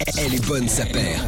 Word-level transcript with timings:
Elle 0.00 0.34
est 0.34 0.46
bonne 0.46 0.68
sa 0.68 0.84
paire. 0.86 1.24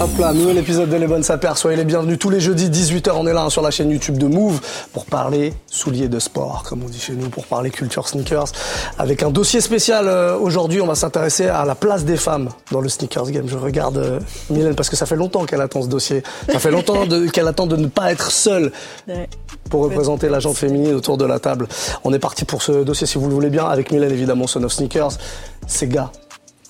Hop 0.00 0.10
là, 0.18 0.32
nouvel 0.32 0.56
épisode 0.58 0.88
de 0.88 0.96
Les 0.96 1.06
Bonnes 1.06 1.22
Sapères. 1.22 1.58
Soyez 1.58 1.76
les 1.76 1.84
bienvenus 1.84 2.18
tous 2.18 2.30
les 2.30 2.40
jeudis 2.40 2.70
18h. 2.70 3.10
On 3.14 3.26
est 3.26 3.34
là 3.34 3.44
hein, 3.44 3.50
sur 3.50 3.60
la 3.60 3.70
chaîne 3.70 3.90
YouTube 3.90 4.16
de 4.16 4.26
Move 4.26 4.60
pour 4.92 5.04
parler 5.04 5.52
souliers 5.66 6.08
de 6.08 6.18
sport, 6.18 6.64
comme 6.66 6.82
on 6.82 6.88
dit 6.88 6.98
chez 6.98 7.12
nous, 7.12 7.28
pour 7.28 7.46
parler 7.46 7.70
culture 7.70 8.08
sneakers. 8.08 8.52
Avec 8.98 9.22
un 9.22 9.30
dossier 9.30 9.60
spécial 9.60 10.08
euh, 10.08 10.36
aujourd'hui, 10.38 10.80
on 10.80 10.86
va 10.86 10.94
s'intéresser 10.94 11.48
à 11.48 11.66
la 11.66 11.74
place 11.74 12.04
des 12.04 12.16
femmes 12.16 12.48
dans 12.70 12.80
le 12.80 12.88
sneakers 12.88 13.30
game. 13.30 13.46
Je 13.46 13.58
regarde 13.58 13.98
euh, 13.98 14.20
Mylène 14.48 14.74
parce 14.74 14.88
que 14.88 14.96
ça 14.96 15.04
fait 15.04 15.16
longtemps 15.16 15.44
qu'elle 15.44 15.60
attend 15.60 15.82
ce 15.82 15.88
dossier. 15.88 16.22
Ça 16.50 16.58
fait 16.58 16.70
longtemps 16.70 17.04
qu'elle 17.32 17.48
attend 17.48 17.66
de 17.66 17.76
ne 17.76 17.88
pas 17.88 18.10
être 18.10 18.30
seule 18.30 18.72
pour 19.70 19.82
représenter 19.82 20.30
la 20.30 20.40
gente 20.40 20.56
féminine 20.56 20.94
autour 20.94 21.18
de 21.18 21.26
la 21.26 21.38
table. 21.38 21.68
On 22.04 22.12
est 22.14 22.18
parti 22.18 22.46
pour 22.46 22.62
ce 22.62 22.84
dossier, 22.84 23.06
si 23.06 23.18
vous 23.18 23.28
le 23.28 23.34
voulez 23.34 23.50
bien, 23.50 23.66
avec 23.66 23.92
Mylène 23.92 24.12
évidemment, 24.12 24.46
Son 24.46 24.62
of 24.64 24.72
Sneakers. 24.72 25.12
Ces 25.66 25.86
gars, 25.86 26.10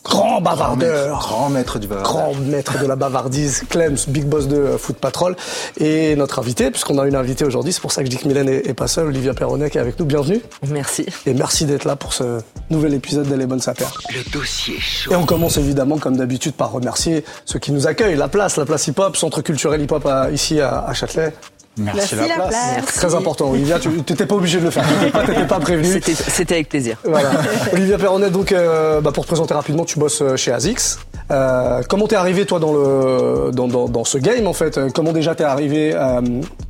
grand 0.05 0.23
Grand 0.23 0.41
maître, 0.41 0.57
bavardeur 0.57 1.19
grand 1.21 1.49
maître 1.49 1.79
du 1.79 1.87
bavardage. 1.87 2.13
grand 2.13 2.35
maître 2.35 2.81
de 2.81 2.87
la 2.87 2.97
bavardise, 2.97 3.63
Clems, 3.69 3.97
big 4.09 4.25
boss 4.25 4.49
de 4.49 4.57
euh, 4.57 4.79
Foot 4.79 4.97
Patrol, 4.97 5.37
et 5.79 6.17
notre 6.17 6.39
invité, 6.41 6.71
puisqu'on 6.71 6.99
a 6.99 7.07
une 7.07 7.15
invitée 7.15 7.45
aujourd'hui, 7.45 7.73
c'est 7.73 7.81
pour 7.81 7.93
ça 7.93 8.03
que 8.03 8.07
je 8.07 8.11
dis 8.11 8.17
que 8.23 8.27
Mylène 8.27 8.49
est, 8.49 8.67
est 8.69 8.75
pas 8.75 8.89
seule, 8.89 9.07
Olivia 9.09 9.33
Perronnet 9.35 9.71
qui 9.71 9.79
est 9.79 9.81
avec 9.81 9.99
nous, 10.01 10.05
bienvenue, 10.07 10.41
Merci. 10.69 11.07
et 11.27 11.35
merci 11.35 11.67
d'être 11.67 11.85
là 11.85 11.95
pour 11.97 12.13
ce 12.15 12.41
nouvel 12.71 12.95
épisode 12.95 13.29
de 13.29 13.35
Les 13.35 13.47
Bonnes 13.47 13.61
Sapères. 13.61 13.93
Le 14.15 14.29
dossier 14.33 14.79
chaud. 14.81 15.13
Et 15.13 15.17
on 15.17 15.25
commence 15.27 15.57
évidemment, 15.59 15.99
comme 15.99 16.17
d'habitude, 16.17 16.55
par 16.55 16.73
remercier 16.73 17.25
ceux 17.45 17.59
qui 17.61 17.71
nous 17.73 17.87
accueillent, 17.87 18.17
la 18.17 18.29
place, 18.29 18.57
la 18.57 18.65
place 18.65 18.87
hip-hop, 18.89 19.17
centre 19.17 19.41
culturel 19.43 19.81
hip-hop 19.83 20.05
à- 20.07 20.31
ici 20.31 20.61
à, 20.61 20.85
à 20.85 20.95
Châtelet. 20.95 21.33
Merci, 21.79 22.17
la 22.17 22.35
place. 22.35 22.55
Très 22.95 23.15
important, 23.15 23.51
Olivia, 23.51 23.79
tu 23.79 23.91
t'étais 24.03 24.27
pas 24.27 24.35
obligé 24.35 24.59
de 24.59 24.65
le 24.65 24.71
faire, 24.71 24.85
t'étais 24.87 25.11
pas, 25.11 25.25
t'étais 25.25 25.47
pas 25.47 25.59
prévenu. 25.59 25.91
C'était 25.91 26.15
c'était 26.15 26.55
avec 26.55 26.69
plaisir. 26.69 26.99
Voilà. 27.05 27.31
Olivia 27.73 27.97
Perronnet, 27.97 28.31
donc, 28.31 28.53
euh, 28.53 29.01
bah, 29.01 29.11
pour 29.13 29.25
te 29.25 29.29
présenter 29.29 29.55
rapidement, 29.55 29.85
tu 29.85 29.99
bosses 29.99 30.21
euh, 30.21 30.37
chez 30.37 30.53
ASICS. 30.53 30.99
Euh, 31.31 31.83
comment 31.89 32.07
t'es 32.07 32.17
arrivé, 32.17 32.45
toi, 32.45 32.59
dans, 32.59 32.75
le, 32.75 33.51
dans, 33.53 33.69
dans, 33.69 33.89
dans 33.89 34.05
ce 34.05 34.19
game, 34.19 34.47
en 34.47 34.53
fait? 34.53 34.77
Euh, 34.77 34.91
Comment 34.95 35.13
déjà 35.13 35.35
t'es 35.35 35.45
arrivé 35.45 35.93
euh, 35.95 36.21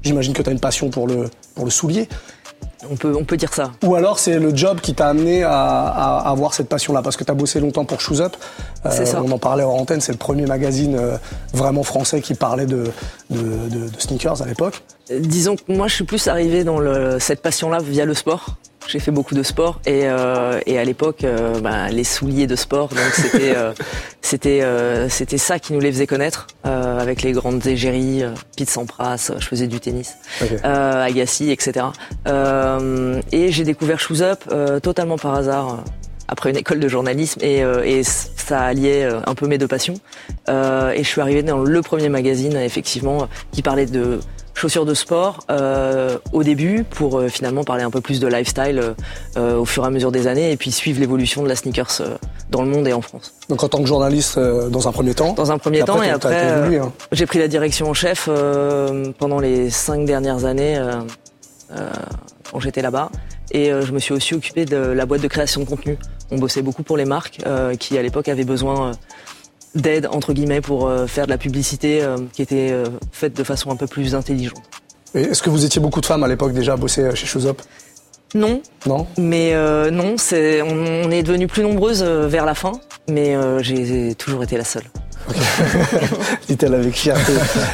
J'imagine 0.02 0.34
que 0.34 0.42
t'as 0.42 0.52
une 0.52 0.60
passion 0.60 0.88
pour 0.90 1.08
le, 1.08 1.28
pour 1.56 1.64
le 1.64 1.70
soulier. 1.72 2.08
On 2.90 2.96
peut, 2.96 3.14
on 3.18 3.24
peut 3.24 3.36
dire 3.36 3.54
ça. 3.54 3.70
Ou 3.84 3.94
alors, 3.94 4.18
c'est 4.18 4.38
le 4.38 4.54
job 4.56 4.80
qui 4.80 4.94
t'a 4.94 5.08
amené 5.08 5.44
à, 5.44 5.52
à 5.52 6.30
avoir 6.30 6.52
cette 6.54 6.68
passion-là 6.68 7.00
Parce 7.02 7.16
que 7.16 7.24
t'as 7.24 7.34
bossé 7.34 7.60
longtemps 7.60 7.84
pour 7.84 8.00
Shoes 8.00 8.20
Up. 8.20 8.36
Euh, 8.86 8.90
C'est 8.92 9.06
ça. 9.06 9.22
On 9.22 9.30
en 9.30 9.38
parlait 9.38 9.62
hors 9.62 9.74
antenne, 9.80 10.00
c'est 10.00 10.12
le 10.12 10.18
premier 10.18 10.46
magazine 10.46 10.96
euh, 10.96 11.16
vraiment 11.54 11.84
français 11.84 12.20
qui 12.20 12.34
parlait 12.34 12.66
de, 12.66 12.84
de, 13.30 13.38
de- 13.68 13.88
de 13.88 14.00
sneakers 14.00 14.42
à 14.42 14.46
l'époque. 14.46 14.82
Euh, 15.10 15.20
Disons 15.20 15.56
que 15.56 15.62
moi, 15.72 15.86
je 15.88 15.94
suis 15.94 16.04
plus 16.04 16.26
arrivé 16.28 16.64
dans 16.64 16.78
le, 16.80 17.18
cette 17.20 17.40
passion-là 17.40 17.78
via 17.80 18.04
le 18.04 18.14
sport. 18.14 18.46
J'ai 18.88 18.98
fait 18.98 19.10
beaucoup 19.10 19.34
de 19.34 19.42
sport 19.42 19.80
et, 19.86 20.02
euh, 20.04 20.60
et 20.66 20.78
à 20.78 20.84
l'époque, 20.84 21.24
euh, 21.24 21.60
ben, 21.60 21.88
les 21.88 22.04
souliers 22.04 22.46
de 22.46 22.56
sport, 22.56 22.88
donc 22.88 22.98
c'était 23.14 23.54
euh, 23.56 23.72
c'était 24.22 24.60
euh, 24.62 25.08
c'était 25.08 25.38
ça 25.38 25.58
qui 25.58 25.72
nous 25.72 25.80
les 25.80 25.90
faisait 25.92 26.06
connaître 26.06 26.46
euh, 26.66 26.98
avec 27.00 27.22
les 27.22 27.32
grandes 27.32 27.66
égéries, 27.66 28.22
Pete 28.56 28.68
Sampras, 28.70 29.30
je 29.38 29.46
faisais 29.46 29.66
du 29.66 29.80
tennis, 29.80 30.14
Ok. 30.42 30.48
euh, 30.64 31.04
Agassi, 31.04 31.50
etc. 31.50 31.86
Euh, 32.28 33.20
et 33.32 33.50
j'ai 33.52 33.64
découvert 33.64 33.98
Shoes 34.00 34.22
Up 34.22 34.40
euh, 34.50 34.80
totalement 34.80 35.16
par 35.18 35.34
hasard. 35.34 35.84
après 36.28 36.50
une 36.50 36.56
école 36.56 36.80
de 36.80 36.88
journalisme 36.88 37.40
et, 37.42 37.62
euh, 37.62 37.82
et 37.84 38.02
ça 38.04 38.60
alliait 38.60 39.04
euh, 39.04 39.20
un 39.26 39.34
peu 39.34 39.46
mes 39.46 39.58
deux 39.58 39.68
passions. 39.68 39.94
Euh, 40.48 40.90
et 40.92 41.02
je 41.04 41.08
suis 41.08 41.20
arrivé 41.20 41.42
dans 41.42 41.58
le 41.62 41.82
premier 41.82 42.08
magazine, 42.08 42.56
effectivement, 42.56 43.28
qui 43.52 43.62
parlait 43.62 43.86
de 43.86 44.20
chaussures 44.54 44.84
de 44.84 44.94
sport 44.94 45.40
euh, 45.50 46.18
au 46.32 46.42
début 46.42 46.84
pour 46.84 47.18
euh, 47.18 47.28
finalement 47.28 47.64
parler 47.64 47.82
un 47.82 47.90
peu 47.90 48.00
plus 48.00 48.20
de 48.20 48.26
lifestyle 48.26 48.94
euh, 49.36 49.56
au 49.56 49.64
fur 49.64 49.84
et 49.84 49.86
à 49.86 49.90
mesure 49.90 50.12
des 50.12 50.26
années 50.26 50.52
et 50.52 50.56
puis 50.56 50.70
suivre 50.70 51.00
l'évolution 51.00 51.42
de 51.42 51.48
la 51.48 51.56
sneakers 51.56 52.00
euh, 52.00 52.16
dans 52.50 52.62
le 52.62 52.68
monde 52.68 52.86
et 52.86 52.92
en 52.92 53.00
France. 53.00 53.32
Donc, 53.48 53.64
en 53.64 53.68
tant 53.68 53.80
que 53.80 53.86
journaliste, 53.86 54.38
euh, 54.38 54.68
dans 54.68 54.88
un 54.88 54.92
premier 54.92 55.14
temps. 55.14 55.32
Dans 55.32 55.50
un 55.52 55.58
premier 55.58 55.78
Et 55.78 55.82
après, 55.82 55.94
temps 55.94 56.02
et 56.02 56.10
après, 56.10 56.48
évolué, 56.58 56.78
hein. 56.78 56.92
j'ai 57.12 57.26
pris 57.26 57.38
la 57.38 57.48
direction 57.48 57.88
en 57.88 57.94
chef 57.94 58.28
euh, 58.28 59.10
pendant 59.18 59.40
les 59.40 59.70
cinq 59.70 60.04
dernières 60.04 60.44
années 60.44 60.76
euh, 60.76 61.00
euh, 61.76 61.90
quand 62.50 62.60
j'étais 62.60 62.82
là-bas. 62.82 63.10
Et 63.52 63.72
euh, 63.72 63.82
je 63.82 63.92
me 63.92 63.98
suis 63.98 64.14
aussi 64.14 64.34
occupé 64.34 64.64
de 64.64 64.76
la 64.76 65.06
boîte 65.06 65.22
de 65.22 65.28
création 65.28 65.60
de 65.60 65.66
contenu. 65.66 65.98
On 66.30 66.38
bossait 66.38 66.62
beaucoup 66.62 66.82
pour 66.82 66.96
les 66.96 67.04
marques 67.04 67.40
euh, 67.46 67.74
qui, 67.74 67.98
à 67.98 68.02
l'époque, 68.02 68.28
avaient 68.28 68.44
besoin 68.44 68.90
euh, 68.90 68.92
d'aide, 69.74 70.06
entre 70.10 70.32
guillemets, 70.32 70.60
pour 70.60 70.86
euh, 70.88 71.06
faire 71.06 71.26
de 71.26 71.30
la 71.30 71.38
publicité 71.38 72.02
euh, 72.02 72.16
qui 72.32 72.42
était 72.42 72.70
euh, 72.72 72.84
faite 73.10 73.36
de 73.36 73.44
façon 73.44 73.70
un 73.70 73.76
peu 73.76 73.86
plus 73.86 74.14
intelligente. 74.14 74.62
Est-ce 75.14 75.42
que 75.42 75.50
vous 75.50 75.64
étiez 75.64 75.80
beaucoup 75.80 76.00
de 76.00 76.06
femmes 76.06 76.24
à 76.24 76.28
l'époque 76.28 76.52
déjà 76.52 76.72
à 76.74 76.76
bosser 76.76 77.14
chez 77.14 77.26
Shoes 77.26 77.46
Up 77.46 77.60
Non, 78.34 78.62
Non? 78.86 79.06
Mais 79.18 79.52
euh, 79.54 79.90
non, 79.90 80.14
c'est, 80.16 80.62
on, 80.62 81.04
on 81.04 81.10
est 81.10 81.22
devenus 81.22 81.48
plus 81.48 81.62
nombreuses 81.62 82.02
vers 82.02 82.46
la 82.46 82.54
fin, 82.54 82.72
mais 83.08 83.34
euh, 83.36 83.62
j'ai 83.62 84.14
toujours 84.14 84.42
été 84.42 84.56
la 84.56 84.64
seule. 84.64 84.84
dit-elle 86.48 86.74
avec 86.74 86.94
fierté. 86.94 87.32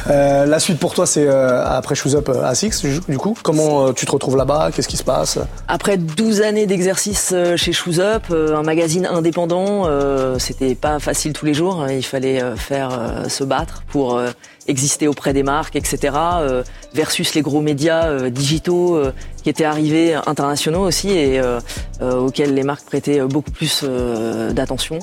Euh, 0.09 0.45
la 0.45 0.59
suite 0.59 0.79
pour 0.79 0.93
toi, 0.93 1.05
c'est 1.05 1.27
euh, 1.27 1.65
après 1.65 1.95
Shoes 1.95 2.15
Up 2.15 2.29
euh, 2.29 2.43
à 2.43 2.55
Six, 2.55 2.83
du 3.07 3.17
coup. 3.17 3.35
Comment 3.43 3.87
euh, 3.87 3.91
tu 3.93 4.05
te 4.05 4.11
retrouves 4.11 4.37
là-bas? 4.37 4.69
Qu'est-ce 4.73 4.87
qui 4.87 4.97
se 4.97 5.03
passe? 5.03 5.39
Après 5.67 5.97
12 5.97 6.41
années 6.41 6.65
d'exercice 6.65 7.31
euh, 7.33 7.57
chez 7.57 7.73
Shoes 7.73 7.99
Up, 7.99 8.23
euh, 8.31 8.55
un 8.55 8.63
magazine 8.63 9.05
indépendant, 9.05 9.83
euh, 9.85 10.37
c'était 10.39 10.75
pas 10.75 10.99
facile 10.99 11.33
tous 11.33 11.45
les 11.45 11.53
jours. 11.53 11.81
hein. 11.81 11.91
Il 11.91 12.05
fallait 12.05 12.41
euh, 12.41 12.55
faire 12.55 12.89
euh, 12.91 13.29
se 13.29 13.43
battre 13.43 13.83
pour 13.91 14.17
euh, 14.17 14.29
exister 14.67 15.07
auprès 15.07 15.33
des 15.33 15.43
marques, 15.43 15.75
etc. 15.75 16.13
euh, 16.15 16.63
versus 16.93 17.33
les 17.33 17.41
gros 17.41 17.61
médias 17.61 18.07
euh, 18.07 18.29
digitaux 18.29 18.95
euh, 18.95 19.11
qui 19.43 19.49
étaient 19.49 19.63
arrivés 19.65 20.13
internationaux 20.27 20.81
aussi 20.81 21.09
et 21.09 21.39
euh, 21.39 21.59
euh, 22.01 22.19
auxquels 22.19 22.53
les 22.53 22.63
marques 22.63 22.85
prêtaient 22.85 23.19
euh, 23.19 23.27
beaucoup 23.27 23.51
plus 23.51 23.81
euh, 23.83 24.51
d'attention. 24.51 24.99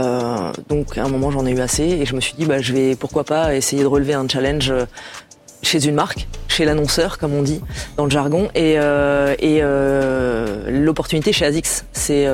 Euh, 0.00 0.52
donc 0.68 0.96
à 0.96 1.04
un 1.04 1.08
moment 1.08 1.30
j'en 1.30 1.44
ai 1.46 1.50
eu 1.50 1.60
assez 1.60 1.82
et 1.82 2.06
je 2.06 2.14
me 2.14 2.20
suis 2.20 2.34
dit 2.34 2.46
bah 2.46 2.60
je 2.60 2.72
vais 2.72 2.96
pourquoi 2.96 3.24
pas 3.24 3.54
essayer 3.54 3.82
de 3.82 3.88
relever 3.88 4.14
un 4.14 4.26
challenge 4.28 4.70
euh, 4.70 4.86
chez 5.62 5.84
une 5.84 5.94
marque, 5.94 6.26
chez 6.48 6.64
l'annonceur, 6.64 7.18
comme 7.18 7.34
on 7.34 7.42
dit 7.42 7.60
dans 7.98 8.04
le 8.04 8.10
jargon, 8.10 8.48
et, 8.54 8.76
euh, 8.78 10.70
l'opportunité 10.70 11.34
chez 11.34 11.44
Azix 11.44 11.84
s'est 11.92 12.26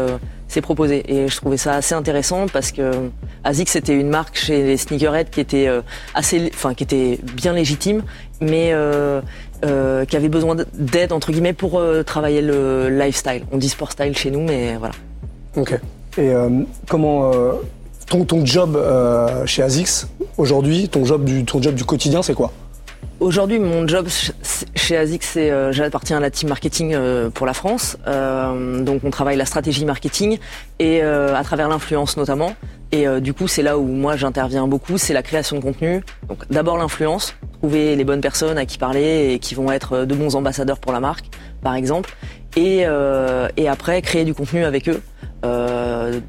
proposée. 0.62 1.02
Et 1.12 1.26
je 1.26 1.36
trouvais 1.36 1.56
ça 1.56 1.74
assez 1.74 1.96
intéressant 1.96 2.46
parce 2.46 2.70
que 2.70 3.10
Azix 3.42 3.74
était 3.74 3.94
une 3.94 4.10
marque 4.10 4.36
chez 4.38 4.62
les 4.62 4.76
sneakerheads 4.76 5.30
qui 5.30 5.40
était 5.40 5.68
assez, 6.14 6.52
enfin 6.54 6.72
qui 6.74 6.84
était 6.84 7.18
bien 7.34 7.52
légitime, 7.52 8.04
mais 8.40 8.72
qui 9.60 10.16
avait 10.16 10.28
besoin 10.28 10.54
d'aide 10.74 11.12
entre 11.12 11.32
guillemets 11.32 11.52
pour 11.52 11.82
travailler 12.06 12.42
le 12.42 12.88
lifestyle. 12.88 13.42
On 13.50 13.58
dit 13.58 13.68
sport 13.68 13.90
style 13.90 14.16
chez 14.16 14.30
nous, 14.30 14.42
mais 14.42 14.76
voilà. 14.76 14.94
Ok. 15.56 15.80
Et 16.18 16.30
euh, 16.32 16.48
comment 16.88 17.32
euh, 17.32 17.52
ton, 18.08 18.24
ton 18.24 18.44
job 18.44 18.76
euh, 18.76 19.44
chez 19.46 19.62
Azix 19.62 20.08
aujourd'hui, 20.38 20.88
ton 20.88 21.04
job 21.04 21.24
du 21.24 21.44
ton 21.44 21.60
job 21.60 21.74
du 21.74 21.84
quotidien, 21.84 22.22
c'est 22.22 22.34
quoi? 22.34 22.52
Aujourd'hui, 23.18 23.58
mon 23.58 23.88
job 23.88 24.08
ch- 24.08 24.32
chez 24.74 24.94
ASIC, 24.96 25.22
c'est 25.22 25.50
euh, 25.50 25.72
j'appartiens 25.72 26.18
à 26.18 26.20
la 26.20 26.30
team 26.30 26.50
marketing 26.50 26.92
euh, 26.94 27.30
pour 27.30 27.46
la 27.46 27.54
France. 27.54 27.96
Euh, 28.06 28.82
donc, 28.82 29.02
on 29.04 29.10
travaille 29.10 29.38
la 29.38 29.46
stratégie 29.46 29.86
marketing 29.86 30.38
et 30.78 31.00
à 31.00 31.42
travers 31.42 31.68
l'influence 31.68 32.16
notamment. 32.18 32.52
Et 32.92 33.06
du 33.20 33.34
coup, 33.34 33.48
c'est 33.48 33.62
là 33.62 33.78
où 33.78 33.84
moi 33.84 34.16
j'interviens 34.16 34.68
beaucoup, 34.68 34.96
c'est 34.96 35.12
la 35.14 35.22
création 35.22 35.56
de 35.56 35.62
contenu. 35.62 36.02
Donc, 36.28 36.38
d'abord 36.50 36.76
l'influence, 36.76 37.34
trouver 37.58 37.96
les 37.96 38.04
bonnes 38.04 38.20
personnes 38.20 38.58
à 38.58 38.64
qui 38.66 38.78
parler 38.78 39.32
et 39.32 39.38
qui 39.38 39.54
vont 39.54 39.72
être 39.72 40.04
de 40.04 40.14
bons 40.14 40.36
ambassadeurs 40.36 40.78
pour 40.78 40.92
la 40.92 41.00
marque, 41.00 41.24
par 41.62 41.74
exemple. 41.74 42.14
Et, 42.56 42.84
et 43.56 43.68
après, 43.68 44.02
créer 44.02 44.24
du 44.24 44.34
contenu 44.34 44.64
avec 44.64 44.88
eux. 44.88 45.02
Euh, 45.44 46.20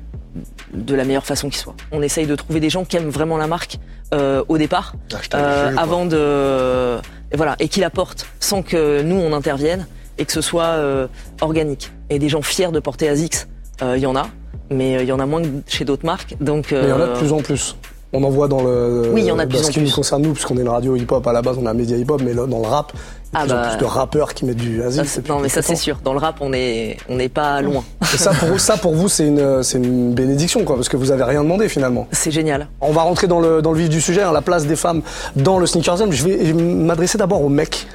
de 0.73 0.95
la 0.95 1.05
meilleure 1.05 1.25
façon 1.25 1.49
qui 1.49 1.57
soit. 1.57 1.75
On 1.91 2.01
essaye 2.01 2.27
de 2.27 2.35
trouver 2.35 2.59
des 2.59 2.69
gens 2.69 2.85
qui 2.85 2.97
aiment 2.97 3.09
vraiment 3.09 3.37
la 3.37 3.47
marque 3.47 3.77
euh, 4.13 4.43
au 4.47 4.57
départ, 4.57 4.93
Hashtag 5.13 5.41
euh, 5.41 5.73
avant 5.77 6.05
de 6.05 6.97
et 7.31 7.35
voilà 7.35 7.55
et 7.59 7.67
qui 7.67 7.79
la 7.81 7.89
portent 7.89 8.25
sans 8.39 8.61
que 8.61 9.01
nous 9.01 9.15
on 9.15 9.33
intervienne 9.33 9.85
et 10.17 10.25
que 10.25 10.31
ce 10.31 10.41
soit 10.41 10.63
euh, 10.63 11.07
organique. 11.41 11.91
Et 12.09 12.19
des 12.19 12.29
gens 12.29 12.41
fiers 12.41 12.71
de 12.71 12.79
porter 12.79 13.09
Azix, 13.09 13.47
euh, 13.81 13.97
il 13.97 14.03
y 14.03 14.05
en 14.05 14.15
a, 14.15 14.27
mais 14.69 15.03
il 15.03 15.07
y 15.07 15.11
en 15.11 15.19
a 15.19 15.25
moins 15.25 15.41
que 15.41 15.47
chez 15.67 15.85
d'autres 15.85 16.05
marques. 16.05 16.35
Donc 16.39 16.71
Mais 16.71 16.83
il 16.83 16.89
y 16.89 16.91
en 16.91 17.01
a 17.01 17.07
de 17.07 17.17
plus 17.17 17.33
en 17.33 17.39
plus. 17.41 17.75
On 18.19 18.23
en 18.23 18.29
voit 18.31 18.47
dans 18.47 18.63
le. 18.63 19.11
Oui, 19.13 19.21
il 19.21 19.27
y 19.27 19.31
en 19.31 19.37
a 19.37 19.45
plus 19.45 19.59
ce 19.63 19.69
qui 19.69 19.79
nous 19.79 19.91
concerne 19.91 20.23
nous, 20.23 20.33
puisqu'on 20.33 20.57
est 20.57 20.61
une 20.61 20.69
radio 20.69 20.95
hip-hop 20.95 21.27
à 21.27 21.33
la 21.33 21.43
base, 21.43 21.55
on 21.61 21.67
a 21.67 21.69
un 21.69 21.73
média 21.75 21.95
hip-hop, 21.95 22.19
mais 22.25 22.33
là, 22.33 22.47
dans 22.47 22.57
le 22.59 22.65
rap, 22.67 22.91
il 22.95 22.97
y 22.97 23.37
a 23.37 23.41
Ah 23.41 23.43
en 23.43 23.47
bah. 23.47 23.67
plus 23.69 23.77
de 23.77 23.85
rappeurs 23.85 24.33
qui 24.33 24.45
mettent 24.45 24.57
du 24.57 24.81
c'est- 24.89 25.17
depuis 25.17 25.31
non 25.31 25.39
mais 25.39 25.49
ça 25.49 25.61
c'est 25.61 25.75
sûr. 25.75 25.99
Dans 26.03 26.13
le 26.13 26.19
rap 26.19 26.37
on 26.41 26.51
est 26.51 26.97
on 27.09 27.15
n'est 27.17 27.29
pas 27.29 27.61
loin. 27.61 27.83
Et 28.01 28.17
ça 28.17 28.31
pour, 28.31 28.59
ça, 28.59 28.77
pour 28.77 28.95
vous, 28.95 29.07
c'est 29.07 29.27
une, 29.27 29.61
c'est 29.61 29.77
une 29.77 30.13
bénédiction, 30.15 30.63
quoi, 30.63 30.77
parce 30.77 30.89
que 30.89 30.97
vous 30.97 31.11
avez 31.11 31.23
rien 31.23 31.43
demandé 31.43 31.69
finalement. 31.69 32.07
C'est 32.11 32.31
génial. 32.31 32.67
On 32.81 32.91
va 32.91 33.03
rentrer 33.03 33.27
dans 33.27 33.39
le, 33.39 33.61
dans 33.61 33.71
le 33.71 33.77
vif 33.77 33.89
du 33.89 34.01
sujet, 34.01 34.23
hein, 34.23 34.31
la 34.31 34.41
place 34.41 34.65
des 34.65 34.75
femmes 34.77 35.01
dans 35.35 35.59
le 35.59 35.67
sneakers. 35.67 36.09
Je 36.11 36.23
vais 36.27 36.53
m'adresser 36.53 37.19
d'abord 37.19 37.43
aux 37.43 37.49
mecs. 37.49 37.85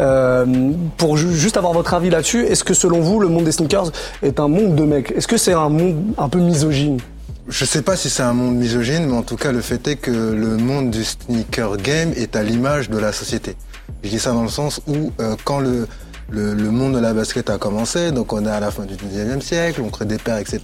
Euh, 0.00 0.44
pour 0.96 1.16
ju- 1.16 1.34
juste 1.34 1.56
avoir 1.56 1.72
votre 1.74 1.94
avis 1.94 2.10
là-dessus, 2.10 2.44
est-ce 2.46 2.64
que 2.64 2.74
selon 2.74 3.00
vous, 3.00 3.20
le 3.20 3.28
monde 3.28 3.44
des 3.44 3.52
sneakers 3.52 3.90
est 4.22 4.40
un 4.40 4.48
monde 4.48 4.74
de 4.74 4.82
mecs? 4.84 5.12
Est-ce 5.12 5.28
que 5.28 5.36
c'est 5.36 5.52
un 5.52 5.68
monde 5.68 5.96
un 6.18 6.28
peu 6.28 6.38
misogyne? 6.40 6.98
Je 7.48 7.64
sais 7.64 7.82
pas 7.82 7.96
si 7.96 8.08
c'est 8.08 8.22
un 8.22 8.34
monde 8.34 8.54
misogyne, 8.54 9.06
mais 9.06 9.16
en 9.16 9.22
tout 9.22 9.36
cas, 9.36 9.50
le 9.50 9.60
fait 9.60 9.86
est 9.88 9.96
que 9.96 10.10
le 10.10 10.56
monde 10.56 10.90
du 10.90 11.02
sneaker 11.02 11.76
game 11.76 12.12
est 12.16 12.36
à 12.36 12.42
l'image 12.44 12.88
de 12.88 12.98
la 12.98 13.12
société. 13.12 13.56
Je 14.04 14.10
dis 14.10 14.20
ça 14.20 14.30
dans 14.32 14.44
le 14.44 14.48
sens 14.48 14.80
où, 14.86 15.12
euh, 15.20 15.34
quand 15.44 15.58
le, 15.58 15.88
le, 16.30 16.54
monde 16.70 16.94
de 16.94 17.00
la 17.00 17.12
basket 17.12 17.50
a 17.50 17.58
commencé, 17.58 18.12
donc 18.12 18.32
on 18.32 18.46
est 18.46 18.50
à 18.50 18.60
la 18.60 18.70
fin 18.70 18.84
du 18.84 18.94
19e 18.94 19.40
siècle, 19.40 19.82
on 19.84 19.90
crée 19.90 20.04
des 20.04 20.18
paires, 20.18 20.38
etc. 20.38 20.60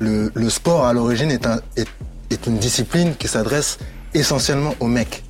le, 0.00 0.30
sport 0.48 0.84
à 0.84 0.92
l'origine 0.92 1.30
est, 1.30 1.46
est, 1.76 1.88
est 2.30 2.46
une 2.48 2.58
discipline 2.58 3.14
qui 3.14 3.28
s'adresse 3.28 3.78
essentiellement 4.14 4.74
aux 4.80 4.88
mecs 4.88 5.22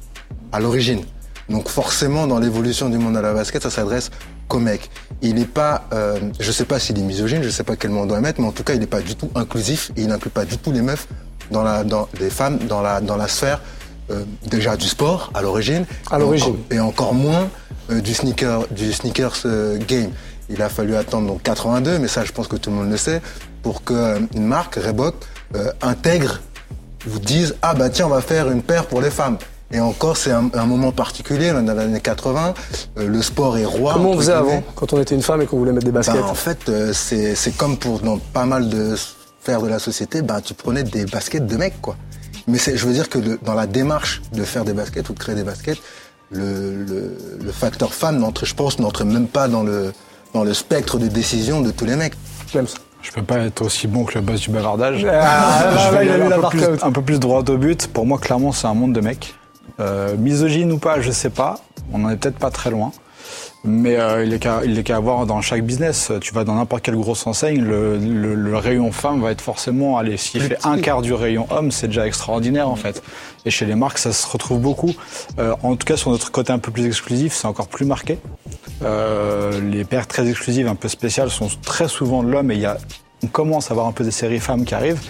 à 0.51 0.61
l'origine. 0.61 1.03
Donc 1.51 1.69
forcément, 1.69 2.27
dans 2.27 2.39
l'évolution 2.39 2.89
du 2.89 2.97
monde 2.97 3.19
à 3.19 3.23
la 3.23 3.35
basket, 3.35 3.63
ça 3.63 3.71
s'adresse 3.71 4.11
mecs. 4.55 4.91
Il 5.23 5.35
n'est 5.35 5.45
pas, 5.45 5.87
euh, 5.93 6.19
je 6.39 6.53
sais 6.53 6.65
pas 6.65 6.79
s'il 6.79 6.99
est 6.99 7.03
misogyne, 7.03 7.43
je 7.43 7.49
sais 7.51 7.65
pas 7.65 7.77
quel 7.77 7.91
mot 7.91 8.03
on 8.03 8.07
doit 8.07 8.21
mettre, 8.21 8.41
mais 8.41 8.47
en 8.47 8.53
tout 8.53 8.63
cas, 8.63 8.75
il 8.75 8.81
n'est 8.81 8.87
pas 8.87 9.01
du 9.01 9.17
tout 9.17 9.31
inclusif 9.35 9.91
et 9.97 10.03
il 10.03 10.09
n'inclut 10.09 10.31
pas 10.31 10.45
du 10.45 10.59
tout 10.59 10.73
les 10.73 10.83
meufs 10.83 11.09
dans 11.51 11.63
la, 11.63 11.85
dans 11.85 12.09
les 12.21 12.31
femmes 12.31 12.59
dans 12.59 12.81
la, 12.81 13.01
dans 13.01 13.17
la 13.17 13.29
sphère 13.29 13.61
euh, 14.11 14.25
déjà 14.47 14.77
du 14.77 14.87
sport 14.87 15.31
à 15.33 15.41
l'origine. 15.41 15.87
À 16.11 16.19
l'origine. 16.19 16.57
Et, 16.71 16.79
encore 16.79 17.15
moins 17.15 17.49
euh, 17.91 18.03
du 18.03 18.13
sneaker, 18.13 18.67
du 18.69 18.93
sneakers 18.93 19.39
euh, 19.47 19.79
game. 19.79 20.11
Il 20.51 20.61
a 20.61 20.69
fallu 20.69 20.95
attendre 20.95 21.27
donc 21.27 21.43
82, 21.43 21.99
mais 21.99 22.09
ça, 22.09 22.23
je 22.23 22.33
pense 22.33 22.47
que 22.47 22.57
tout 22.57 22.69
le 22.69 22.77
monde 22.77 22.91
le 22.91 22.99
sait, 22.99 23.23
pour 23.63 23.83
qu'une 23.83 24.29
marque 24.35 24.75
Reebok 24.75 25.15
intègre 25.81 26.41
vous 27.07 27.21
dise 27.21 27.55
ah 27.63 27.75
bah 27.75 27.89
tiens 27.89 28.07
on 28.07 28.11
va 28.11 28.21
faire 28.21 28.51
une 28.51 28.63
paire 28.63 28.87
pour 28.87 29.01
les 29.01 29.11
femmes. 29.11 29.39
Et 29.75 29.81
encore 29.81 30.17
c'est 30.17 30.31
un, 30.31 30.49
un 30.55 30.67
moment 30.67 30.93
particulier 30.93 31.53
là, 31.53 31.61
dans 31.61 31.75
les 31.75 31.81
années 31.83 32.01
80, 32.01 32.55
euh, 32.99 33.09
le 33.09 33.21
sport 33.23 33.59
est 33.59 33.65
roi. 33.65 33.93
Comment 33.95 34.11
on 34.13 34.17
faisait 34.17 34.33
guillemets. 34.33 34.53
avant, 34.53 34.63
quand 34.77 34.93
on 34.93 35.01
était 35.01 35.15
une 35.15 35.23
femme 35.23 35.43
et 35.43 35.47
qu'on 35.47 35.59
voulait 35.59 35.73
mettre 35.73 35.85
des 35.87 35.93
baskets 35.93 36.15
Ben, 36.15 36.23
en 36.23 36.35
fait, 36.35 36.69
euh, 36.69 36.93
c'est 36.95 37.57
comme 37.57 37.77
pour 37.77 37.99
dans 38.01 38.19
pas 38.19 38.47
mal 38.47 38.69
de 38.69 38.95
sphères 38.97 39.61
de 39.61 39.69
la 39.69 39.79
société, 39.81 40.23
ben, 40.23 40.41
tu 40.41 40.55
prenais 40.55 40.85
des 40.85 41.05
baskets 41.07 41.47
de 41.47 41.57
mecs, 41.57 41.81
quoi. 41.83 41.97
Mais 42.47 42.59
je 42.59 42.87
veux 42.87 42.93
dire 42.93 43.09
que 43.09 43.19
le- 43.19 43.39
dans 43.43 43.55
la 43.55 43.67
démarche 43.67 44.23
de 44.33 44.45
faire 44.45 44.65
des 44.65 44.75
baskets 44.75 45.09
ou 45.09 45.13
de 45.15 45.19
créer 45.19 45.35
des 45.35 45.45
baskets, 45.45 45.79
le, 46.31 46.85
le, 46.85 47.19
le 47.43 47.53
facteur 47.53 47.93
femme, 47.95 48.19
n'entre, 48.19 48.45
je 48.47 48.55
pense, 48.55 48.79
n'entre 48.79 49.05
même 49.05 49.27
pas 49.27 49.49
dans 49.49 49.63
le, 49.63 49.93
dans 50.35 50.45
le 50.45 50.55
spectre 50.55 50.99
de 50.99 51.07
décision 51.09 51.61
de 51.63 51.71
tous 51.71 51.85
les 51.85 51.97
mecs. 51.97 52.15
Clems. 52.51 52.67
Je 53.03 53.11
peux 53.13 53.23
pas 53.23 53.39
être 53.39 53.63
aussi 53.63 53.87
bon 53.87 54.05
que 54.05 54.15
le 54.15 54.21
boss 54.23 54.41
du 54.41 54.51
bavardage. 54.51 55.05
Ah, 55.11 55.11
là, 55.11 55.71
Je 55.73 55.77
là, 55.77 55.91
vais 55.91 56.11
aller 56.11 56.23
mis 56.25 56.29
la 56.31 56.37
un, 56.37 56.41
peu 56.41 56.49
plus, 56.49 56.65
un 56.83 56.93
peu 56.93 57.03
plus 57.03 57.19
droit 57.21 57.41
au 57.47 57.57
but. 57.59 57.87
Pour 57.89 58.07
moi, 58.07 58.19
clairement, 58.19 58.53
c'est 58.53 58.67
un 58.67 58.73
monde 58.75 58.95
de 58.95 59.01
mecs. 59.01 59.35
Euh, 59.81 60.17
misogyne 60.17 60.71
ou 60.73 60.79
pas, 60.79 61.01
je 61.01 61.11
sais 61.11 61.31
pas. 61.31 61.57
On 61.93 62.05
en 62.05 62.11
est 62.11 62.17
peut-être 62.17 62.39
pas 62.39 62.51
très 62.51 62.71
loin. 62.71 62.93
Mais 63.67 63.99
euh, 63.99 64.25
il 64.25 64.35
est 64.35 64.39
qu'à 64.39 64.61
qu'à 64.85 64.97
avoir 64.97 65.25
dans 65.25 65.41
chaque 65.41 65.65
business. 65.65 66.13
Tu 66.21 66.35
vas 66.35 66.45
dans 66.45 66.55
n'importe 66.55 66.83
quelle 66.83 66.97
grosse 66.97 67.27
enseigne, 67.27 67.63
le, 67.63 67.97
le- 67.97 68.35
le 68.35 68.57
rayon 68.59 68.93
femme 68.93 69.23
va 69.23 69.31
être 69.31 69.41
forcément, 69.41 69.97
allez, 69.97 70.19
s'il 70.19 70.43
fait 70.43 70.59
un 70.67 70.79
quart 70.79 71.01
du 71.01 71.15
rayon 71.15 71.47
homme, 71.51 71.71
c'est 71.71 71.87
déjà 71.87 72.07
extraordinaire 72.07 72.69
en 72.69 72.77
fait. 72.77 73.03
Et 73.47 73.51
chez 73.51 73.65
les 73.65 73.75
marques, 73.75 73.97
ça 73.99 74.13
se 74.13 74.27
retrouve 74.27 74.61
beaucoup. 74.61 74.93
Euh, 75.39 75.55
en 75.63 75.77
tout 75.77 75.87
cas, 75.87 75.97
sur 75.97 76.11
notre 76.11 76.31
côté 76.31 76.53
un 76.53 76.59
peu 76.59 76.71
plus 76.71 76.85
exclusif, 76.87 77.33
c'est 77.33 77.47
encore 77.47 77.69
plus 77.69 77.87
marqué. 77.87 78.19
Euh, 78.83 79.61
les 79.71 79.85
paires 79.85 80.07
très 80.07 80.29
exclusives, 80.29 80.67
un 80.69 80.75
peu 80.75 80.89
spéciales, 80.89 81.31
sont 81.31 81.49
très 81.63 81.89
souvent 81.89 82.23
de 82.23 82.29
l'homme 82.31 82.51
et 82.51 82.55
il 82.57 82.61
y 82.61 82.67
a, 82.67 82.77
on 83.23 83.29
commence 83.29 83.71
à 83.71 83.73
avoir 83.73 83.87
un 83.87 83.93
peu 83.93 84.05
des 84.05 84.11
séries 84.11 84.41
femmes 84.41 84.65
qui 84.67 84.75
arrivent. 84.75 85.01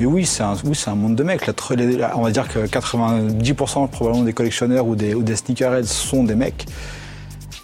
Mais 0.00 0.06
oui, 0.06 0.26
c'est 0.26 0.42
un, 0.42 0.54
oui, 0.64 0.74
c'est 0.74 0.90
un 0.90 0.94
monde 0.94 1.14
de 1.16 1.22
mecs. 1.22 1.46
La 1.46 2.16
on 2.16 2.22
va 2.22 2.30
dire 2.30 2.48
que 2.48 2.60
90% 2.66 3.88
probablement 3.88 4.24
des 4.24 4.32
collectionneurs 4.32 4.86
ou 4.86 4.96
des, 4.96 5.14
ou 5.14 5.22
des 5.22 5.36
sneakerheads 5.36 5.84
sont 5.86 6.24
des 6.24 6.34
mecs. 6.34 6.66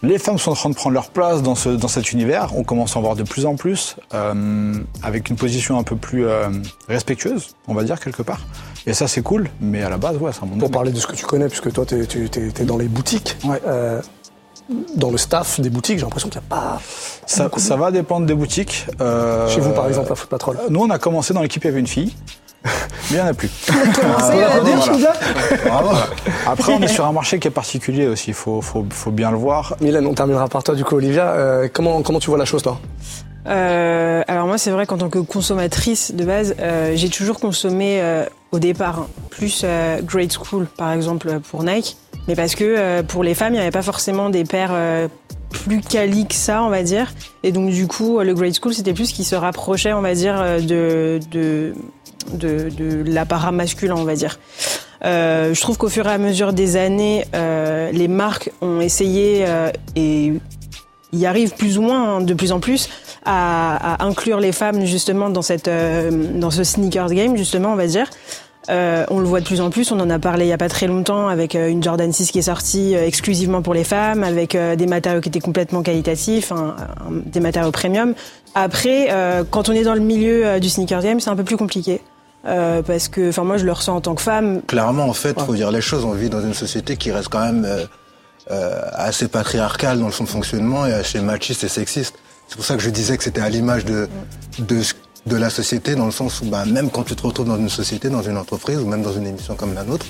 Les 0.04 0.18
femmes 0.18 0.38
sont 0.38 0.52
en 0.52 0.54
train 0.54 0.70
de 0.70 0.76
prendre 0.76 0.94
leur 0.94 1.10
place 1.10 1.42
dans, 1.42 1.56
ce, 1.56 1.70
dans 1.70 1.88
cet 1.88 2.12
univers. 2.12 2.52
On 2.56 2.62
commence 2.62 2.94
à 2.94 3.00
en 3.00 3.02
voir 3.02 3.16
de 3.16 3.24
plus 3.24 3.46
en 3.46 3.56
plus, 3.56 3.96
euh, 4.14 4.74
avec 5.02 5.28
une 5.28 5.34
position 5.34 5.76
un 5.76 5.82
peu 5.82 5.96
plus 5.96 6.24
euh, 6.24 6.48
respectueuse, 6.88 7.56
on 7.66 7.74
va 7.74 7.82
dire, 7.82 7.98
quelque 7.98 8.22
part. 8.22 8.40
Et 8.86 8.94
ça, 8.94 9.08
c'est 9.08 9.22
cool, 9.22 9.48
mais 9.60 9.82
à 9.82 9.90
la 9.90 9.96
base, 9.96 10.16
ouais, 10.18 10.30
c'est 10.32 10.44
un 10.44 10.46
monde 10.46 10.60
Pour 10.60 10.68
de 10.68 10.72
parler 10.74 10.92
de 10.92 11.00
ce 11.00 11.06
que 11.08 11.16
tu 11.16 11.26
connais, 11.26 11.48
puisque 11.48 11.72
toi, 11.72 11.84
tu 11.84 11.96
es, 11.96 12.64
dans 12.64 12.76
les 12.76 12.86
boutiques, 12.86 13.36
Ouais. 13.44 13.60
euh, 13.66 14.00
dans 14.96 15.10
le 15.10 15.18
staff 15.18 15.60
des 15.60 15.70
boutiques, 15.70 15.98
j'ai 15.98 16.04
l'impression 16.04 16.28
qu'il 16.28 16.40
n'y 16.40 16.46
a 16.46 16.48
pas. 16.48 16.80
Ça, 17.26 17.50
ça 17.56 17.76
va 17.76 17.90
dépendre 17.90 18.26
des 18.26 18.34
boutiques. 18.34 18.86
Euh, 19.00 19.48
Chez 19.48 19.60
vous, 19.60 19.72
par 19.72 19.88
exemple, 19.88 20.12
à 20.12 20.14
Foot 20.14 20.28
Patrol. 20.28 20.58
Nous, 20.70 20.80
on 20.80 20.90
a 20.90 20.98
commencé 20.98 21.32
dans 21.34 21.42
l'équipe, 21.42 21.62
il 21.64 21.68
y 21.68 21.70
avait 21.70 21.80
une 21.80 21.86
fille, 21.86 22.14
mais 22.64 22.70
il 23.10 23.14
n'y 23.16 23.20
en 23.20 23.26
a 23.26 23.34
plus. 23.34 23.50
Bravo. 25.66 25.90
Après, 26.46 26.72
on 26.72 26.80
est 26.82 26.88
sur 26.88 27.06
un 27.06 27.12
marché 27.12 27.38
qui 27.38 27.48
est 27.48 27.52
particulier 27.52 28.06
aussi, 28.06 28.30
il 28.30 28.34
faut, 28.34 28.60
faut, 28.60 28.84
faut 28.90 29.10
bien 29.10 29.30
le 29.30 29.36
voir. 29.36 29.76
Mylène, 29.80 30.06
on 30.06 30.14
terminera 30.14 30.48
par 30.48 30.62
toi, 30.62 30.74
du 30.74 30.84
coup, 30.84 30.96
Olivia. 30.96 31.30
Euh, 31.30 31.68
comment, 31.72 32.02
comment 32.02 32.20
tu 32.20 32.30
vois 32.30 32.38
la 32.38 32.44
chose, 32.44 32.62
toi? 32.62 32.78
Euh, 33.46 34.22
alors 34.28 34.46
moi, 34.46 34.58
c'est 34.58 34.70
vrai 34.70 34.86
qu'en 34.86 34.98
tant 34.98 35.08
que 35.08 35.18
consommatrice 35.20 36.12
de 36.14 36.24
base, 36.24 36.54
euh, 36.60 36.92
j'ai 36.96 37.08
toujours 37.08 37.40
consommé 37.40 38.00
euh, 38.00 38.26
au 38.52 38.58
départ 38.58 38.98
hein, 39.00 39.06
plus 39.30 39.62
euh, 39.64 40.02
grade 40.02 40.32
school, 40.32 40.66
par 40.76 40.92
exemple 40.92 41.40
pour 41.40 41.62
Nike, 41.62 41.96
mais 42.28 42.34
parce 42.34 42.54
que 42.54 42.62
euh, 42.64 43.02
pour 43.02 43.24
les 43.24 43.34
femmes, 43.34 43.54
il 43.54 43.56
n'y 43.56 43.62
avait 43.62 43.70
pas 43.70 43.82
forcément 43.82 44.28
des 44.28 44.44
paires 44.44 44.70
euh, 44.72 45.08
plus 45.50 45.80
quali 45.80 46.26
que 46.26 46.34
ça, 46.34 46.62
on 46.62 46.68
va 46.68 46.82
dire. 46.82 47.12
Et 47.42 47.52
donc 47.52 47.70
du 47.70 47.88
coup, 47.88 48.20
le 48.20 48.34
grade 48.34 48.52
school, 48.54 48.74
c'était 48.74 48.92
plus 48.92 49.06
ce 49.06 49.14
qui 49.14 49.24
se 49.24 49.34
rapprochait, 49.34 49.94
on 49.94 50.02
va 50.02 50.14
dire, 50.14 50.36
euh, 50.38 50.60
de 50.60 51.18
de 51.30 51.72
de, 52.34 53.02
l'apparat 53.06 53.52
masculin, 53.52 53.94
on 53.96 54.04
va 54.04 54.14
dire. 54.14 54.38
Je 55.02 55.58
trouve 55.60 55.78
qu'au 55.78 55.88
fur 55.88 56.06
et 56.06 56.10
à 56.10 56.18
mesure 56.18 56.52
des 56.52 56.76
années, 56.76 57.24
les 57.32 58.08
marques 58.08 58.50
ont 58.60 58.82
essayé 58.82 59.46
et 59.96 60.34
y 61.14 61.24
arrivent 61.24 61.54
plus 61.54 61.78
ou 61.78 61.82
moins, 61.82 62.16
hein, 62.16 62.20
de 62.20 62.34
plus 62.34 62.52
en 62.52 62.60
plus, 62.60 62.90
à, 63.24 63.94
à 63.94 64.04
inclure 64.04 64.40
les 64.40 64.52
femmes 64.52 64.84
justement 64.84 65.30
dans 65.30 65.40
cette 65.40 65.70
dans 65.70 66.50
ce 66.50 66.64
sneakers 66.64 67.14
game 67.14 67.34
justement, 67.34 67.72
on 67.72 67.76
va 67.76 67.86
dire. 67.86 68.10
Euh, 68.70 69.06
on 69.08 69.18
le 69.20 69.26
voit 69.26 69.40
de 69.40 69.46
plus 69.46 69.60
en 69.62 69.70
plus, 69.70 69.90
on 69.92 69.98
en 70.00 70.10
a 70.10 70.18
parlé 70.18 70.44
il 70.44 70.48
y 70.48 70.52
a 70.52 70.58
pas 70.58 70.68
très 70.68 70.86
longtemps 70.86 71.28
avec 71.28 71.54
euh, 71.54 71.68
une 71.68 71.82
Jordan 71.82 72.12
6 72.12 72.30
qui 72.32 72.38
est 72.38 72.42
sortie 72.42 72.94
euh, 72.94 73.06
exclusivement 73.06 73.62
pour 73.62 73.72
les 73.72 73.84
femmes, 73.84 74.22
avec 74.24 74.54
des 74.56 74.86
matériaux 74.86 75.20
qui 75.22 75.30
étaient 75.30 75.40
complètement 75.40 75.82
qualitatifs, 75.82 76.52
des 77.26 77.40
matériaux 77.40 77.70
premium. 77.72 78.14
Après, 78.54 79.08
euh, 79.10 79.42
quand 79.50 79.68
on 79.68 79.72
est 79.72 79.84
dans 79.84 79.94
le 79.94 80.00
milieu 80.00 80.60
du 80.60 80.68
sneakers 80.68 81.02
game, 81.02 81.20
c'est 81.20 81.30
un 81.30 81.36
peu 81.36 81.44
plus 81.44 81.56
compliqué. 81.56 82.00
Euh, 82.46 82.82
parce 82.82 83.08
que, 83.08 83.30
enfin 83.30 83.42
moi 83.42 83.56
je 83.56 83.64
le 83.64 83.72
ressens 83.72 83.96
en 83.96 84.00
tant 84.00 84.14
que 84.14 84.22
femme, 84.22 84.62
Clairement, 84.66 85.04
en 85.06 85.12
fait, 85.12 85.38
faut 85.40 85.54
dire 85.54 85.70
les 85.72 85.80
choses. 85.80 86.04
On 86.04 86.12
vit 86.12 86.28
dans 86.30 86.40
une 86.40 86.54
société 86.54 86.96
qui 86.96 87.10
reste 87.10 87.28
quand 87.28 87.40
même 87.44 87.66
assez 88.94 89.28
patriarcale 89.28 89.98
dans 90.00 90.10
son 90.10 90.24
fonctionnement 90.26 90.86
et 90.86 90.92
assez 90.92 91.20
machiste 91.20 91.64
et 91.64 91.68
sexiste. 91.68 92.14
C'est 92.48 92.56
pour 92.56 92.64
ça 92.64 92.76
que 92.76 92.82
je 92.82 92.88
disais 92.90 93.16
que 93.18 93.24
c'était 93.24 93.42
à 93.42 93.48
l'image 93.50 93.84
de, 93.84 94.08
de, 94.60 94.82
ce- 94.82 94.94
de 95.28 95.36
la 95.36 95.50
société, 95.50 95.94
dans 95.94 96.06
le 96.06 96.10
sens 96.12 96.40
où 96.40 96.46
bah, 96.46 96.64
même 96.66 96.90
quand 96.90 97.04
tu 97.04 97.14
te 97.14 97.26
retrouves 97.26 97.46
dans 97.46 97.56
une 97.58 97.68
société, 97.68 98.08
dans 98.08 98.22
une 98.22 98.36
entreprise 98.36 98.78
ou 98.78 98.86
même 98.86 99.02
dans 99.02 99.12
une 99.12 99.26
émission 99.26 99.54
comme 99.54 99.74
la 99.74 99.84
nôtre, 99.84 100.06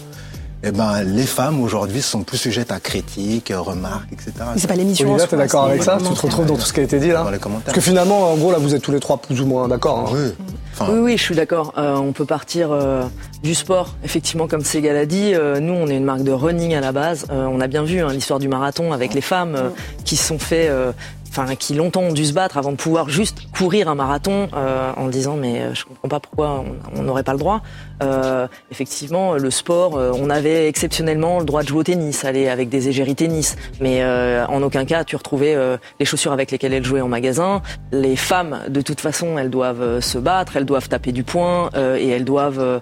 eh 0.64 0.72
ben, 0.72 1.04
les 1.04 1.22
femmes 1.26 1.60
aujourd'hui 1.62 2.02
sont 2.02 2.22
plus 2.24 2.36
sujettes 2.36 2.72
à 2.72 2.80
critiques, 2.80 3.52
remarques, 3.56 4.08
etc. 4.12 4.32
c'est 4.56 4.66
pas 4.66 4.74
l'émission. 4.74 5.16
soi, 5.16 5.28
t'es 5.28 5.36
d'accord 5.36 5.66
avec 5.66 5.84
ça? 5.84 5.98
Tu 5.98 6.12
te 6.12 6.20
retrouves 6.20 6.46
dans 6.46 6.56
tout 6.56 6.62
ce 6.66 6.72
qui 6.72 6.80
a 6.80 6.82
été 6.82 6.98
dit 6.98 7.08
là? 7.10 7.22
Dans 7.22 7.30
les 7.30 7.38
commentaires. 7.38 7.66
Parce 7.66 7.76
que 7.76 7.80
finalement, 7.80 8.32
en 8.32 8.36
gros, 8.36 8.50
là, 8.50 8.58
vous 8.58 8.74
êtes 8.74 8.82
tous 8.82 8.90
les 8.90 8.98
trois 8.98 9.18
plus 9.18 9.40
ou 9.40 9.46
moins 9.46 9.68
d'accord. 9.68 10.10
hein. 10.12 10.16
Oui. 10.16 10.46
Enfin, 10.72 10.92
Oui, 10.92 10.98
oui, 11.00 11.16
je 11.16 11.22
suis 11.22 11.36
d'accord. 11.36 11.74
Euh, 11.78 11.94
on 11.96 12.12
peut 12.12 12.24
partir 12.24 12.70
euh, 12.72 13.04
du 13.44 13.54
sport. 13.54 13.94
Effectivement, 14.04 14.48
comme 14.48 14.62
Ségal 14.64 14.96
a 14.96 15.06
dit, 15.06 15.32
euh, 15.34 15.60
nous, 15.60 15.75
on 15.75 15.87
est 15.87 15.96
une 15.96 16.04
marque 16.04 16.22
de 16.25 16.32
running 16.32 16.75
à 16.75 16.80
la 16.80 16.90
base. 16.90 17.26
Euh, 17.30 17.46
on 17.48 17.60
a 17.60 17.68
bien 17.68 17.84
vu 17.84 18.00
hein, 18.00 18.08
l'histoire 18.12 18.40
du 18.40 18.48
marathon 18.48 18.92
avec 18.92 19.14
les 19.14 19.20
femmes 19.20 19.54
euh, 19.54 19.68
qui 20.04 20.16
se 20.16 20.25
sont 20.26 20.38
fait, 20.40 20.68
euh, 20.68 20.90
enfin, 21.30 21.54
qui 21.56 21.75
longtemps 21.75 22.02
ont 22.02 22.12
dû 22.12 22.25
se 22.25 22.32
battre 22.32 22.56
avant 22.58 22.73
de 22.73 22.76
pouvoir 22.76 23.08
juste 23.08 23.49
courir 23.56 23.88
un 23.88 23.94
marathon 23.94 24.49
euh, 24.54 24.92
en 24.97 25.08
disant 25.08 25.37
mais 25.37 25.61
euh, 25.61 25.75
je 25.75 25.85
comprends 25.85 26.08
pas 26.08 26.20
pourquoi 26.20 26.64
on- 26.94 26.99
on 26.99 27.02
n'aurait 27.02 27.23
pas 27.25 27.32
le 27.32 27.38
droit. 27.38 27.62
Euh, 28.02 28.47
effectivement, 28.71 29.35
le 29.35 29.50
sport, 29.50 29.97
euh, 29.99 30.12
on 30.14 30.31
avait 30.31 30.69
exceptionnellement 30.69 31.40
le 31.40 31.45
droit 31.45 31.62
de 31.62 31.69
jouer 31.69 31.78
au 31.81 31.83
tennis, 31.85 32.25
aller 32.25 32.49
avec 32.49 32.69
des 32.69 32.88
égéries 32.88 33.14
tennis, 33.17 33.57
mais 33.81 34.02
euh, 34.02 34.47
en 34.47 34.62
aucun 34.62 34.85
cas 34.85 35.02
tu 35.05 35.17
retrouvais 35.17 35.55
euh, 35.55 35.76
les 35.99 36.07
chaussures 36.07 36.33
avec 36.33 36.50
lesquelles 36.50 36.73
elles 36.73 36.85
jouaient 36.85 37.00
en 37.00 37.09
magasin. 37.09 37.61
Les 37.90 38.14
femmes, 38.17 38.61
de 38.69 38.81
toute 38.83 39.00
façon, 39.00 39.37
elles 39.38 39.50
doivent 39.50 39.83
euh, 39.83 40.00
se 40.00 40.19
battre, 40.19 40.57
elles 40.57 40.64
doivent 40.64 40.88
taper 40.88 41.12
du 41.12 41.25
poing 41.25 41.71
euh, 41.75 41.97
et 41.97 42.09
elles 42.09 42.25
doivent 42.25 42.81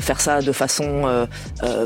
faire 0.00 0.20
ça 0.20 0.42
de 0.42 0.52
façon 0.52 1.26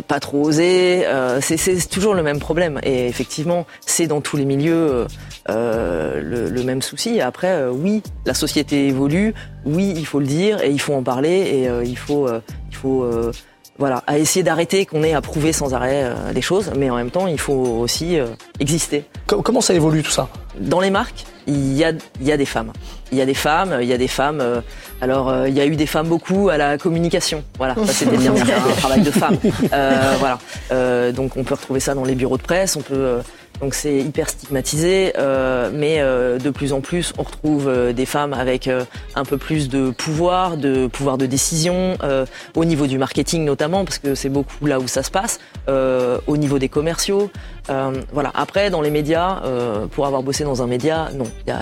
pas 0.09 0.19
trop 0.21 0.43
osée. 0.47 1.05
C'est- 1.41 1.89
toujours 1.89 2.15
le 2.15 2.23
même 2.23 2.41
problème 2.41 2.81
et 2.83 3.07
effectivement, 3.07 3.65
c'est 3.85 4.07
dans 4.07 4.21
tous 4.21 4.37
les 4.37 4.45
milieux 4.45 5.07
le, 5.49 6.49
le 6.51 6.63
même 6.65 6.83
souci. 6.83 7.21
Après, 7.21 7.65
oui, 7.69 8.03
la 8.25 8.35
société 8.35 8.89
évolue, 8.89 9.35
oui, 9.67 9.93
il 9.97 10.07
faut 10.07 10.21
le 10.21 10.27
dire 10.27 10.63
et 10.63 10.71
il 10.71 10.81
faut 10.81 10.95
en 10.95 11.03
parler 11.03 11.51
et 11.55 11.69
euh, 11.69 11.85
il 11.85 11.99
faut, 11.99 12.27
euh, 12.29 12.41
il 12.71 12.77
faut 12.77 13.03
euh, 13.03 13.33
voilà, 13.79 14.03
à 14.07 14.19
essayer 14.19 14.43
d'arrêter 14.43 14.87
qu'on 14.87 15.03
ait 15.03 15.13
à 15.13 15.21
prouver 15.21 15.53
sans 15.53 15.75
arrêt 15.75 16.11
les 16.35 16.41
choses, 16.41 16.73
mais 16.77 16.89
en 16.89 16.97
même 16.97 17.11
temps, 17.11 17.27
il 17.27 17.39
faut 17.39 17.53
aussi 17.53 18.17
exister. 18.59 19.05
Co- 19.27 19.43
Comment 19.43 19.61
ça 19.61 19.75
évolue 19.75 20.03
tout 20.03 20.11
ça? 20.11 20.29
Dans 20.61 20.81
les 20.81 20.91
marques, 20.91 21.25
il 21.47 21.75
y 21.75 21.85
a, 21.85 21.93
il 22.21 22.27
y 22.27 22.33
a 22.33 22.37
des 22.37 22.47
femmes. 22.47 22.73
Il 23.13 23.19
y 23.19 23.21
a 23.21 23.27
des 23.27 23.35
femmes, 23.35 23.79
il 23.81 23.87
y 23.87 23.93
a 23.93 23.99
des 23.99 24.09
femmes. 24.09 24.41
euh, 24.41 24.61
alors, 25.01 25.29
euh, 25.29 25.49
il 25.49 25.55
y 25.55 25.61
a 25.61 25.67
eu 25.67 25.77
des 25.77 25.87
femmes 25.87 26.09
beaucoup 26.09 26.49
à 26.49 26.57
la 26.57 26.79
communication. 26.79 27.45
Voilà, 27.59 27.75
ça 27.87 27.93
c'était 27.93 28.17
bien, 28.17 28.35
c'est 28.37 28.53
un 28.53 28.73
travail 28.79 29.03
de 29.03 29.11
femme. 29.11 29.37
Euh, 29.73 30.15
voilà. 30.19 30.39
Euh, 30.73 31.13
donc, 31.13 31.37
on 31.37 31.45
peut 31.45 31.55
retrouver 31.55 31.81
ça 31.81 31.95
dans 31.95 32.05
les 32.05 32.15
bureaux 32.15 32.39
de 32.39 32.43
presse. 32.43 32.77
On 32.77 32.81
peut. 32.83 32.95
euh, 32.95 33.21
donc, 33.61 33.73
c'est 33.75 33.97
hyper 34.01 34.29
stigmatisé, 34.29 35.15
euh, 35.19 35.71
mais 35.73 35.97
euh, 36.01 36.39
de 36.39 36.51
plus 36.51 36.75
en 36.75 36.83
plus, 36.83 37.15
on 37.17 37.23
retrouve 37.23 37.73
des 37.95 38.05
femmes 38.05 38.35
avec 38.35 38.69
euh, 38.69 38.85
un 39.15 39.25
peu 39.25 39.39
plus 39.39 39.71
de 39.71 39.89
pouvoir, 39.89 40.59
de 40.59 40.89
pouvoir 40.89 41.17
de 41.17 41.25
décision, 41.25 41.97
euh, 42.03 42.27
au 42.55 42.67
niveau 42.67 42.87
du 42.87 42.99
marketing 42.99 43.47
notamment, 43.47 43.87
parce 43.87 43.99
que 43.99 44.15
c'est 44.15 44.29
beaucoup 44.29 44.67
là 44.67 44.79
où 44.79 44.87
ça 44.89 45.03
se 45.03 45.11
passe, 45.11 45.41
euh, 45.71 46.19
au 46.27 46.37
niveau 46.37 46.59
des 46.59 46.69
commerciaux. 46.69 47.31
Euh, 47.71 47.93
voilà. 48.13 48.31
Après, 48.35 48.71
dans 48.71 48.81
les 48.81 48.91
médias, 48.91 49.43
euh, 49.45 49.87
pour 49.87 50.07
avoir 50.07 50.23
bossé 50.23 50.45
dans 50.45 50.63
un 50.63 50.67
média, 50.67 51.09
non, 51.15 51.25
il 51.47 51.55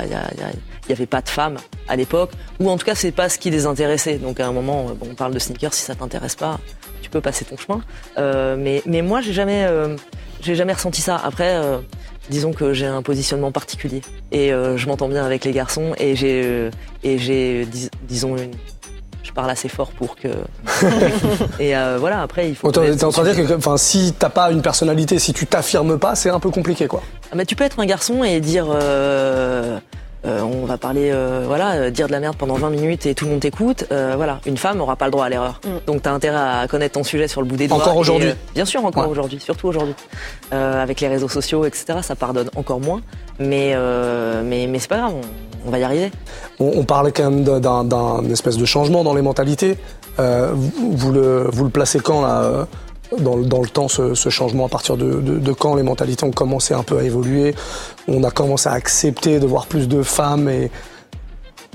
n'y 0.88 0.92
avait 0.92 1.06
pas 1.06 1.22
de 1.22 1.28
femmes 1.28 1.56
à 1.88 1.96
l'époque, 1.96 2.30
ou 2.60 2.68
en 2.70 2.76
tout 2.76 2.84
cas, 2.86 2.94
c'est 2.94 3.12
pas 3.12 3.28
ce 3.28 3.38
qui 3.38 3.50
les 3.50 3.66
intéressait. 3.66 4.16
Donc 4.18 4.40
à 4.40 4.46
un 4.46 4.52
moment, 4.52 4.84
bon, 4.98 5.08
on 5.10 5.14
parle 5.14 5.32
de 5.34 5.38
sneakers, 5.38 5.72
si 5.74 5.82
ça 5.82 5.94
t'intéresse 5.94 6.36
pas, 6.36 6.58
tu 7.02 7.10
peux 7.10 7.20
passer 7.20 7.44
ton 7.44 7.56
chemin. 7.56 7.80
Euh, 8.18 8.56
mais, 8.58 8.82
mais 8.86 9.02
moi, 9.02 9.20
j'ai 9.20 9.32
jamais, 9.32 9.64
euh, 9.66 9.96
j'ai 10.40 10.54
jamais 10.54 10.72
ressenti 10.74 11.00
ça. 11.00 11.20
Après. 11.24 11.56
Euh, 11.56 11.78
disons 12.30 12.54
que 12.54 12.72
j'ai 12.72 12.86
un 12.86 13.02
positionnement 13.02 13.52
particulier 13.52 14.00
et 14.32 14.50
euh, 14.50 14.78
je 14.78 14.86
m'entends 14.86 15.08
bien 15.08 15.26
avec 15.26 15.44
les 15.44 15.52
garçons 15.52 15.92
et 15.98 16.16
j'ai 16.16 16.40
euh, 16.42 16.70
et 17.02 17.18
j'ai 17.18 17.66
dis- 17.66 17.90
disons 18.08 18.38
une 18.38 18.52
je 19.24 19.32
parle 19.32 19.50
assez 19.50 19.68
fort 19.68 19.90
pour 19.90 20.14
que 20.14 20.28
et 21.58 21.76
euh, 21.76 21.96
voilà 21.98 22.22
après 22.22 22.48
il 22.48 22.54
faut 22.54 22.70
T'es 22.70 22.94
t'es 22.94 23.04
en 23.04 23.10
train 23.10 23.24
de 23.24 23.32
dire 23.32 23.46
que 23.48 23.54
enfin, 23.54 23.76
si 23.76 24.14
t'as 24.18 24.28
pas 24.28 24.50
une 24.52 24.62
personnalité, 24.62 25.18
si 25.18 25.32
tu 25.32 25.46
t'affirmes 25.46 25.98
pas, 25.98 26.14
c'est 26.14 26.30
un 26.30 26.38
peu 26.40 26.50
compliqué 26.50 26.86
quoi. 26.86 27.02
Ah, 27.32 27.34
mais 27.36 27.44
tu 27.46 27.56
peux 27.56 27.64
être 27.64 27.80
un 27.80 27.86
garçon 27.86 28.22
et 28.22 28.38
dire 28.40 28.66
euh, 28.70 29.78
euh, 30.26 30.40
on 30.40 30.64
va 30.64 30.78
parler 30.78 31.10
euh, 31.12 31.44
voilà 31.46 31.72
euh, 31.72 31.90
dire 31.90 32.06
de 32.06 32.12
la 32.12 32.20
merde 32.20 32.36
pendant 32.36 32.54
20 32.54 32.70
minutes 32.70 33.04
et 33.06 33.14
tout 33.14 33.24
le 33.26 33.32
monde 33.32 33.40
t'écoute 33.40 33.84
euh, 33.92 34.14
voilà 34.16 34.40
une 34.46 34.56
femme 34.56 34.80
aura 34.80 34.96
pas 34.96 35.04
le 35.06 35.10
droit 35.10 35.26
à 35.26 35.28
l'erreur 35.28 35.60
donc 35.86 36.00
t'as 36.02 36.12
intérêt 36.12 36.38
à 36.38 36.66
connaître 36.66 36.94
ton 36.94 37.04
sujet 37.04 37.28
sur 37.28 37.42
le 37.42 37.46
bout 37.46 37.56
des 37.56 37.68
doigts 37.68 37.76
Encore 37.78 37.96
aujourd'hui. 37.98 38.28
euh, 38.30 38.34
bien 38.54 38.64
sûr 38.64 38.82
encore 38.84 39.04
Ouais. 39.04 39.10
aujourd'hui 39.10 39.38
surtout 39.40 39.68
aujourd'hui 39.68 39.94
Euh, 40.52 40.82
avec 40.82 41.00
les 41.02 41.08
réseaux 41.08 41.28
sociaux 41.28 41.64
etc 41.66 41.98
ça 42.02 42.14
pardonne 42.16 42.48
encore 42.56 42.80
moins 42.80 43.00
mais 43.38 43.72
euh, 43.74 44.42
mais 44.44 44.66
mais 44.66 44.78
c'est 44.78 44.88
pas 44.88 44.96
grave 44.98 45.12
on, 45.14 45.20
on 45.66 45.70
va 45.70 45.78
y 45.78 45.82
arriver 45.84 46.10
On, 46.60 46.72
on 46.76 46.84
parlait 46.84 47.12
quand 47.12 47.30
même 47.30 47.44
d'un- 47.44 48.24
espèce 48.30 48.56
de 48.56 48.64
changement 48.64 49.04
dans 49.04 49.14
les 49.14 49.22
mentalités. 49.22 49.76
Euh, 50.18 50.52
vous, 50.54 50.72
vous 50.96 51.12
le, 51.12 51.48
vous 51.52 51.64
le 51.64 51.70
placez 51.70 52.00
quand 52.00 52.22
là 52.22 52.42
euh, 52.42 52.64
dans, 53.18 53.36
le- 53.36 53.44
dans 53.44 53.60
le 53.60 53.68
temps 53.68 53.88
ce, 53.88 54.14
ce 54.14 54.28
changement? 54.28 54.66
À 54.66 54.68
partir 54.68 54.96
de, 54.96 55.14
de- 55.20 55.38
de 55.38 55.52
quand 55.52 55.74
les 55.74 55.82
mentalités 55.82 56.24
ont 56.24 56.30
commencé 56.32 56.74
un 56.74 56.82
peu 56.82 56.98
à 56.98 57.02
évoluer? 57.02 57.54
On 58.08 58.22
a 58.24 58.30
commencé 58.30 58.68
à 58.68 58.72
accepter 58.72 59.40
de 59.40 59.46
voir 59.46 59.66
plus 59.66 59.88
de 59.88 60.02
femmes 60.02 60.48
et 60.48 60.70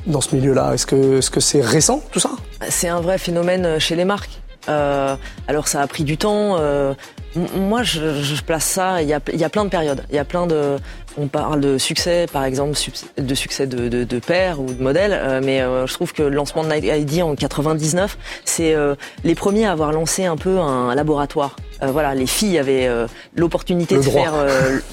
dans 0.08 0.22
ce 0.22 0.36
milieu-là. 0.36 0.74
Est-ce 0.74 0.86
que 0.86 1.18
est-ce 1.18 1.30
que 1.32 1.40
c'est 1.40 1.62
récent 1.62 2.02
tout 2.12 2.20
ça? 2.20 2.32
C'est 2.70 2.88
un 2.88 3.02
vrai 3.02 3.18
phénomène 3.18 3.80
chez 3.80 3.96
les 3.96 4.06
marques. 4.06 4.40
Euh, 4.68 5.16
alors 5.48 5.68
ça 5.68 5.82
a 5.82 5.88
pris 5.88 6.04
du 6.04 6.18
temps. 6.18 6.58
euh, 6.60 6.94
moi, 7.36 7.84
je, 7.84 8.22
je 8.22 8.42
place 8.44 8.64
ça. 8.66 9.02
Il 9.02 9.08
y 9.08 9.14
a, 9.14 9.20
il 9.32 9.40
y 9.40 9.44
a 9.44 9.50
plein 9.50 9.64
de 9.66 9.70
périodes. 9.70 10.04
Il 10.10 10.16
y 10.16 10.20
a 10.20 10.26
plein 10.26 10.48
de. 10.48 10.78
On 11.18 11.28
parle 11.28 11.60
de 11.60 11.78
succès, 11.78 12.28
par 12.32 12.44
exemple, 12.46 12.78
de 13.18 13.36
succès 13.36 13.68
de, 13.68 13.88
de, 13.90 14.04
de 14.04 14.20
pairs 14.20 14.60
ou 14.62 14.72
de 14.74 14.82
modèles. 14.82 15.12
euh, 15.14 15.42
mais 15.44 15.62
euh, 15.62 15.86
je 15.86 15.94
trouve 15.94 16.14
que 16.14 16.24
le 16.24 16.30
lancement 16.36 16.64
de 16.64 16.70
Nike 16.74 16.86
ID 16.86 17.22
en 17.24 17.36
99, 17.36 18.18
c'est 18.46 18.74
euh, 18.74 18.96
les 19.24 19.36
premiers 19.36 19.66
à 19.66 19.72
avoir 19.72 19.92
lancé 19.92 20.26
un 20.26 20.38
peu 20.38 20.60
un 20.60 20.96
laboratoire. 20.96 21.56
Euh, 21.84 21.88
voilà, 21.88 22.16
les 22.16 22.28
filles 22.28 22.58
avaient 22.58 22.90
l'opportunité 23.36 23.96
de 23.98 24.02
droit. 24.02 24.22
faire 24.24 24.34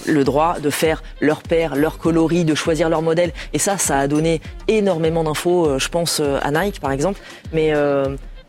le 0.07 0.25
droit 0.25 0.57
de 0.61 0.71
faire 0.71 1.03
leur 1.21 1.43
paire, 1.43 1.77
leur 1.77 1.99
coloris, 1.99 2.45
de 2.45 2.55
choisir 2.55 2.89
leur 2.89 3.03
modèle. 3.03 3.33
Et 3.53 3.59
ça, 3.59 3.79
ça 3.79 3.99
a 3.99 4.09
donné 4.09 4.41
énormément 4.69 5.25
d'infos, 5.25 5.79
je 5.79 5.89
pense, 5.89 6.21
à 6.21 6.51
Nike, 6.51 6.81
par 6.81 6.93
exemple. 6.93 7.21
Mais 7.53 7.73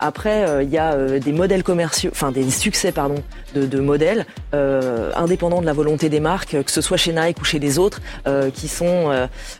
après, 0.00 0.48
euh, 0.48 0.62
il 0.62 0.70
y 0.70 0.78
a 0.78 0.92
euh, 0.92 1.18
des 1.18 1.32
modèles 1.32 1.62
commerciaux, 1.62 2.10
enfin 2.12 2.32
des 2.32 2.50
succès, 2.50 2.92
pardon, 2.92 3.22
de, 3.54 3.66
de 3.66 3.80
modèles 3.80 4.26
euh, 4.54 5.10
indépendants 5.16 5.60
de 5.60 5.66
la 5.66 5.72
volonté 5.72 6.08
des 6.08 6.20
marques, 6.20 6.62
que 6.62 6.70
ce 6.70 6.80
soit 6.80 6.96
chez 6.96 7.12
Nike 7.12 7.40
ou 7.40 7.44
chez 7.44 7.58
les 7.58 7.78
autres, 7.78 8.00
euh, 8.26 8.50
qui 8.50 8.68
sont, 8.68 9.10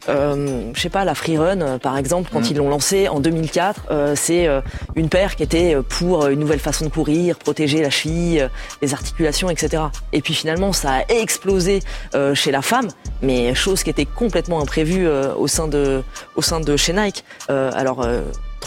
euh, 0.09 0.73
je 0.75 0.81
sais 0.81 0.89
pas, 0.89 1.05
la 1.05 1.15
Freerun, 1.15 1.79
par 1.79 1.97
exemple, 1.97 2.31
quand 2.33 2.51
ils 2.51 2.57
l'ont 2.57 2.69
lancé 2.69 3.09
en 3.09 3.21
2004, 3.21 3.87
euh, 3.91 4.15
c'est 4.17 4.47
euh, 4.47 4.61
une 4.97 5.09
paire 5.09 5.37
qui 5.37 5.43
était 5.43 5.77
pour 5.89 6.27
une 6.29 6.41
nouvelle 6.41 6.61
façon 6.61 6.85
de 6.85 6.91
courir, 6.91 7.37
protéger 7.37 7.83
la 7.83 7.91
cheville, 7.91 8.49
les 8.83 8.95
articulations, 8.95 9.51
etc. 9.51 9.85
Et 10.13 10.21
puis 10.21 10.35
finalement, 10.35 10.73
ça 10.73 10.93
a 10.93 11.03
explosé 11.09 11.81
euh, 12.15 12.35
chez 12.35 12.51
la 12.51 12.63
femme, 12.63 12.89
mais 13.23 13.55
chose 13.55 13.83
qui 13.83 13.91
était 13.91 14.07
complètement 14.07 14.61
imprévue 14.61 15.07
euh, 15.07 15.35
au 15.35 15.49
sein 15.49 15.69
de, 15.69 16.03
au 16.37 16.43
sein 16.43 16.61
de 16.61 16.77
chez 16.77 16.93
Nike. 16.93 17.25
Euh, 17.51 17.71
alors. 17.75 18.07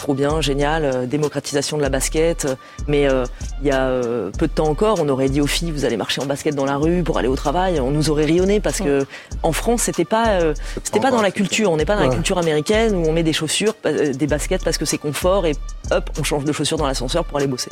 Trop 0.02 0.14
bien, 0.14 0.40
génial, 0.40 0.84
euh, 0.84 1.06
démocratisation 1.06 1.76
de 1.76 1.82
la 1.82 1.88
basket. 1.88 2.44
euh, 2.44 2.56
mais 2.88 3.08
euh, 3.08 3.24
il 3.60 3.68
y 3.68 3.70
a 3.70 3.86
euh, 3.86 4.32
peu 4.36 4.48
de 4.48 4.52
temps 4.52 4.66
encore, 4.66 4.98
on 5.00 5.08
aurait 5.08 5.28
dit 5.28 5.40
aux 5.40 5.46
filles, 5.46 5.70
vous 5.70 5.84
allez 5.84 5.96
marcher 5.96 6.20
en 6.20 6.26
basket 6.26 6.56
dans 6.56 6.64
la 6.64 6.76
rue 6.76 7.04
pour 7.04 7.18
aller 7.18 7.28
au 7.28 7.36
travail. 7.36 7.78
On 7.78 7.92
nous 7.92 8.10
aurait 8.10 8.24
rionné 8.24 8.58
parce 8.58 8.78
que 8.80 9.06
en 9.44 9.52
France, 9.52 9.82
c'était 9.82 10.04
pas, 10.04 10.40
euh, 10.40 10.54
c'était 10.82 10.98
pas 10.98 11.12
dans 11.12 11.22
la 11.22 11.30
culture. 11.30 11.70
On 11.70 11.76
n'est 11.76 11.84
pas 11.84 11.94
dans 11.94 12.02
la 12.02 12.08
culture 12.16 12.36
américaine 12.36 12.96
où 12.96 13.06
on 13.08 13.12
met 13.12 13.22
des 13.22 13.32
chaussures, 13.32 13.76
euh, 13.86 14.12
des 14.12 14.26
baskets 14.26 14.64
parce 14.64 14.76
que 14.76 14.84
c'est 14.84 14.98
confort 14.98 15.46
et 15.46 15.54
hop, 15.92 16.10
on 16.18 16.24
change 16.24 16.42
de 16.44 16.50
chaussures 16.52 16.78
dans 16.78 16.86
l'ascenseur 16.88 17.24
pour 17.24 17.38
aller 17.38 17.46
bosser. 17.46 17.70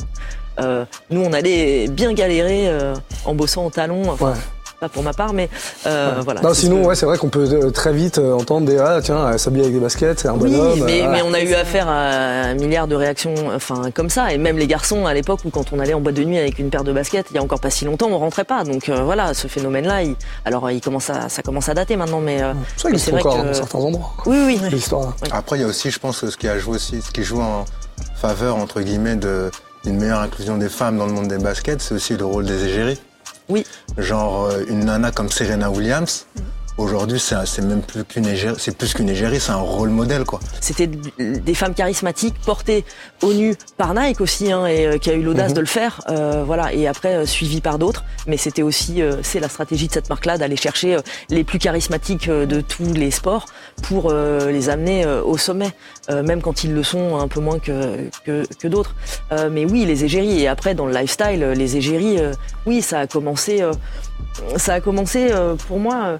Euh, 0.61 0.85
nous, 1.09 1.21
on 1.21 1.33
allait 1.33 1.89
bien 1.89 2.13
galérer 2.13 2.69
euh, 2.69 2.93
en 3.25 3.35
bossant 3.35 3.65
en 3.65 3.69
talons. 3.71 4.09
Enfin, 4.09 4.27
Ouais. 4.31 4.37
Pas 4.81 4.89
pour 4.89 5.03
ma 5.03 5.13
part, 5.13 5.31
mais 5.33 5.47
euh, 5.85 6.21
voilà. 6.23 6.41
Non, 6.41 6.55
sinon, 6.55 6.83
ouais, 6.83 6.95
c'est 6.95 7.05
vrai 7.05 7.19
qu'on 7.19 7.29
peut 7.29 7.47
euh, 7.53 7.69
très 7.69 7.93
vite 7.93 8.17
euh, 8.17 8.33
entendre 8.33 8.65
des 8.65 8.79
ah 8.79 8.99
tiens, 8.99 9.29
elle 9.31 9.37
s'habille 9.37 9.61
avec 9.61 9.73
des 9.75 9.79
baskets, 9.79 10.21
c'est 10.21 10.27
un 10.27 10.33
Oui, 10.33 10.49
bonhomme. 10.49 10.79
mais, 10.79 10.85
mais 10.85 11.01
voilà. 11.21 11.25
on 11.25 11.33
a 11.35 11.39
eu 11.41 11.53
affaire 11.53 11.87
à 11.87 11.99
un 12.47 12.55
milliard 12.55 12.87
de 12.87 12.95
réactions, 12.95 13.35
enfin 13.53 13.91
comme 13.93 14.09
ça, 14.09 14.33
et 14.33 14.39
même 14.39 14.57
les 14.57 14.65
garçons 14.65 15.05
à 15.05 15.13
l'époque 15.13 15.41
où 15.45 15.51
quand 15.51 15.71
on 15.71 15.77
allait 15.79 15.93
en 15.93 16.01
boîte 16.01 16.15
de 16.15 16.23
nuit 16.23 16.39
avec 16.39 16.57
une 16.57 16.71
paire 16.71 16.83
de 16.83 16.91
baskets, 16.91 17.27
il 17.29 17.35
y 17.35 17.37
a 17.37 17.43
encore 17.43 17.59
pas 17.59 17.69
si 17.69 17.85
longtemps, 17.85 18.07
on 18.09 18.17
rentrait 18.17 18.43
pas. 18.43 18.63
Donc 18.63 18.89
euh, 18.89 19.03
voilà, 19.03 19.35
ce 19.35 19.47
phénomène-là, 19.47 20.01
il- 20.01 20.15
alors 20.45 20.71
il 20.71 20.81
commence 20.81 21.11
à, 21.11 21.29
ça 21.29 21.43
commence 21.43 21.69
à 21.69 21.75
dater 21.75 21.95
maintenant, 21.95 22.19
mais 22.19 22.41
euh, 22.41 22.53
ça 22.75 22.89
existe 22.89 23.13
encore 23.13 23.39
que- 23.39 23.47
dans 23.49 23.53
certains 23.53 23.77
endroits. 23.77 24.13
oui, 24.25 24.57
oui, 24.63 24.69
L'histoire. 24.71 25.13
là. 25.21 25.27
Après, 25.31 25.57
il 25.57 25.61
y 25.61 25.63
a 25.63 25.67
aussi, 25.67 25.91
je 25.91 25.99
pense, 25.99 26.27
ce 26.27 26.35
qui 26.35 26.47
a 26.47 26.57
joué 26.57 26.77
aussi, 26.77 27.03
ce 27.03 27.11
qui 27.11 27.21
joue 27.21 27.39
en 27.39 27.65
faveur, 28.15 28.55
entre 28.55 28.81
guillemets, 28.81 29.15
de, 29.15 29.51
d'une 29.85 29.99
meilleure 29.99 30.21
inclusion 30.21 30.57
des 30.57 30.69
femmes 30.69 30.97
dans 30.97 31.05
le 31.05 31.13
monde 31.13 31.27
des 31.27 31.37
baskets, 31.37 31.83
c'est 31.83 31.93
aussi 31.93 32.17
le 32.17 32.25
rôle 32.25 32.45
des 32.47 32.63
égéries. 32.65 32.99
Oui. 33.51 33.65
Genre, 33.97 34.45
euh, 34.45 34.63
une 34.69 34.85
nana 34.85 35.11
comme 35.11 35.29
Serena 35.29 35.69
Williams, 35.69 36.25
un- 36.87 37.45
c'est 37.45 37.61
même 37.61 37.81
plus 37.81 38.03
qu'une 38.03 38.25
égérie, 38.25 38.55
c'est 38.57 38.75
plus 38.75 38.93
qu'une 38.93 39.09
égérie, 39.09 39.39
c'est 39.39 39.51
un 39.51 39.55
rôle 39.57 39.89
modèle, 39.89 40.23
quoi. 40.23 40.39
C'était 40.59 40.87
des 40.87 41.53
femmes 41.53 41.73
charismatiques 41.73 42.35
portées 42.45 42.83
au 43.21 43.33
nu 43.33 43.55
par 43.77 43.93
Nike 43.93 44.21
aussi, 44.21 44.51
hein, 44.51 44.65
et 44.65 44.85
euh, 44.85 44.97
qui 44.97 45.09
a 45.09 45.13
eu 45.13 45.21
l'audace 45.21 45.49
Mhm. 45.51 45.55
de 45.55 45.59
le 45.61 45.65
faire, 45.67 46.01
euh, 46.09 46.43
voilà, 46.45 46.73
et 46.73 46.87
après 46.87 47.15
euh, 47.15 47.25
suivi 47.25 47.61
par 47.61 47.77
d'autres. 47.79 48.03
Mais 48.27 48.37
c'était 48.37 48.61
aussi, 48.61 49.01
euh, 49.01 49.17
c'est 49.23 49.39
la 49.39 49.49
stratégie 49.49 49.87
de 49.87 49.93
cette 49.93 50.09
marque-là 50.09 50.37
d'aller 50.37 50.55
chercher 50.55 50.95
euh, 50.95 51.01
les 51.29 51.43
plus 51.43 51.59
charismatiques 51.59 52.29
de 52.29 52.61
tous 52.61 52.93
les 52.93 53.11
sports 53.11 53.45
pour 53.83 54.11
les 54.13 54.69
amener 54.69 55.05
au 55.05 55.37
sommet, 55.37 55.71
même 56.09 56.41
quand 56.41 56.63
ils 56.63 56.73
le 56.73 56.83
sont 56.83 57.17
un 57.17 57.27
peu 57.27 57.39
moins 57.39 57.59
que 57.59 58.09
que, 58.25 58.43
que 58.59 58.67
d'autres. 58.67 58.95
Mais 59.51 59.65
oui, 59.65 59.85
les 59.85 60.03
égéries. 60.03 60.41
Et 60.41 60.47
après, 60.47 60.75
dans 60.75 60.85
le 60.85 60.93
lifestyle, 60.93 61.41
les 61.55 61.77
égéries, 61.77 62.17
oui, 62.65 62.81
ça 62.81 62.99
a 62.99 63.07
commencé, 63.07 63.63
ça 64.57 64.73
a 64.75 64.79
commencé 64.81 65.29
pour 65.67 65.79
moi. 65.79 66.17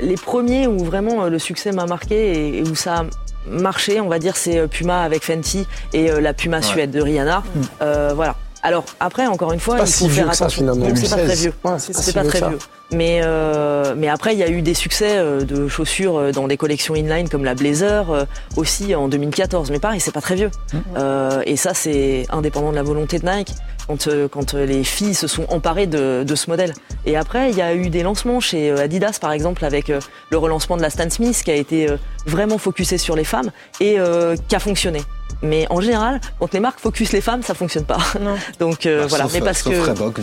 Les 0.00 0.16
premiers 0.16 0.66
où 0.66 0.78
vraiment 0.84 1.24
euh, 1.24 1.28
le 1.30 1.38
succès 1.38 1.72
m'a 1.72 1.86
marqué 1.86 2.58
et, 2.58 2.62
où 2.62 2.74
ça 2.74 2.94
a 3.00 3.04
marché, 3.48 4.00
on 4.00 4.08
va 4.08 4.18
dire, 4.18 4.36
c'est 4.36 4.58
euh, 4.58 4.66
Puma 4.66 5.02
avec 5.02 5.22
Fenty 5.22 5.66
et 5.92 6.10
euh, 6.10 6.20
la 6.20 6.32
Puma 6.34 6.62
Suède 6.62 6.90
de 6.90 7.00
Rihanna. 7.00 7.42
Euh, 7.82 8.12
voilà. 8.14 8.36
Alors 8.62 8.84
après, 8.98 9.26
encore 9.26 9.52
une 9.52 9.60
fois, 9.60 9.76
Pas 9.76 9.82
il 9.82 9.88
si 9.88 10.04
faut 10.04 10.08
vieux 10.08 10.22
faire 10.22 10.30
que 10.30 10.36
ça, 10.36 10.44
attention. 10.46 10.74
c'est 10.94 11.10
pas 11.10 11.16
très 11.16 11.26
2016. 11.26 11.40
vieux. 11.42 11.52
Ouais, 11.64 11.72
c'est 11.78 11.92
pas 11.92 11.98
C'est 11.98 12.02
si 12.02 12.12
pas 12.14 12.22
vieux 12.22 12.30
que 12.30 12.36
très 12.38 12.48
vieux. 12.48 12.58
Mais 12.92 13.20
euh, 13.22 13.94
mais 13.96 14.08
après, 14.08 14.32
il 14.32 14.38
y 14.38 14.42
a 14.42 14.48
eu 14.48 14.62
des 14.62 14.72
succès 14.72 15.18
de 15.44 15.68
chaussures 15.68 16.32
dans 16.32 16.48
des 16.48 16.56
collections 16.56 16.94
inline 16.94 17.28
comme 17.28 17.44
la 17.44 17.54
Blazer 17.54 18.26
aussi 18.56 18.94
en 18.94 19.08
2014. 19.08 19.70
Mais 19.70 19.80
pareil, 19.80 20.00
c'est 20.00 20.12
pas 20.12 20.22
très 20.22 20.36
vieux. 20.36 20.50
Euh, 20.96 21.42
et 21.44 21.56
ça, 21.56 21.74
c'est 21.74 22.26
indépendant 22.30 22.70
de 22.70 22.76
la 22.76 22.82
volonté 22.82 23.18
de 23.18 23.28
Nike. 23.28 23.52
Quand 23.86 24.08
euh, 24.08 24.28
quand 24.28 24.54
euh, 24.54 24.64
les 24.64 24.82
filles 24.84 25.14
se 25.14 25.26
sont 25.26 25.44
emparées 25.50 25.86
de, 25.86 26.24
de 26.26 26.34
ce 26.34 26.48
modèle. 26.48 26.72
Et 27.06 27.16
après, 27.16 27.50
il 27.50 27.56
y 27.56 27.62
a 27.62 27.74
eu 27.74 27.90
des 27.90 28.02
lancements 28.02 28.40
chez 28.40 28.70
euh, 28.70 28.78
Adidas, 28.82 29.18
par 29.20 29.32
exemple, 29.32 29.64
avec 29.64 29.90
euh, 29.90 30.00
le 30.30 30.38
relancement 30.38 30.76
de 30.76 30.82
la 30.82 30.90
Stan 30.90 31.08
Smith, 31.10 31.42
qui 31.44 31.50
a 31.50 31.54
été 31.54 31.90
euh, 31.90 31.96
vraiment 32.26 32.56
focusé 32.58 32.96
sur 32.96 33.14
les 33.16 33.24
femmes 33.24 33.50
et 33.80 33.98
euh, 33.98 34.36
qui 34.48 34.56
a 34.56 34.58
fonctionné. 34.60 35.02
Mais 35.42 35.66
en 35.68 35.80
général, 35.80 36.20
quand 36.40 36.54
les 36.54 36.60
marques 36.60 36.80
focus 36.80 37.12
les 37.12 37.20
femmes, 37.20 37.42
ça 37.42 37.52
fonctionne 37.54 37.84
pas. 37.84 37.98
Non. 38.20 38.36
Donc 38.58 38.86
euh, 38.86 39.02
Bah, 39.02 39.06
voilà. 39.10 39.24
sauf, 39.24 39.34
mais 39.34 39.40
parce 39.40 39.58
sauf 39.62 39.72
que 39.74 39.90
Reebok, 39.90 40.20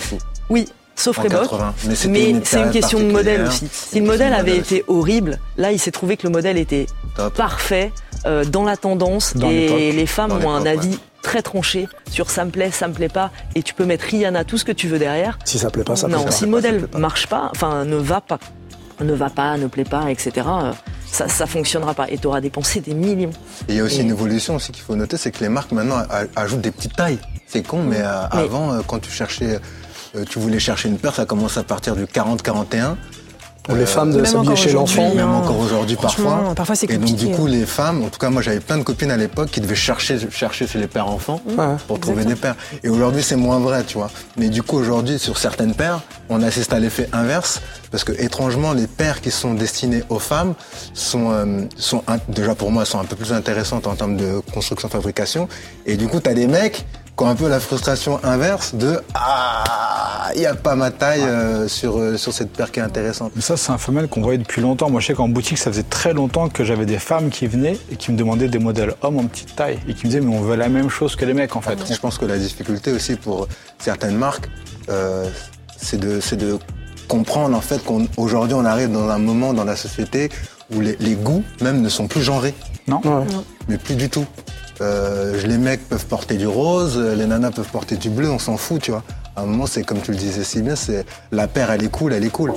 oui, 0.50 0.68
sauf 0.96 1.18
Reebok. 1.20 1.42
80. 1.42 1.74
Mais, 2.10 2.36
c'est 2.44 2.62
une 2.62 2.72
question 2.72 3.00
de 3.00 3.06
modèle 3.12 3.44
aussi. 3.44 3.68
Si 3.72 4.00
le 4.00 4.06
modèle 4.08 4.34
avait 4.34 4.60
aussi. 4.60 4.76
été 4.78 4.84
horrible, 4.88 5.40
là, 5.58 5.72
il 5.72 5.78
s'est 5.80 5.92
trouvé 5.92 6.18
que 6.18 6.24
le 6.26 6.32
modèle 6.34 6.58
était 6.58 6.88
Top. 7.16 7.34
parfait, 7.36 7.92
euh, 8.26 8.44
dans 8.46 8.64
la 8.64 8.78
tendance, 8.78 9.36
Dans 9.36 9.50
et 9.50 9.92
les 9.92 10.06
femmes 10.06 10.30
Dans 10.40 10.48
ont 10.48 10.52
un 10.52 10.66
avis 10.66 10.90
ouais. 10.90 10.96
très 11.22 11.42
tranché 11.42 11.88
sur 12.10 12.30
ça 12.30 12.46
me 12.46 12.52
plaît, 12.52 12.72
ça 12.72 12.88
me 12.88 12.94
plaît 12.94 13.10
pas, 13.10 13.32
et 13.56 13.64
tu 13.64 13.74
peux 13.74 13.86
mettre 13.86 14.06
Rihanna, 14.06 14.44
tout 14.44 14.58
ce 14.58 14.66
que 14.66 14.72
tu 14.72 14.88
veux 14.88 15.00
derrière. 15.00 15.38
Si 15.46 15.58
ça 15.60 15.70
plaît 15.70 15.84
pas, 15.84 15.96
ça 15.96 16.08
plaît 16.08 16.16
non, 16.18 16.24
pas. 16.26 16.32
si 16.32 16.46
le 16.46 16.52
modèle 16.52 16.88
pas. 16.88 16.98
marche 17.00 17.28
pas, 17.28 17.50
enfin 17.56 17.86
ne 17.86 17.96
va 17.98 18.22
pas, 18.22 18.40
ne 19.00 19.14
va 19.14 19.30
pas, 19.30 19.58
ne 19.58 19.68
plaît 19.68 19.84
pas, 19.86 20.10
etc. 20.12 20.32
euh, 20.48 20.72
Ça, 21.12 21.28
ça 21.28 21.46
fonctionnera 21.46 21.94
pas, 21.94 22.10
et 22.10 22.18
tu 22.18 22.28
auras 22.28 22.40
dépensé 22.42 22.80
des 22.80 22.94
millions. 22.94 23.32
Et 23.68 23.74
il 23.74 23.76
y 23.76 23.80
a 23.80 23.84
aussi 23.84 24.00
Et- 24.00 24.04
une 24.04 24.10
évolution 24.12 24.56
aussi 24.56 24.72
qu'il 24.72 24.84
faut 24.84 24.96
noter, 24.96 25.18
c'est 25.18 25.32
que 25.32 25.42
les 25.42 25.50
marques 25.50 25.72
maintenant 25.74 26.02
ajoutent 26.38 26.62
des 26.62 26.72
petites 26.72 26.96
tailles. 26.96 27.20
C'est 27.48 27.64
con, 27.64 27.84
mais, 27.84 27.98
euh, 28.00 28.22
Mais- 28.34 28.40
avant, 28.40 28.78
quand 28.88 29.00
tu 29.00 29.12
cherchais, 29.12 29.60
euh, 30.16 30.24
tu 30.30 30.40
voulais 30.40 30.60
chercher 30.60 30.88
une 30.88 30.98
paire, 30.98 31.14
ça 31.14 31.26
commence 31.26 31.58
à 31.58 31.64
partir 31.64 31.98
du 31.98 32.06
40-41. 32.08 32.96
Pour 33.64 33.76
les 33.76 33.84
Euh, 33.84 33.86
femmes 33.86 34.12
de 34.12 34.24
s'habiller 34.26 34.56
chez 34.56 34.72
l'enfant. 34.72 35.14
même 35.14 35.20
hein. 35.30 35.38
encore 35.44 35.60
aujourd'hui 35.60 35.96
parfois. 35.96 36.54
parfois, 36.56 36.76
c'est 36.76 36.90
Et 36.90 36.98
donc 36.98 37.06
du 37.06 37.12
compliqué, 37.14 37.36
coup 37.36 37.46
les 37.46 37.66
femmes, 37.68 38.04
en 38.04 38.10
tout 38.10 38.18
cas 38.18 38.30
moi 38.32 38.42
j'avais 38.42 38.60
plein 38.60 38.78
de 38.80 38.84
copines 38.84 39.12
à 39.12 39.18
l'époque 39.18 39.52
qui 39.52 39.62
devaient 39.62 39.76
chercher 39.76 40.18
chercher 40.32 40.66
chez 40.66 40.80
les 40.80 40.88
pères 40.88 41.08
enfants 41.08 41.40
Ouais. 41.46 41.76
pour 41.88 42.00
trouver 42.00 42.26
des 42.26 42.36
pères. 42.36 42.56
Et 42.84 42.90
aujourd'hui 42.90 43.22
c'est 43.22 43.36
moins 43.36 43.60
vrai, 43.60 43.84
tu 43.84 43.98
vois. 44.00 44.10
Mais 44.36 44.50
du 44.50 44.64
coup 44.64 44.78
aujourd'hui 44.78 45.20
sur 45.20 45.38
certaines 45.38 45.76
paires, 45.76 46.02
on 46.30 46.42
assiste 46.42 46.74
à 46.74 46.80
l'effet 46.80 47.08
inverse 47.14 47.62
parce 47.92 48.04
que 48.04 48.14
étrangement 48.14 48.74
les 48.74 48.88
paires 48.88 49.22
qui 49.22 49.30
sont 49.30 49.54
destinées 49.54 50.04
aux 50.10 50.20
femmes 50.20 50.56
sont 50.96 51.30
euh, 51.32 51.66
sont 51.78 52.04
un- 52.08 52.18
déjà 52.30 52.56
pour 52.56 52.72
moi 52.72 52.84
sont 52.86 53.00
un 53.00 53.06
peu 53.06 53.16
plus 53.16 53.32
intéressantes 53.32 53.86
en 53.86 53.94
termes 53.96 54.18
de 54.18 54.40
construction 54.54 54.90
fabrication. 54.90 55.48
Et 55.86 55.98
du 55.98 56.08
coup 56.08 56.20
t'as 56.20 56.34
des 56.34 56.48
mecs 56.48 56.86
qui 57.22 57.28
ont 57.28 57.30
un 57.30 57.36
peu 57.36 57.50
la 57.50 57.60
frustration 57.60 58.20
inverse 58.24 58.74
de 58.74 59.00
ah 59.14 60.32
il 60.34 60.42
y 60.42 60.48
a 60.48 60.56
pas 60.56 60.76
ma 60.76 60.90
taille 60.90 61.22
euh, 61.22 61.68
sur 61.68 62.00
euh, 62.00 62.18
sur 62.18 62.34
cette 62.34 62.52
paire 62.52 62.72
qui 62.72 62.80
est 62.80 62.84
intéressante. 62.84 63.32
Mais 63.36 63.44
ça, 63.44 63.58
c'est 63.58 63.72
un 63.72 63.78
phénomène 63.78 64.08
qu'on 64.10 64.22
voyait 64.22 64.40
depuis 64.40 64.60
longtemps. 64.60 64.90
Moi, 64.90 65.02
je 65.02 65.08
sais 65.08 65.14
qu'en 65.14 65.28
boutique, 65.28 65.60
ça 65.60 65.72
faisait 65.72 65.84
très 65.84 66.14
longtemps 66.14 66.50
que 66.50 66.64
j'avais 66.64 66.88
des 66.88 66.98
femmes 66.98 67.30
qui 67.30 67.46
venaient 67.46 67.78
et 67.92 67.96
qui 67.96 68.12
me 68.12 68.18
demandaient 68.18 68.48
des 68.48 68.58
modèles 68.58 68.96
hommes 69.04 69.20
en 69.20 69.26
petite 69.26 69.56
taille 69.56 69.78
et 69.88 69.94
qui 69.94 70.08
me 70.08 70.12
disaient, 70.12 70.22
mais 70.22 70.36
on 70.36 70.42
veut 70.42 70.56
la 70.56 70.68
même 70.68 70.90
chose 70.90 71.16
que 71.16 71.24
les 71.26 71.36
mecs, 71.36 71.56
en 71.56 71.62
fait. 71.62 71.78
Je 71.88 72.00
pense 72.00 72.18
que 72.18 72.26
la 72.26 72.40
difficulté 72.40 72.92
aussi 72.92 73.18
pour 73.18 73.48
certaines 73.78 74.18
marques, 74.18 74.50
euh, 74.90 75.30
c'est 75.78 76.00
de, 76.00 76.22
de 76.38 76.58
comprendre 77.08 77.56
en 77.56 77.62
fait 77.62 77.84
qu'aujourd'hui 77.84 78.56
on, 78.56 78.66
arrive 78.66 78.92
dans 78.92 79.10
un 79.10 79.20
moment 79.20 79.54
dans 79.54 79.66
la 79.66 79.76
société 79.76 80.30
où 80.74 80.80
les, 80.80 80.96
les 81.00 81.14
goûts 81.14 81.44
même 81.62 81.82
ne 81.82 81.90
sont 81.90 82.08
plus 82.08 82.24
genrés, 82.24 82.56
Non 82.88 83.02
Ouais. 83.04 83.26
mais 83.68 83.78
plus 83.78 83.96
du 83.96 84.10
tout. 84.10 84.26
Euh, 84.82 85.40
les 85.46 85.58
mecs 85.58 85.88
peuvent 85.88 86.06
porter 86.08 86.38
du 86.38 86.48
rose, 86.48 86.98
les 86.98 87.26
nanas 87.28 87.52
peuvent 87.52 87.70
porter 87.70 87.96
du 87.98 88.10
bleu, 88.10 88.30
on 88.32 88.40
s'en 88.40 88.58
fout, 88.58 88.82
tu 88.82 88.92
vois. 88.92 89.04
À 89.36 89.42
un 89.42 89.46
moment, 89.46 89.68
c'est 89.68 89.84
comme 89.84 90.02
tu 90.02 90.12
le 90.12 90.18
disais 90.18 90.44
si 90.44 90.62
bien, 90.62 90.76
c'est 90.76 91.06
la 91.32 91.48
paire, 91.48 91.72
elle 91.72 91.84
est 91.84 91.90
cool, 91.92 92.14
elle 92.14 92.24
est 92.26 92.30
cool. 92.32 92.54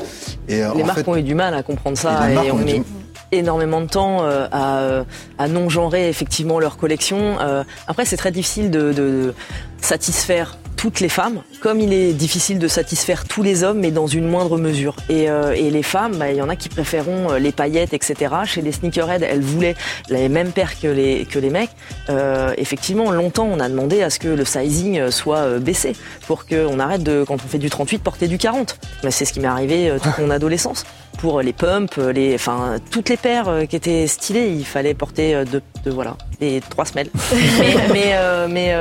Et 0.49 0.65
euh, 0.65 0.73
Les 0.75 0.83
en 0.83 0.87
marques 0.87 1.01
fait, 1.01 1.09
ont 1.09 1.17
eu 1.17 1.23
du 1.23 1.35
mal 1.35 1.55
à 1.55 1.63
comprendre 1.63 1.97
ça 1.99 2.31
Et 2.45 2.51
on 2.51 2.57
met 2.57 2.79
du- 2.79 2.85
énormément 3.31 3.81
de 3.81 3.87
temps 3.87 4.23
euh, 4.23 4.47
à, 4.51 4.79
euh, 4.79 5.05
à 5.39 5.49
non 5.49 5.69
genrer 5.69 6.09
effectivement 6.09 6.59
leur 6.59 6.77
collection. 6.79 7.39
Euh, 7.41 7.63
après, 7.87 8.05
c'est 8.07 8.17
très 8.17 8.33
difficile 8.33 8.71
de, 8.71 8.93
de 8.93 9.35
satisfaire 9.83 10.57
toutes 10.85 11.01
les 11.01 11.09
femmes, 11.09 11.41
comme 11.63 11.81
il 11.81 11.95
est 11.95 12.13
difficile 12.13 12.59
de 12.59 12.69
satisfaire 12.69 13.25
tous 13.25 13.43
les 13.43 13.65
hommes, 13.65 13.79
mais 13.79 13.91
dans 13.91 14.07
une 14.07 14.29
moindre 14.29 14.59
mesure. 14.59 14.97
Et, 15.09 15.31
euh, 15.31 15.55
et 15.55 15.71
les 15.71 15.83
femmes, 15.83 16.17
bah, 16.17 16.31
il 16.31 16.37
y 16.37 16.43
en 16.43 16.51
a 16.51 16.57
qui 16.57 16.69
préféreront 16.69 17.31
euh, 17.31 17.39
les 17.39 17.53
paillettes, 17.53 17.95
etc. 17.95 18.35
Chez 18.45 18.61
les 18.61 18.71
sneakerheads, 18.71 19.23
elles 19.23 19.41
voulaient 19.41 19.77
les 20.11 20.29
mêmes 20.29 20.53
paires 20.53 20.79
que 20.79 20.87
les, 20.87 21.25
que 21.25 21.39
les 21.39 21.49
mecs. 21.49 21.71
Euh, 22.11 22.53
effectivement, 22.59 23.11
longtemps, 23.13 23.49
on 23.51 23.61
a 23.61 23.69
demandé 23.71 24.03
à 24.03 24.11
ce 24.11 24.19
que 24.19 24.29
le 24.29 24.45
sizing 24.45 24.99
euh, 24.99 25.11
soit 25.11 25.39
euh, 25.39 25.59
baissé 25.59 25.95
pour 26.27 26.45
qu'on 26.45 26.79
arrête 26.79 27.03
de, 27.03 27.25
quand 27.27 27.37
on 27.43 27.49
fait 27.49 27.57
du 27.57 27.71
38, 27.71 28.03
porter 28.03 28.29
du 28.29 28.37
40. 28.37 28.79
Mais 29.05 29.11
c'est 29.11 29.25
ce 29.25 29.33
qui 29.33 29.41
m'est 29.41 29.49
arrivé 29.49 29.91
toute 30.03 30.19
mon 30.19 30.29
adolescence. 30.29 30.85
Pour 31.17 31.41
les 31.41 31.55
pumps, 31.55 31.97
les, 31.97 32.35
enfin, 32.35 32.77
toutes 32.91 33.09
les 33.09 33.17
paires 33.17 33.63
qui 33.71 33.77
étaient 33.77 34.07
stylées, 34.07 34.49
il 34.49 34.67
fallait 34.67 34.93
porter 34.93 35.45
de, 35.47 35.63
de 35.85 35.91
voilà, 35.91 36.17
les 36.41 36.61
trois 36.61 36.85
semelles. 36.85 37.09
mais, 37.33 37.75
mais, 37.93 38.13
euh, 38.15 38.49
mais, 38.49 38.75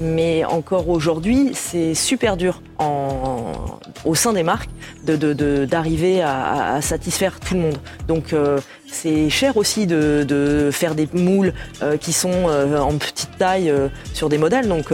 mais 0.00 0.44
encore 0.44 0.88
aujourd'hui, 0.88 1.50
c'est 1.54 1.94
super 1.94 2.36
dur 2.36 2.62
au 4.04 4.14
sein 4.14 4.32
des 4.32 4.42
marques 4.42 4.70
d'arriver 5.04 6.22
à, 6.22 6.80
satisfaire 6.82 7.40
tout 7.40 7.54
le 7.54 7.60
monde. 7.60 7.78
Donc 8.06 8.32
euh, 8.32 8.58
c'est 8.86 9.30
cher 9.30 9.56
aussi 9.56 9.86
de, 9.86 10.70
faire 10.72 10.94
des 10.94 11.08
moules 11.12 11.52
euh, 11.82 11.96
qui 11.96 12.12
sont 12.12 12.48
euh, 12.48 12.78
en 12.78 12.96
petite 12.96 13.36
taille 13.38 13.70
euh, 13.70 13.88
sur 14.14 14.28
des 14.28 14.38
modèles. 14.38 14.68
Donc 14.68 14.86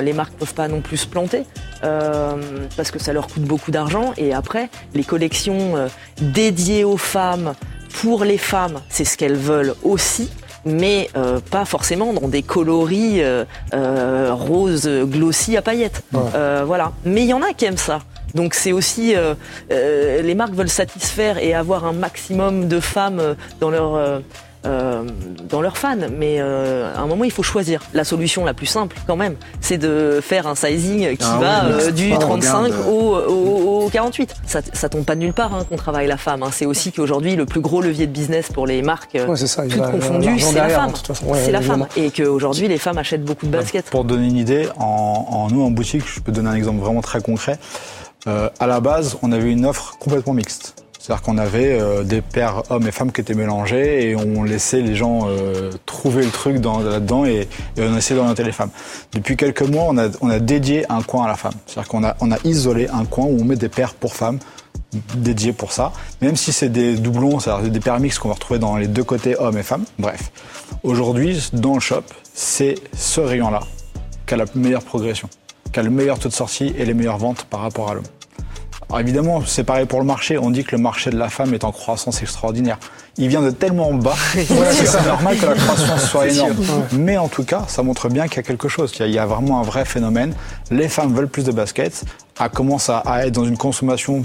les 0.00 0.12
marques 0.12 0.34
peuvent 0.34 0.54
pas 0.54 0.68
non 0.68 0.80
plus 0.80 0.98
se 0.98 1.06
planter. 1.06 1.44
parce 1.80 2.90
que 2.90 2.98
ça 2.98 3.12
leur 3.12 3.26
coûte 3.26 3.44
beaucoup 3.44 3.70
d'argent 3.70 4.12
et 4.16 4.34
après 4.34 4.68
les 4.94 5.04
collections 5.04 5.88
dédiées 6.20 6.84
aux 6.84 6.96
femmes 6.96 7.54
pour 8.00 8.24
les 8.24 8.38
femmes 8.38 8.80
c'est 8.88 9.04
ce 9.04 9.16
qu'elles 9.16 9.36
veulent 9.36 9.74
aussi 9.82 10.28
mais 10.64 11.10
euh, 11.16 11.40
pas 11.50 11.64
forcément 11.64 12.12
dans 12.12 12.28
des 12.28 12.42
coloris 12.42 13.22
euh, 13.22 13.44
euh, 13.74 14.30
roses 14.32 14.88
glossy 14.88 15.56
à 15.56 15.62
paillettes. 15.62 16.02
Euh, 16.14 16.64
voilà. 16.66 16.92
Mais 17.04 17.22
il 17.22 17.28
y 17.28 17.34
en 17.34 17.42
a 17.42 17.52
qui 17.52 17.64
aiment 17.64 17.76
ça. 17.76 18.00
Donc 18.34 18.54
c'est 18.54 18.72
aussi 18.72 19.16
euh, 19.16 19.34
euh, 19.72 20.20
les 20.22 20.34
marques 20.34 20.52
veulent 20.52 20.68
satisfaire 20.68 21.38
et 21.38 21.54
avoir 21.54 21.86
un 21.86 21.92
maximum 21.92 22.68
de 22.68 22.80
femmes 22.80 23.36
dans 23.60 23.70
leur 23.70 24.20
euh, 24.66 25.02
dans 25.48 25.60
leurs 25.60 25.76
fans. 25.78 25.96
Mais 26.16 26.36
euh, 26.40 26.94
à 26.94 27.00
un 27.00 27.06
moment 27.06 27.24
il 27.24 27.30
faut 27.30 27.42
choisir. 27.42 27.82
La 27.94 28.04
solution 28.04 28.44
la 28.44 28.54
plus 28.54 28.66
simple 28.66 28.96
quand 29.06 29.16
même, 29.16 29.36
c'est 29.60 29.78
de 29.78 30.20
faire 30.22 30.46
un 30.46 30.54
sizing 30.54 31.16
qui 31.16 31.24
Ah 31.24 31.38
va 31.40 31.62
oui, 31.68 31.72
euh, 31.82 31.90
du 31.90 32.12
on 32.12 32.18
35 32.18 32.56
regarde, 32.64 32.72
euh, 32.86 32.90
au, 32.90 33.80
au, 33.82 33.84
au 33.86 33.88
48. 33.90 34.34
Ça, 34.46 34.60
ça 34.72 34.88
tombe 34.88 35.04
pas 35.04 35.14
de 35.14 35.20
nulle 35.20 35.32
part 35.32 35.54
hein, 35.54 35.64
qu'on 35.68 35.76
travaille 35.76 36.06
la 36.06 36.16
femme. 36.16 36.42
hein. 36.42 36.50
C'est 36.52 36.66
aussi 36.66 36.92
qu'aujourd'hui 36.92 37.36
le 37.36 37.46
plus 37.46 37.60
gros 37.60 37.80
levier 37.80 38.06
de 38.06 38.12
business 38.12 38.48
pour 38.52 38.66
les 38.66 38.82
marques 38.82 39.14
Ouais, 39.14 39.36
c'est 39.36 39.46
ça, 39.46 39.64
il 39.64 39.72
toutes 39.72 39.90
confondues, 39.90 40.38
c'est 40.40 40.54
la 40.56 40.68
femme. 40.68 40.92
Ouais, 41.26 41.38
c'est 41.44 41.52
la 41.52 41.60
femme. 41.62 41.86
Et 41.96 42.10
qu'aujourd'hui, 42.10 42.68
les 42.68 42.78
femmes 42.78 42.98
achètent 42.98 43.24
beaucoup 43.24 43.46
de 43.46 43.50
baskets. 43.52 43.86
Pour 43.90 44.04
donner 44.04 44.26
une 44.26 44.36
idée, 44.36 44.68
en, 44.78 45.26
en 45.30 45.48
nous 45.50 45.62
en 45.62 45.70
boutique, 45.70 46.04
je 46.06 46.20
peux 46.20 46.32
donner 46.32 46.48
un 46.50 46.54
exemple 46.54 46.80
vraiment 46.80 47.00
très 47.00 47.20
concret. 47.20 47.58
Euh, 48.26 48.50
à 48.58 48.66
la 48.66 48.80
base, 48.80 49.16
on 49.22 49.30
avait 49.32 49.50
une 49.50 49.64
offre 49.64 49.96
complètement 49.98 50.34
mixte. 50.34 50.74
C'est-à-dire 51.08 51.22
qu'on 51.24 51.38
avait 51.38 51.80
euh, 51.80 52.02
des 52.02 52.20
paires 52.20 52.64
hommes 52.68 52.86
et 52.86 52.90
femmes 52.90 53.12
qui 53.12 53.22
étaient 53.22 53.32
mélangés 53.32 54.10
et 54.10 54.14
on 54.14 54.42
laissait 54.42 54.82
les 54.82 54.94
gens 54.94 55.26
euh, 55.26 55.70
trouver 55.86 56.22
le 56.22 56.30
truc 56.30 56.58
dans- 56.58 56.80
là-dedans 56.80 57.24
et, 57.24 57.48
et 57.78 57.80
on 57.82 57.96
essayait 57.96 58.20
d'orienter 58.20 58.44
les 58.44 58.52
femmes. 58.52 58.68
Depuis 59.14 59.34
quelques 59.34 59.62
mois, 59.62 59.84
on 59.88 59.96
a, 59.96 60.08
on 60.20 60.28
a 60.28 60.38
dédié 60.38 60.84
un 60.92 61.00
coin 61.00 61.24
à 61.24 61.28
la 61.28 61.36
femme. 61.36 61.54
C'est-à-dire 61.64 61.88
qu'on 61.88 62.04
a, 62.04 62.14
on 62.20 62.30
a 62.30 62.36
isolé 62.44 62.88
un 62.92 63.06
coin 63.06 63.24
où 63.24 63.38
on 63.40 63.44
met 63.44 63.56
des 63.56 63.70
paires 63.70 63.94
pour 63.94 64.12
femmes 64.14 64.38
dédiées 65.14 65.54
pour 65.54 65.72
ça. 65.72 65.94
Même 66.20 66.36
si 66.36 66.52
c'est 66.52 66.68
des 66.68 66.96
doublons, 66.96 67.40
c'est-à-dire 67.40 67.70
des 67.70 67.80
paires 67.80 68.00
mixtes 68.00 68.18
qu'on 68.18 68.28
va 68.28 68.34
retrouver 68.34 68.60
dans 68.60 68.76
les 68.76 68.86
deux 68.86 69.04
côtés 69.04 69.34
hommes 69.38 69.56
et 69.56 69.62
femmes. 69.62 69.84
Bref. 69.98 70.30
Aujourd'hui, 70.82 71.48
dans 71.54 71.72
le 71.72 71.80
shop, 71.80 72.02
c'est 72.34 72.74
ce 72.94 73.22
rayon-là 73.22 73.60
qui 74.26 74.34
a 74.34 74.36
la 74.36 74.44
meilleure 74.54 74.82
progression, 74.84 75.30
qui 75.72 75.80
a 75.80 75.82
le 75.82 75.88
meilleur 75.88 76.18
taux 76.18 76.28
de 76.28 76.34
sortie 76.34 76.74
et 76.76 76.84
les 76.84 76.92
meilleures 76.92 77.16
ventes 77.16 77.44
par 77.48 77.60
rapport 77.60 77.90
à 77.90 77.94
l'homme. 77.94 78.04
Alors 78.88 79.00
évidemment, 79.00 79.42
c'est 79.44 79.64
pareil 79.64 79.84
pour 79.84 79.98
le 80.00 80.06
marché. 80.06 80.38
On 80.38 80.50
dit 80.50 80.64
que 80.64 80.74
le 80.74 80.80
marché 80.80 81.10
de 81.10 81.18
la 81.18 81.28
femme 81.28 81.52
est 81.52 81.64
en 81.64 81.72
croissance 81.72 82.22
extraordinaire. 82.22 82.78
Il 83.18 83.28
vient 83.28 83.42
de 83.42 83.50
tellement 83.50 83.92
bas 83.92 84.14
c'est 84.32 85.06
normal 85.06 85.36
que 85.36 85.44
la 85.46 85.54
croissance 85.54 86.04
soit 86.08 86.28
énorme. 86.28 86.54
Mais 86.92 87.18
en 87.18 87.28
tout 87.28 87.44
cas, 87.44 87.64
ça 87.68 87.82
montre 87.82 88.08
bien 88.08 88.28
qu'il 88.28 88.36
y 88.36 88.40
a 88.40 88.42
quelque 88.44 88.68
chose, 88.68 88.90
qu'il 88.92 89.00
y 89.00 89.04
a- 89.04 89.08
il 89.08 89.14
y 89.14 89.18
a 89.18 89.26
vraiment 89.26 89.60
un 89.60 89.62
vrai 89.62 89.84
phénomène. 89.84 90.32
Les 90.70 90.88
femmes 90.88 91.12
veulent 91.14 91.28
plus 91.28 91.44
de 91.44 91.52
baskets, 91.52 92.04
elles 92.40 92.48
commencent 92.50 92.88
à, 92.90 93.26
être 93.26 93.34
dans 93.34 93.44
une 93.44 93.58
consommation 93.58 94.22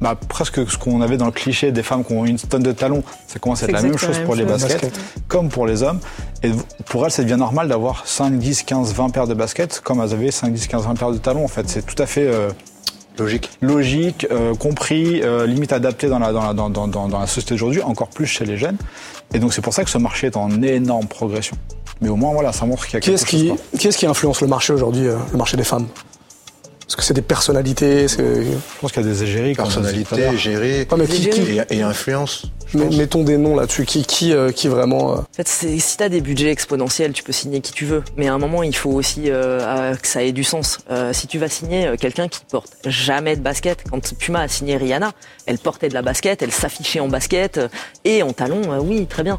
bah, 0.00 0.16
presque 0.28 0.68
ce 0.68 0.76
qu'on 0.76 1.00
avait 1.02 1.16
dans 1.16 1.26
le 1.26 1.32
cliché 1.32 1.70
des 1.72 1.82
femmes 1.82 2.04
qui 2.04 2.12
ont 2.12 2.24
une 2.24 2.36
tonne 2.38 2.62
de 2.62 2.72
talons, 2.72 3.02
ça 3.26 3.38
commence 3.38 3.62
à 3.62 3.66
être 3.66 3.72
la 3.72 3.82
même 3.82 3.96
chose 3.98 4.18
pour 4.24 4.34
les 4.34 4.44
baskets, 4.44 5.00
comme 5.28 5.48
pour 5.48 5.66
les 5.66 5.82
hommes. 5.82 6.00
Et 6.42 6.50
pour 6.86 7.04
elles, 7.06 7.12
ça 7.12 7.22
devient 7.22 7.36
normal 7.38 7.68
d'avoir 7.68 8.06
5, 8.06 8.32
10, 8.38 8.64
15, 8.64 8.92
20 8.92 9.10
paires 9.10 9.26
de 9.26 9.34
baskets, 9.34 9.80
comme 9.80 10.00
elles 10.02 10.12
avaient 10.12 10.30
5, 10.30 10.52
10, 10.52 10.66
15, 10.66 10.84
20 10.84 10.94
paires 10.96 11.10
de 11.12 11.18
talons. 11.18 11.44
En 11.44 11.48
fait, 11.48 11.68
c'est 11.68 11.86
tout 11.86 12.00
à 12.02 12.06
fait 12.06 12.26
euh, 12.26 12.50
logique. 13.18 13.50
logique, 13.60 14.26
euh, 14.30 14.54
compris, 14.54 15.22
euh, 15.22 15.46
limite 15.46 15.72
adapté 15.72 16.08
dans 16.08 16.18
la, 16.18 16.32
dans, 16.32 16.42
la, 16.42 16.54
dans, 16.54 16.70
dans, 16.70 16.88
dans, 16.88 17.08
dans 17.08 17.20
la 17.20 17.26
société 17.26 17.54
d'aujourd'hui, 17.54 17.82
encore 17.82 18.08
plus 18.08 18.26
chez 18.26 18.44
les 18.44 18.56
jeunes. 18.56 18.76
Et 19.32 19.38
donc 19.38 19.52
c'est 19.52 19.62
pour 19.62 19.74
ça 19.74 19.84
que 19.84 19.90
ce 19.90 19.98
marché 19.98 20.28
est 20.28 20.36
en 20.36 20.62
énorme 20.62 21.06
progression. 21.06 21.56
Mais 22.00 22.08
au 22.08 22.16
moins, 22.16 22.32
voilà, 22.32 22.52
ça 22.52 22.66
montre 22.66 22.84
qu'il 22.86 22.94
y 22.94 22.96
a 22.96 23.00
quelque 23.00 23.18
chose. 23.18 23.24
qui, 23.26 23.48
quoi. 23.48 23.56
qui 23.78 23.88
est-ce 23.88 23.98
qui 23.98 24.06
influence 24.06 24.40
le 24.40 24.48
marché 24.48 24.72
aujourd'hui, 24.72 25.06
euh, 25.06 25.16
le 25.32 25.38
marché 25.38 25.56
des 25.56 25.64
femmes? 25.64 25.86
Est-ce 26.86 26.96
que 26.96 27.02
c'est 27.02 27.14
des 27.14 27.22
personnalités 27.22 28.08
c'est- 28.08 28.44
Je 28.44 28.50
pense 28.80 28.92
qu'il 28.92 29.02
y 29.02 29.06
a 29.06 29.08
des 29.08 29.22
égéries. 29.22 29.54
comme 29.54 29.64
on 29.66 29.68
disait 29.80 30.02
tout 30.02 30.14
à 30.14 30.18
l'heure. 30.18 30.30
Personnalité, 30.32 30.38
gérer 30.38 30.86
Ouais, 30.90 30.98
mais 30.98 31.06
qui- 31.06 31.30
qui- 31.30 31.58
et, 31.70 31.78
et 31.78 31.82
influence. 31.82 32.44
Mais-. 32.74 32.90
Mettons 32.96 33.22
des 33.24 33.38
noms 33.38 33.56
là-dessus. 33.56 33.84
Qui, 33.86 34.04
qui, 34.04 34.32
euh, 34.32 34.50
qui 34.50 34.68
vraiment 34.68 35.12
euh, 35.12 35.16
En 35.16 35.24
fait, 35.32 35.48
c'est- 35.48 35.78
si 35.78 35.96
t'as 35.96 36.08
des 36.08 36.20
budgets 36.20 36.50
exponentiels, 36.50 37.12
tu 37.12 37.22
peux 37.22 37.32
signer 37.32 37.60
qui 37.60 37.72
tu 37.72 37.84
veux. 37.86 38.02
Mais 38.16 38.28
à 38.28 38.34
un 38.34 38.38
moment, 38.38 38.62
il 38.62 38.74
faut 38.76 38.90
aussi 38.90 39.24
euh, 39.28 39.94
que 39.94 40.06
ça 40.06 40.22
ait 40.22 40.32
du 40.32 40.44
sens. 40.44 40.78
Euh, 40.90 41.12
si 41.12 41.26
tu 41.26 41.38
vas 41.38 41.48
signer 41.48 41.92
quelqu'un 41.98 42.28
qui 42.28 42.40
porte 42.50 42.72
jamais 42.84 43.36
de 43.36 43.40
basket, 43.42 43.84
quand 43.90 44.14
Puma 44.18 44.40
a 44.40 44.48
signé 44.48 44.76
Rihanna, 44.76 45.12
elle 45.46 45.58
portait 45.58 45.88
de 45.88 45.94
la 45.94 46.02
basket, 46.02 46.42
elle 46.42 46.52
s'affichait 46.52 47.00
en 47.00 47.08
basket 47.08 47.58
euh, 47.58 47.68
et 48.04 48.22
en 48.22 48.32
talons, 48.32 48.72
euh, 48.72 48.78
oui, 48.80 49.06
très 49.06 49.22
bien. 49.22 49.38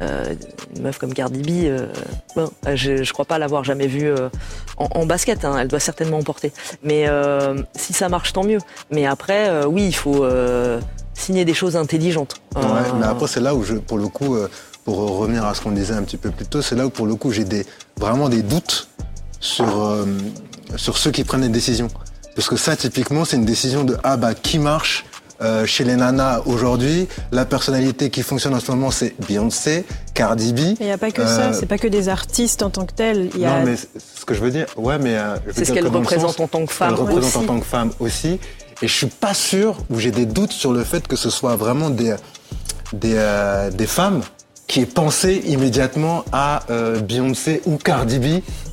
Euh, 0.00 0.34
une 0.74 0.82
meuf 0.82 0.98
comme 0.98 1.14
Cardi 1.14 1.42
B, 1.42 1.66
euh, 1.66 1.86
bon, 2.34 2.50
je, 2.74 3.02
je 3.04 3.12
crois 3.12 3.24
pas 3.24 3.38
l'avoir 3.38 3.62
jamais 3.62 3.86
vue 3.86 4.06
euh, 4.06 4.28
en, 4.76 4.88
en 4.94 5.06
basket. 5.06 5.44
hein, 5.44 5.56
elle 5.58 5.68
doit 5.68 5.80
certainement 5.80 6.18
en 6.18 6.22
porter. 6.22 6.52
Mais 6.82 7.06
si 7.76 7.92
ça 7.92 8.08
marche, 8.08 8.32
tant 8.32 8.44
mieux. 8.44 8.58
Mais 8.90 9.06
après, 9.06 9.64
oui, 9.66 9.86
il 9.86 9.94
faut 9.94 10.26
signer 11.14 11.44
des 11.44 11.54
choses 11.54 11.76
intelligentes. 11.76 12.36
Ouais, 12.56 12.62
mais 12.98 13.06
après, 13.06 13.28
c'est 13.28 13.40
là 13.40 13.54
où, 13.54 13.62
je, 13.62 13.74
pour 13.74 13.98
le 13.98 14.08
coup, 14.08 14.36
pour 14.84 15.18
revenir 15.18 15.44
à 15.44 15.54
ce 15.54 15.60
qu'on 15.60 15.70
disait 15.72 15.94
un 15.94 16.02
petit 16.02 16.16
peu 16.16 16.30
plus 16.30 16.46
tôt, 16.46 16.62
c'est 16.62 16.74
là 16.74 16.86
où, 16.86 16.90
pour 16.90 17.06
le 17.06 17.14
coup, 17.14 17.30
j'ai 17.30 17.44
des, 17.44 17.64
vraiment 17.96 18.28
des 18.28 18.42
doutes 18.42 18.88
sur, 19.40 19.96
sur 20.76 20.98
ceux 20.98 21.10
qui 21.10 21.22
prennent 21.24 21.42
les 21.42 21.48
décisions. 21.48 21.88
Parce 22.34 22.48
que 22.48 22.56
ça, 22.56 22.76
typiquement, 22.76 23.24
c'est 23.24 23.36
une 23.36 23.44
décision 23.44 23.84
de 23.84 23.98
ah 24.02 24.16
bah 24.16 24.34
qui 24.34 24.58
marche 24.58 25.04
euh, 25.42 25.66
chez 25.66 25.84
les 25.84 25.96
nanas 25.96 26.40
aujourd'hui. 26.46 27.08
La 27.32 27.44
personnalité 27.44 28.10
qui 28.10 28.22
fonctionne 28.22 28.54
en 28.54 28.60
ce 28.60 28.70
moment, 28.70 28.90
c'est 28.90 29.14
Beyoncé, 29.26 29.84
Cardi 30.14 30.52
B. 30.52 30.58
Il 30.80 30.86
n'y 30.86 30.92
a 30.92 30.98
pas 30.98 31.10
que 31.10 31.22
Euh, 31.22 31.26
ça, 31.26 31.52
c'est 31.52 31.66
pas 31.66 31.78
que 31.78 31.88
des 31.88 32.08
artistes 32.08 32.62
en 32.62 32.70
tant 32.70 32.84
que 32.86 32.92
tels. 32.94 33.30
Il 33.34 33.40
y 33.40 33.44
a... 33.44 33.58
Non, 33.60 33.64
mais 33.66 33.76
c'est 33.76 33.88
ce 34.20 34.24
que 34.24 34.34
je 34.34 34.40
veux 34.40 34.50
dire, 34.50 34.66
ouais, 34.76 34.98
mais 34.98 35.16
euh, 35.16 35.36
je 35.42 35.48
veux 35.48 35.52
C'est 35.54 35.64
ce 35.64 35.72
dire 35.72 35.82
qu'elle 35.82 35.92
représente 35.92 36.30
sens- 36.36 36.40
en 36.40 36.48
tant 36.48 36.64
que 36.66 36.72
femme 36.72 36.88
Elle 36.94 37.00
représente 37.00 37.24
aussi. 37.24 37.36
en 37.38 37.44
tant 37.44 37.58
que 37.60 37.66
femme 37.66 37.90
aussi. 38.00 38.38
Et 38.82 38.88
je 38.88 38.92
suis 38.94 39.06
pas 39.06 39.34
sûr, 39.34 39.76
ou 39.90 39.98
j'ai 39.98 40.10
des 40.10 40.26
doutes 40.26 40.52
sur 40.52 40.72
le 40.72 40.82
fait 40.84 41.06
que 41.06 41.16
ce 41.16 41.30
soit 41.30 41.56
vraiment 41.56 41.90
des, 41.90 42.14
des, 42.92 43.14
euh, 43.16 43.70
des 43.70 43.86
femmes 43.86 44.22
qui 44.66 44.80
aient 44.80 44.86
pensé 44.86 45.42
immédiatement 45.46 46.24
à 46.32 46.62
euh, 46.70 46.98
Beyoncé 47.00 47.60
ou 47.66 47.76
Cardi 47.76 48.18
B 48.18 48.26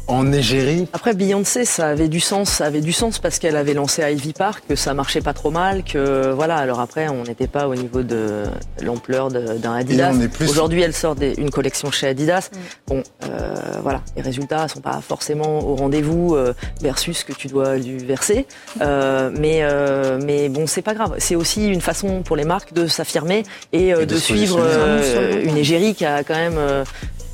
en 0.10 0.34
égérie. 0.34 0.88
Après 0.93 1.13
Beyoncé, 1.13 1.65
ça 1.65 1.88
avait 1.89 2.08
du 2.08 2.19
sens, 2.19 2.50
ça 2.50 2.65
avait 2.65 2.82
du 2.82 2.91
sens 2.91 3.19
parce 3.19 3.38
qu'elle 3.39 3.56
avait 3.56 3.76
lancé 3.76 4.02
Ivy 4.02 4.34
Park, 4.34 4.63
que 4.67 4.76
ça 4.76 4.93
marchait 4.95 5.22
pas 5.22 5.34
trop 5.34 5.52
mal, 5.52 5.84
que 5.84 6.32
voilà. 6.32 6.58
Alors 6.58 6.80
après, 6.80 7.08
on 7.10 7.24
n'était 7.24 7.48
pas 7.48 7.67
au 7.67 7.76
niveau 7.76 8.02
de 8.02 8.43
l'ampleur 8.82 9.30
d'un 9.30 9.74
Adidas. 9.76 10.12
Plus- 10.34 10.50
Aujourd'hui, 10.50 10.82
elle 10.82 10.93
sort 10.93 11.15
des- 11.15 11.36
une 11.38 11.52
collection 11.52 11.91
chez 11.91 12.08
Adidas. 12.08 12.50
Bon, 12.88 13.04
euh, 13.24 13.54
voilà, 13.84 14.02
les 14.15 14.22
résultats 14.24 14.67
sont 14.67 14.82
pas 14.82 15.00
forcément 15.08 15.60
au 15.60 15.76
rendez-vous 15.76 16.36
euh, 16.36 16.54
versus 16.82 17.19
ce 17.19 17.26
que 17.26 17.34
tu 17.34 17.48
dois 17.48 17.78
lui 17.78 17.98
verser. 18.04 18.48
Euh, 18.82 19.30
mais 19.39 19.60
euh, 19.62 20.19
mais 20.26 20.50
bon, 20.50 20.65
c'est 20.65 20.82
pas 20.82 20.95
grave. 20.95 21.15
C'est 21.19 21.36
aussi 21.36 21.67
une 21.67 21.82
façon 21.82 22.24
pour 22.24 22.36
les 22.36 22.45
marques 22.45 22.74
de 22.74 22.88
s'affirmer 22.88 23.43
et, 23.74 23.93
euh, 23.93 24.02
Et 24.02 24.06
de 24.08 24.15
suivre 24.17 24.58
euh, 24.60 25.43
une 25.43 25.56
égérie 25.58 25.93
qui 25.93 26.06
a 26.06 26.24
quand 26.24 26.34
même 26.36 26.58
euh, 26.58 26.84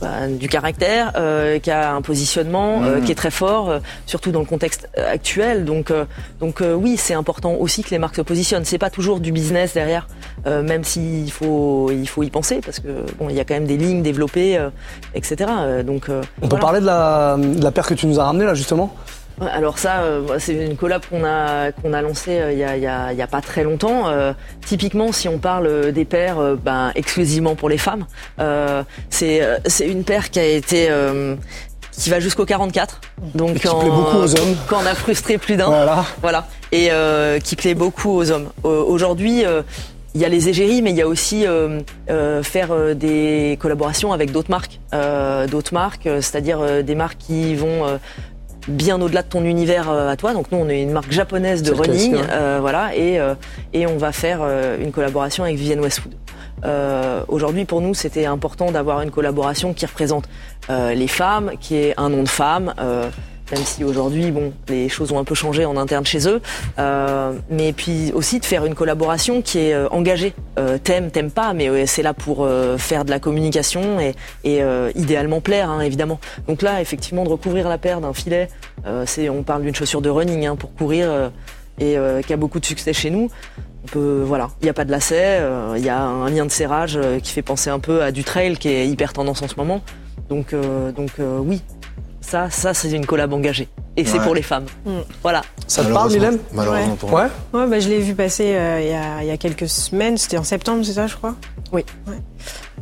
bah, 0.01 0.27
du 0.27 0.49
caractère, 0.49 1.13
euh, 1.15 1.57
qui 1.59 1.71
a 1.71 1.93
un 1.93 2.01
positionnement 2.01 2.64
euh, 2.65 2.97
Mhm. 2.97 3.03
qui 3.05 3.11
est 3.11 3.15
très 3.15 3.31
fort, 3.31 3.69
euh, 3.69 3.79
surtout 4.05 4.31
dans 4.31 4.39
le 4.39 4.45
contexte 4.45 4.89
euh, 4.97 5.13
actuel. 5.13 5.65
Donc, 5.65 5.91
donc 6.39 6.61
oui, 6.75 6.97
c'est 6.97 7.13
important 7.13 7.53
aussi 7.53 7.83
que 7.83 7.89
les 7.91 7.99
marques 7.99 8.15
se 8.15 8.21
positionnent. 8.21 8.65
C'est 8.65 8.77
pas 8.77 8.89
toujours 8.89 9.19
du 9.19 9.31
business 9.31 9.73
derrière, 9.73 10.07
même 10.45 10.83
s'il 10.83 11.31
faut, 11.31 11.89
il 11.91 12.07
faut 12.07 12.23
y 12.23 12.29
penser 12.29 12.59
parce 12.63 12.79
que 12.79 13.05
bon, 13.17 13.29
il 13.29 13.35
y 13.35 13.39
a 13.39 13.45
quand 13.45 13.53
même 13.55 13.65
des 13.67 13.77
lignes 13.77 14.01
développées, 14.03 14.59
etc. 15.13 15.35
Donc, 15.85 16.09
On 16.41 16.47
peut 16.47 16.57
parler 16.57 16.81
de 16.81 16.85
la, 16.85 17.37
de 17.37 17.63
la 17.63 17.71
paire 17.71 17.85
que 17.87 17.93
tu 17.93 18.07
nous 18.07 18.19
as 18.19 18.25
ramenée 18.25 18.45
là 18.45 18.53
justement? 18.53 18.93
Alors 19.51 19.77
ça, 19.79 20.01
c'est 20.39 20.53
une 20.53 20.77
collab 20.77 21.01
qu'on 21.09 21.25
a 21.25 21.73
qu'on 21.73 21.91
a 21.91 22.01
lancée 22.01 22.39
il 22.53 22.57
y, 22.57 22.63
a, 22.63 22.77
il 22.77 22.83
y, 22.83 22.87
a, 22.87 23.11
il 23.11 23.17
y 23.17 23.21
a 23.21 23.27
pas 23.27 23.41
très 23.41 23.65
longtemps. 23.65 24.07
Euh, 24.07 24.31
typiquement, 24.65 25.11
si 25.11 25.27
on 25.27 25.39
parle 25.39 25.91
des 25.91 26.05
paires 26.05 26.55
ben, 26.63 26.93
exclusivement 26.95 27.55
pour 27.55 27.67
les 27.67 27.77
femmes, 27.77 28.05
euh, 28.39 28.83
c'est 29.09 29.41
c'est 29.65 29.89
une 29.89 30.05
paire 30.05 30.29
qui 30.29 30.39
a 30.39 30.45
été 30.45 30.87
euh, 30.89 31.35
qui 31.97 32.09
va 32.09 32.19
jusqu'au 32.19 32.45
44. 32.45 33.01
Donc 33.33 33.51
Et 33.51 33.53
qui 33.53 33.67
plaît 33.67 33.89
beaucoup 33.89 34.17
aux 34.17 34.39
hommes. 34.39 34.55
Quand 34.67 34.79
on 34.83 34.85
a 34.85 34.95
frustré 34.95 35.37
plus 35.37 35.55
d'un. 35.55 35.67
Voilà. 35.67 36.05
Voilà. 36.21 36.47
Et 36.71 36.91
euh, 36.91 37.39
qui 37.39 37.55
plaît 37.55 37.75
beaucoup 37.75 38.11
aux 38.11 38.31
hommes. 38.31 38.49
Euh, 38.65 38.83
Aujourd'hui, 38.83 39.45
euh, 39.45 39.61
il 40.13 40.21
y 40.21 40.25
a 40.25 40.29
les 40.29 40.47
égéries, 40.47 40.81
mais 40.81 40.91
il 40.91 40.95
y 40.95 41.01
a 41.01 41.07
aussi 41.07 41.45
euh, 41.45 41.81
euh, 42.09 42.41
faire 42.41 42.71
euh, 42.71 42.93
des 42.93 43.57
collaborations 43.59 44.13
avec 44.13 44.31
d'autres 44.31 44.49
marques. 44.49 44.79
Euh, 44.93 45.45
d'autres 45.47 45.73
marques, 45.73 46.07
euh, 46.07 46.21
c'est-à-dire 46.21 46.59
euh, 46.61 46.81
des 46.81 46.95
marques 46.95 47.17
qui 47.17 47.53
vont 47.55 47.85
euh, 47.85 47.97
bien 48.67 49.01
au-delà 49.01 49.21
de 49.23 49.27
ton 49.29 49.43
univers 49.43 49.89
euh, 49.89 50.09
à 50.09 50.15
toi. 50.15 50.33
Donc 50.33 50.51
nous, 50.51 50.57
on 50.57 50.69
est 50.69 50.81
une 50.81 50.91
marque 50.91 51.11
japonaise 51.11 51.63
de 51.63 51.73
running, 51.73 52.15
ouais. 52.15 52.21
euh, 52.31 52.57
voilà, 52.61 52.95
et 52.95 53.19
euh, 53.19 53.35
et 53.73 53.87
on 53.87 53.97
va 53.97 54.11
faire 54.11 54.39
euh, 54.41 54.77
une 54.81 54.91
collaboration 54.91 55.43
avec 55.43 55.55
Vivienne 55.57 55.79
Westwood. 55.79 56.13
Euh, 56.63 57.21
Aujourd'hui, 57.27 57.65
pour 57.65 57.81
nous, 57.81 57.93
c'était 57.93 58.25
important 58.25 58.71
d'avoir 58.71 59.01
une 59.01 59.11
collaboration 59.11 59.73
qui 59.73 59.85
représente 59.85 60.25
euh, 60.69 60.93
les 60.93 61.07
femmes, 61.07 61.51
qui 61.59 61.75
est 61.75 61.93
un 61.97 62.09
nom 62.09 62.23
de 62.23 62.29
femme. 62.29 62.73
Même 63.51 63.63
si 63.63 63.83
aujourd'hui, 63.83 64.31
bon, 64.31 64.53
les 64.67 64.89
choses 64.89 65.11
ont 65.11 65.19
un 65.19 65.23
peu 65.23 65.35
changé 65.35 65.65
en 65.65 65.77
interne 65.77 66.05
chez 66.05 66.27
eux, 66.27 66.41
euh, 66.79 67.33
mais 67.49 67.73
puis 67.73 68.11
aussi 68.13 68.39
de 68.39 68.45
faire 68.45 68.65
une 68.65 68.75
collaboration 68.75 69.41
qui 69.41 69.59
est 69.59 69.73
euh, 69.73 69.87
engagée. 69.89 70.33
Euh, 70.57 70.77
t'aimes, 70.77 71.11
t'aimes 71.11 71.31
pas, 71.31 71.53
mais 71.53 71.69
euh, 71.69 71.85
c'est 71.85 72.01
là 72.01 72.13
pour 72.13 72.47
faire 72.77 73.05
de 73.05 73.09
la 73.09 73.19
communication 73.19 73.99
et, 73.99 74.15
idéalement 74.95 75.41
plaire, 75.41 75.69
hein, 75.69 75.81
évidemment. 75.81 76.19
Donc 76.47 76.61
là, 76.61 76.81
effectivement, 76.81 77.23
de 77.23 77.29
recouvrir 77.29 77.69
la 77.69 77.77
paire 77.77 78.01
d'un 78.01 78.13
filet, 78.13 78.49
c'est, 79.05 79.29
on 79.29 79.43
parle 79.43 79.63
d'une 79.63 79.75
chaussure 79.75 80.01
de 80.01 80.09
running 80.09 80.45
hein, 80.45 80.55
pour 80.55 80.73
courir 80.73 81.31
et 81.79 81.97
qui 82.25 82.33
a 82.33 82.37
beaucoup 82.37 82.59
de 82.59 82.65
succès 82.65 82.93
chez 82.93 83.09
nous. 83.09 83.29
On 83.83 83.87
peut, 83.87 84.23
voilà, 84.25 84.49
il 84.61 84.65
n'y 84.65 84.69
a 84.69 84.73
pas 84.73 84.85
de 84.85 84.91
lacet, 84.91 85.41
il 85.77 85.83
y 85.83 85.89
a 85.89 86.01
un 86.01 86.29
lien 86.29 86.45
de 86.45 86.51
serrage 86.51 86.99
qui 87.21 87.31
fait 87.31 87.41
penser 87.41 87.69
un 87.69 87.79
peu 87.79 88.01
à 88.01 88.11
du 88.11 88.23
trail 88.23 88.57
qui 88.57 88.69
est 88.69 88.87
hyper 88.87 89.13
tendance 89.13 89.41
en 89.41 89.47
ce 89.47 89.55
moment. 89.55 89.81
Donc, 90.29 90.53
oui, 91.43 91.61
ça, 92.27 92.49
ça 92.49 92.73
c'est 92.73 92.91
une 92.91 93.05
collab 93.05 93.31
engagée. 93.33 93.67
Et 93.97 94.03
c'est 94.03 94.17
Ouais. 94.19 94.23
pour 94.25 94.35
les 94.35 94.41
femmes. 94.41 94.65
Voilà. 95.23 95.41
Ça 95.67 95.83
te 95.83 95.91
parle 95.93 96.11
Mylène? 96.11 96.37
Malheureusement 96.53 96.95
pour 96.95 97.09
moi. 97.11 97.29
Ouais 97.53 97.61
Ouais, 97.61 97.67
bah, 97.67 97.79
je 97.79 97.87
l'ai 97.87 97.99
vu 97.99 98.13
passer 98.13 98.53
euh, 98.55 98.81
il 98.81 98.89
y, 98.89 98.93
a, 98.93 99.21
il 99.23 99.27
y 99.27 99.31
a 99.31 99.37
quelques 99.37 99.69
semaines, 99.69 100.17
c'était 100.17 100.37
en 100.37 100.43
septembre, 100.43 100.83
c'est 100.83 100.93
ça, 100.93 101.07
je 101.07 101.15
crois? 101.15 101.35
Oui. 101.71 101.85
Ouais. 102.07 102.15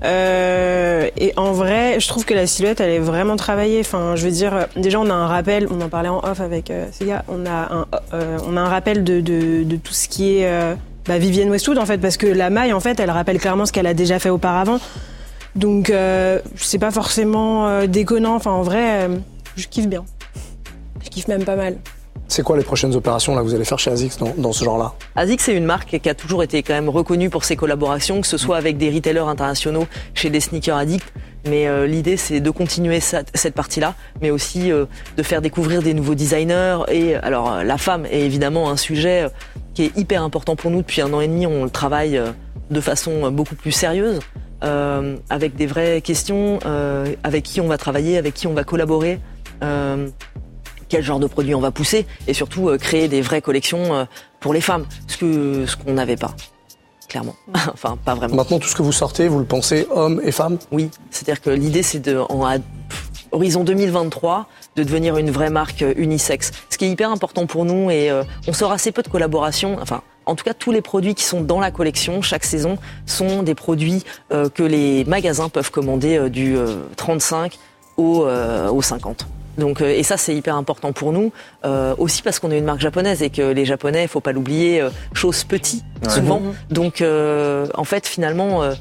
Euh, 0.04 1.10
et 1.18 1.34
en 1.38 1.52
vrai, 1.52 2.00
je 2.00 2.08
trouve 2.08 2.26
que 2.26 2.34
la 2.34 2.48
silhouette, 2.48 2.82
elle 2.82 2.90
est 2.90 3.00
vraiment 3.00 3.36
travaillée. 3.36 3.80
Enfin, 3.80 4.16
je 4.16 4.26
veux 4.26 4.32
dire, 4.32 4.54
euh, 4.56 4.64
déjà, 4.76 5.00
on 5.00 5.10
a 5.10 5.14
un 5.14 5.28
rappel, 5.28 5.68
on 5.72 5.80
en 5.82 5.90
parlait 5.90 6.10
en 6.10 6.20
off 6.24 6.42
avec 6.42 6.72
euh, 6.72 6.86
ces 6.92 7.06
gars, 7.06 7.24
on 7.28 7.46
a 7.46 7.50
un, 7.74 7.86
euh, 8.14 8.38
on 8.48 8.58
a 8.58 8.62
un 8.62 8.68
rappel 8.70 9.04
de, 9.04 9.22
de, 9.22 9.64
de 9.64 9.76
tout 9.78 9.94
ce 9.94 10.08
qui 10.10 10.38
est 10.38 10.48
euh, 10.48 10.74
bah, 11.08 11.18
Vivienne 11.20 11.50
Westwood, 11.50 11.78
en 11.78 11.86
fait, 11.86 12.00
parce 12.00 12.18
que 12.18 12.28
la 12.28 12.50
maille, 12.50 12.74
en 12.74 12.80
fait, 12.80 13.00
elle 13.00 13.12
rappelle 13.12 13.40
clairement 13.40 13.66
ce 13.66 13.72
qu'elle 13.72 13.88
a 13.88 13.94
déjà 13.94 14.20
fait 14.20 14.30
auparavant. 14.30 14.80
Donc, 15.56 15.90
euh, 15.92 16.40
c'est 16.58 16.80
pas 16.80 16.92
forcément 16.92 17.68
euh, 17.68 17.86
déconnant. 17.88 18.36
Enfin, 18.36 18.52
en 18.52 18.64
vrai, 18.64 19.04
euh, 19.08 19.18
je 19.56 19.68
kiffe 19.68 19.88
bien. 19.88 20.06
Je 21.04 21.10
kiffe 21.10 21.28
même 21.28 21.44
pas 21.44 21.56
mal. 21.56 21.78
C'est 22.28 22.44
quoi 22.44 22.58
les 22.58 22.64
prochaines 22.64 22.96
opérations 22.96 23.36
là 23.36 23.42
que 23.42 23.48
vous 23.48 23.54
allez 23.54 23.66
faire 23.66 23.78
chez 23.78 23.92
ASICS 23.92 24.18
dans, 24.18 24.34
dans 24.38 24.54
ce 24.54 24.64
genre-là? 24.64 24.94
ASIC, 25.16 25.42
c'est 25.42 25.56
une 25.56 25.66
marque 25.66 26.00
qui 26.00 26.10
a 26.10 26.16
toujours 26.16 26.42
été 26.42 26.64
quand 26.64 26.74
même 26.74 26.90
reconnue 26.90 27.30
pour 27.30 27.44
ses 27.44 27.56
collaborations, 27.56 28.22
que 28.22 28.28
ce 28.28 28.38
soit 28.38 28.58
avec 28.58 28.78
des 28.78 28.90
retailers 28.90 29.28
internationaux 29.28 29.88
chez 30.14 30.30
des 30.30 30.40
sneakers 30.40 30.78
addicts. 30.78 31.14
Mais 31.46 31.68
euh, 31.68 31.86
l'idée, 31.86 32.16
c'est 32.16 32.40
de 32.40 32.50
continuer 32.50 33.02
cette, 33.02 33.30
cette 33.36 33.54
partie-là, 33.54 33.94
mais 34.22 34.32
aussi 34.32 34.72
euh, 34.72 34.86
de 35.18 35.24
faire 35.24 35.42
découvrir 35.42 35.82
des 35.82 35.94
nouveaux 35.94 36.16
designers. 36.16 36.80
Et 36.90 37.16
alors, 37.16 37.52
euh, 37.52 37.64
la 37.64 37.78
femme 37.78 38.06
est 38.06 38.22
évidemment 38.22 38.70
un 38.70 38.78
sujet 38.78 39.28
qui 39.74 39.84
est 39.84 39.98
hyper 39.98 40.24
important 40.24 40.56
pour 40.56 40.72
nous. 40.72 40.80
Depuis 40.80 41.02
un 41.02 41.12
an 41.14 41.20
et 41.20 41.28
demi, 41.28 41.46
on 41.46 41.66
le 41.66 41.70
travaille 41.70 42.20
de 42.72 42.82
façon 42.82 43.32
beaucoup 43.32 43.56
plus 43.56 43.72
sérieuse, 43.72 44.20
euh, 44.64 45.18
avec 45.30 45.56
des 45.56 45.66
vraies 45.66 46.02
questions, 46.02 46.60
euh, 46.66 47.14
avec 47.24 47.44
qui 47.44 47.60
on 47.60 47.68
va 47.68 47.78
travailler, 47.78 48.18
avec 48.18 48.34
qui 48.34 48.48
on 48.48 48.54
va 48.54 48.64
collaborer. 48.64 49.20
Euh, 49.64 50.10
quel 50.90 51.04
genre 51.04 51.20
de 51.20 51.28
produit 51.28 51.56
on 51.56 51.60
va 51.62 51.72
pousser 51.72 52.06
et 52.28 52.34
surtout 52.34 52.70
euh, 52.70 52.78
créer 52.78 53.08
des 53.08 53.22
vraies 53.22 53.42
collections 53.42 53.94
euh, 53.96 54.06
pour 54.40 54.54
les 54.54 54.62
femmes, 54.62 54.86
ce 55.08 55.18
que 55.18 55.66
ce 55.66 55.76
qu'on 55.78 55.94
n'avait 55.94 56.18
pas, 56.18 56.36
clairement. 57.10 57.36
enfin, 57.74 57.98
pas 58.04 58.14
vraiment. 58.14 58.36
Maintenant, 58.36 58.60
tout 58.60 58.68
ce 58.68 58.76
que 58.76 58.84
vous 58.84 58.92
sortez, 58.92 59.28
vous 59.28 59.40
le 59.40 59.46
pensez 59.46 59.88
hommes 59.90 60.22
et 60.24 60.32
femmes? 60.32 60.58
Oui, 60.72 60.90
c'est-à-dire 61.10 61.42
que 61.42 61.50
l'idée 61.50 61.82
c'est 61.84 62.00
de 62.00 62.18
en 62.18 62.46
à- 62.46 62.58
horizon 63.32 63.64
2023 63.64 64.48
de 64.76 64.84
devenir 64.84 65.18
une 65.18 65.32
vraie 65.32 65.50
marque 65.50 65.84
unisexe. 65.96 66.52
Ce 66.70 66.78
qui 66.78 66.86
est 66.86 66.90
hyper 66.90 67.10
important 67.12 67.48
pour 67.48 67.66
nous 67.66 67.90
et 67.90 68.12
euh, 68.12 68.24
on 68.48 68.54
sort 68.54 68.72
assez 68.72 68.92
peu 68.92 69.02
de 69.02 69.08
collaborations. 69.08 69.78
Enfin, 69.82 70.02
en 70.28 70.36
tout 70.36 70.44
cas, 70.44 70.54
tous 70.54 70.72
les 70.72 70.82
produits 70.82 71.16
qui 71.16 71.24
sont 71.24 71.42
dans 71.42 71.60
la 71.60 71.72
collection 71.72 72.22
chaque 72.22 72.44
saison 72.44 72.78
sont 73.08 73.42
des 73.44 73.56
produits 73.56 74.04
euh, 74.32 74.50
que 74.50 74.62
les 74.64 75.04
magasins 75.06 75.50
peuvent 75.50 75.72
commander 75.72 76.18
euh, 76.18 76.30
du 76.30 76.56
euh, 76.56 76.76
35 76.96 77.58
au, 77.98 78.26
euh, 78.26 78.70
au 78.70 78.82
50. 78.84 79.26
Donc, 79.58 79.82
euh, 79.82 79.90
et 79.90 80.04
ça, 80.04 80.18
c'est 80.18 80.36
hyper 80.36 80.56
important 80.56 80.94
pour 80.94 81.12
nous, 81.12 81.32
euh, 81.66 81.94
aussi 81.98 82.22
parce 82.22 82.40
qu'on 82.40 82.52
est 82.52 82.58
une 82.58 82.66
marque 82.66 82.80
japonaise 82.82 83.22
et 83.22 83.30
que 83.30 83.42
les 83.42 83.66
Japonais, 83.66 84.08
faut 84.08 84.20
pas 84.20 84.32
l'oublier, 84.32 84.82
euh, 84.82 84.90
chose 85.14 85.44
petit 85.44 85.84
souvent. 86.10 86.42
Donc, 86.70 87.02
euh, 87.02 87.68
en 87.76 87.84
fait, 87.84 88.08
finalement, 88.08 88.64
euh, 88.64 88.74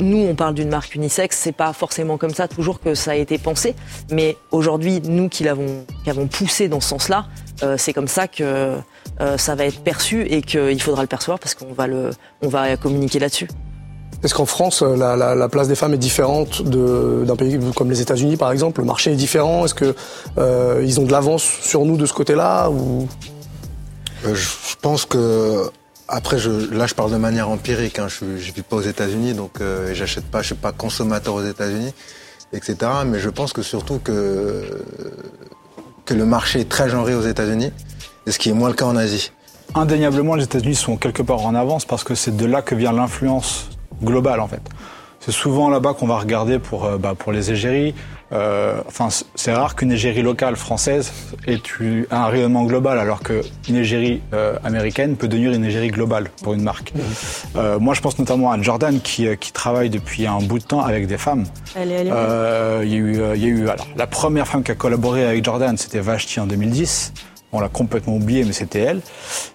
nous, 0.00 0.18
on 0.18 0.34
parle 0.34 0.54
d'une 0.54 0.68
marque 0.68 0.94
unisexe, 0.94 1.38
c'est 1.38 1.52
pas 1.52 1.72
forcément 1.72 2.18
comme 2.18 2.34
ça 2.34 2.48
toujours 2.48 2.80
que 2.80 2.94
ça 2.94 3.12
a 3.12 3.14
été 3.14 3.38
pensé, 3.38 3.74
mais 4.10 4.36
aujourd'hui, 4.50 5.00
nous 5.02 5.28
qui 5.28 5.44
l'avons, 5.44 5.86
qui 6.04 6.10
avons 6.10 6.26
poussé 6.26 6.68
dans 6.68 6.80
ce 6.80 6.88
sens-là, 6.88 7.26
euh, 7.62 7.76
c'est 7.78 7.94
comme 7.94 8.08
ça 8.08 8.28
que 8.28 8.76
euh, 9.20 9.38
ça 9.38 9.54
va 9.54 9.64
être 9.64 9.80
perçu 9.82 10.22
et 10.22 10.42
qu'il 10.42 10.80
faudra 10.82 11.02
le 11.02 11.08
percevoir 11.08 11.38
parce 11.38 11.54
qu'on 11.54 11.72
va 11.72 11.86
le, 11.86 12.10
on 12.42 12.48
va 12.48 12.76
communiquer 12.76 13.18
là-dessus. 13.18 13.48
Est-ce 14.22 14.34
qu'en 14.34 14.46
France, 14.46 14.82
euh, 14.82 14.96
la, 14.96 15.14
la- 15.16 15.34
la 15.34 15.48
place 15.48 15.68
des 15.68 15.74
femmes 15.74 15.94
est 15.94 15.98
différente 15.98 16.62
d'un 16.62 17.36
pays 17.36 17.58
comme 17.76 17.90
les 17.90 18.00
États-Unis, 18.00 18.36
par 18.36 18.50
exemple? 18.50 18.80
Le 18.80 18.86
marché 18.86 19.12
est 19.12 19.16
différent? 19.16 19.64
Est-ce 19.64 19.74
que 19.74 19.94
euh, 20.38 20.82
ils 20.84 20.98
ont 21.00 21.04
de 21.04 21.12
l'avance 21.12 21.42
sur 21.62 21.84
nous 21.84 21.96
de 21.96 22.06
ce 22.06 22.12
côté-là 22.14 22.70
ou? 22.70 23.06
Euh, 24.24 24.34
je, 24.34 24.40
je 24.70 24.76
pense 24.80 25.04
que 25.04 25.70
après, 26.08 26.38
je, 26.38 26.50
là, 26.74 26.86
je 26.86 26.94
parle 26.94 27.10
de 27.12 27.16
manière 27.16 27.48
empirique. 27.50 27.98
Hein, 27.98 28.06
je, 28.08 28.36
je 28.38 28.52
vis 28.52 28.62
pas 28.62 28.76
aux 28.76 28.80
États-Unis, 28.82 29.34
donc 29.34 29.60
euh, 29.60 29.92
j'achète 29.94 30.24
pas, 30.24 30.40
je 30.40 30.46
suis 30.46 30.54
pas 30.54 30.72
consommateur 30.72 31.34
aux 31.34 31.44
États-Unis, 31.44 31.92
etc. 32.52 32.76
Mais 33.06 33.18
je 33.20 33.28
pense 33.30 33.52
que 33.52 33.62
surtout 33.62 33.98
que 34.02 34.82
que 36.04 36.14
le 36.14 36.24
marché 36.24 36.60
est 36.60 36.68
très 36.68 36.88
genré 36.88 37.14
aux 37.16 37.22
États-Unis, 37.22 37.72
et 38.26 38.30
ce 38.30 38.38
qui 38.38 38.48
est 38.48 38.52
moins 38.52 38.68
le 38.68 38.74
cas 38.76 38.86
en 38.86 38.96
Asie. 38.96 39.32
Indéniablement, 39.74 40.36
les 40.36 40.44
États-Unis 40.44 40.76
sont 40.76 40.96
quelque 40.96 41.22
part 41.22 41.44
en 41.44 41.54
avance 41.56 41.84
parce 41.84 42.04
que 42.04 42.14
c'est 42.14 42.36
de 42.36 42.46
là 42.46 42.62
que 42.62 42.76
vient 42.76 42.92
l'influence 42.92 43.66
globale 44.02 44.40
en 44.40 44.48
fait. 44.48 44.62
C'est 45.20 45.32
souvent 45.32 45.70
là-bas 45.70 45.94
qu'on 45.94 46.06
va 46.06 46.18
regarder 46.18 46.58
pour, 46.58 46.84
euh, 46.84 46.98
bah, 46.98 47.14
pour 47.18 47.32
les 47.32 47.50
égéries. 47.50 47.94
Euh, 48.32 48.80
enfin, 48.86 49.08
c'est 49.34 49.52
rare 49.54 49.76
qu'une 49.76 49.92
égérie 49.92 50.22
locale 50.22 50.56
française 50.56 51.12
ait 51.46 51.60
eu 51.80 52.06
un 52.10 52.26
rayonnement 52.26 52.64
global, 52.64 52.98
alors 52.98 53.20
qu'une 53.22 53.76
égérie 53.76 54.20
euh, 54.34 54.56
américaine 54.64 55.16
peut 55.16 55.28
devenir 55.28 55.52
une 55.52 55.64
égérie 55.64 55.88
globale 55.88 56.28
pour 56.42 56.54
une 56.54 56.62
marque. 56.62 56.92
Euh, 57.56 57.78
moi, 57.78 57.94
je 57.94 58.00
pense 58.00 58.18
notamment 58.18 58.50
à 58.50 58.60
Jordan 58.60 59.00
qui, 59.00 59.26
euh, 59.28 59.36
qui 59.36 59.52
travaille 59.52 59.90
depuis 59.90 60.26
un 60.26 60.38
bout 60.38 60.58
de 60.58 60.64
temps 60.64 60.82
avec 60.82 61.06
des 61.06 61.18
femmes. 61.18 61.44
Elle 61.76 61.90
est, 61.92 61.94
elle 61.94 62.06
est 62.08 62.12
Euh, 62.12 62.82
Il 62.84 62.90
y 62.90 62.94
a 62.94 62.98
eu, 62.98 63.20
euh, 63.20 63.36
il 63.36 63.42
y 63.42 63.46
a 63.46 63.48
eu 63.48 63.68
alors, 63.68 63.86
la 63.96 64.06
première 64.08 64.46
femme 64.46 64.62
qui 64.64 64.72
a 64.72 64.74
collaboré 64.76 65.24
avec 65.24 65.44
Jordan, 65.44 65.76
c'était 65.76 66.00
Vashti 66.00 66.40
en 66.40 66.46
2010. 66.46 67.12
On 67.56 67.60
l'a 67.60 67.68
complètement 67.68 68.16
oublié, 68.16 68.44
mais 68.44 68.52
c'était 68.52 68.80
elle. 68.80 69.00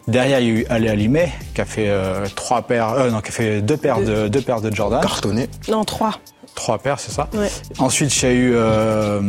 Derrière, 0.07 0.39
il 0.39 0.47
y 0.47 0.49
a 0.49 0.53
eu 0.53 0.65
Aléa 0.69 0.95
Limet, 0.95 1.31
qui 1.53 1.61
a 1.61 1.65
fait 1.65 1.89
euh, 1.89 2.25
trois 2.35 2.61
paires, 2.63 2.89
euh, 2.93 3.09
non, 3.09 3.21
qui 3.21 3.29
a 3.29 3.31
fait 3.31 3.61
deux 3.61 3.77
paires 3.77 4.01
de 4.01 4.27
deux 4.27 4.41
paires 4.41 4.61
de 4.61 4.73
Jordan, 4.73 5.01
Cartonné. 5.01 5.47
Non, 5.69 5.83
trois. 5.83 6.19
trois 6.55 6.77
paires, 6.77 6.99
c'est 6.99 7.11
ça. 7.11 7.29
Ouais. 7.33 7.49
Ensuite, 7.77 8.15
il 8.21 8.25
y 8.25 8.27
a 8.27 8.33
eu 8.33 8.51
euh, 8.55 9.21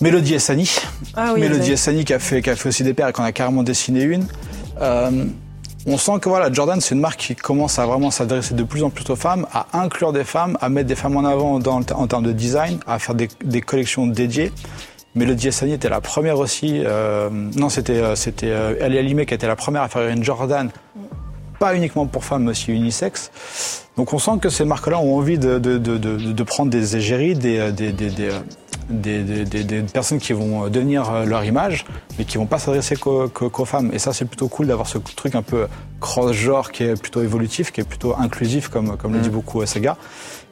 Mélodie 0.00 0.34
Essani. 0.34 0.70
Ah 1.14 1.32
oui, 1.34 1.40
Mélodie 1.40 1.74
qui 2.04 2.12
a 2.12 2.18
fait 2.18 2.42
qui 2.42 2.50
a 2.50 2.56
fait 2.56 2.68
aussi 2.68 2.82
des 2.84 2.94
paires 2.94 3.08
et 3.08 3.12
qu'on 3.12 3.24
a 3.24 3.32
carrément 3.32 3.62
dessiné 3.62 4.02
une. 4.02 4.26
Euh, 4.80 5.24
on 5.86 5.98
sent 5.98 6.12
que 6.20 6.30
voilà, 6.30 6.50
Jordan, 6.50 6.80
c'est 6.80 6.94
une 6.94 7.00
marque 7.02 7.20
qui 7.20 7.36
commence 7.36 7.78
à 7.78 7.84
vraiment 7.84 8.10
s'adresser 8.10 8.54
de 8.54 8.62
plus 8.62 8.82
en 8.82 8.88
plus 8.90 9.08
aux 9.10 9.16
femmes, 9.16 9.46
à 9.52 9.66
inclure 9.74 10.14
des 10.14 10.24
femmes, 10.24 10.56
à 10.62 10.70
mettre 10.70 10.88
des 10.88 10.94
femmes 10.94 11.16
en 11.16 11.24
avant 11.24 11.58
dans, 11.58 11.82
en 11.94 12.06
termes 12.06 12.24
de 12.24 12.32
design, 12.32 12.78
à 12.86 12.98
faire 12.98 13.14
des, 13.14 13.28
des 13.44 13.60
collections 13.60 14.06
dédiées. 14.06 14.50
Mélodie 15.14 15.48
Essani 15.48 15.72
était 15.72 15.88
la 15.88 16.00
première 16.00 16.38
aussi. 16.38 16.82
euh, 16.84 17.28
non, 17.30 17.68
c'était 17.68 17.92
euh, 18.00 18.16
c'était 18.16 18.50
euh, 18.50 18.74
Alia 18.84 19.00
Limé 19.02 19.26
qui 19.26 19.34
était 19.34 19.46
la 19.46 19.56
première 19.56 19.82
à 19.82 19.88
faire 19.88 20.08
une 20.08 20.24
Jordan, 20.24 20.70
pas 21.58 21.74
uniquement 21.76 22.06
pour 22.06 22.24
femmes, 22.24 22.44
mais 22.44 22.50
aussi 22.50 22.72
unisexe. 22.72 23.30
Donc 23.96 24.12
on 24.12 24.18
sent 24.18 24.32
que 24.42 24.48
ces 24.48 24.64
marques-là 24.64 24.98
ont 24.98 25.16
envie 25.16 25.38
de, 25.38 25.58
de, 25.60 25.78
de, 25.78 25.96
de, 25.98 26.16
de 26.32 26.42
prendre 26.42 26.70
des 26.70 26.96
égéries, 26.96 27.34
des, 27.34 27.58
euh, 27.58 27.70
des, 27.70 27.92
des, 27.92 28.10
des, 28.10 28.30
des, 28.90 29.22
des- 29.22 29.44
des- 29.44 29.64
des 29.64 29.82
personnes 29.82 30.18
qui 30.18 30.32
vont 30.32 30.68
devenir 30.68 31.24
leur 31.24 31.44
image, 31.44 31.84
mais 32.18 32.24
qui 32.24 32.36
vont 32.36 32.46
pas 32.46 32.58
s'adresser 32.58 32.96
qu'aux 32.96 33.64
femmes. 33.64 33.90
Et 33.92 34.00
ça, 34.00 34.12
c'est 34.12 34.24
plutôt 34.24 34.48
cool 34.48 34.66
d'avoir 34.66 34.88
ce 34.88 34.98
truc 34.98 35.36
un 35.36 35.42
peu 35.42 35.68
cross-genre 36.00 36.72
qui 36.72 36.82
est 36.82 37.00
plutôt 37.00 37.22
évolutif, 37.22 37.70
qui 37.70 37.80
est 37.80 37.88
plutôt 37.88 38.14
inclusif, 38.18 38.68
comme, 38.68 38.96
comme 38.96 39.12
le 39.14 39.20
dit 39.20 39.30
beaucoup 39.30 39.64
Sega. 39.64 39.96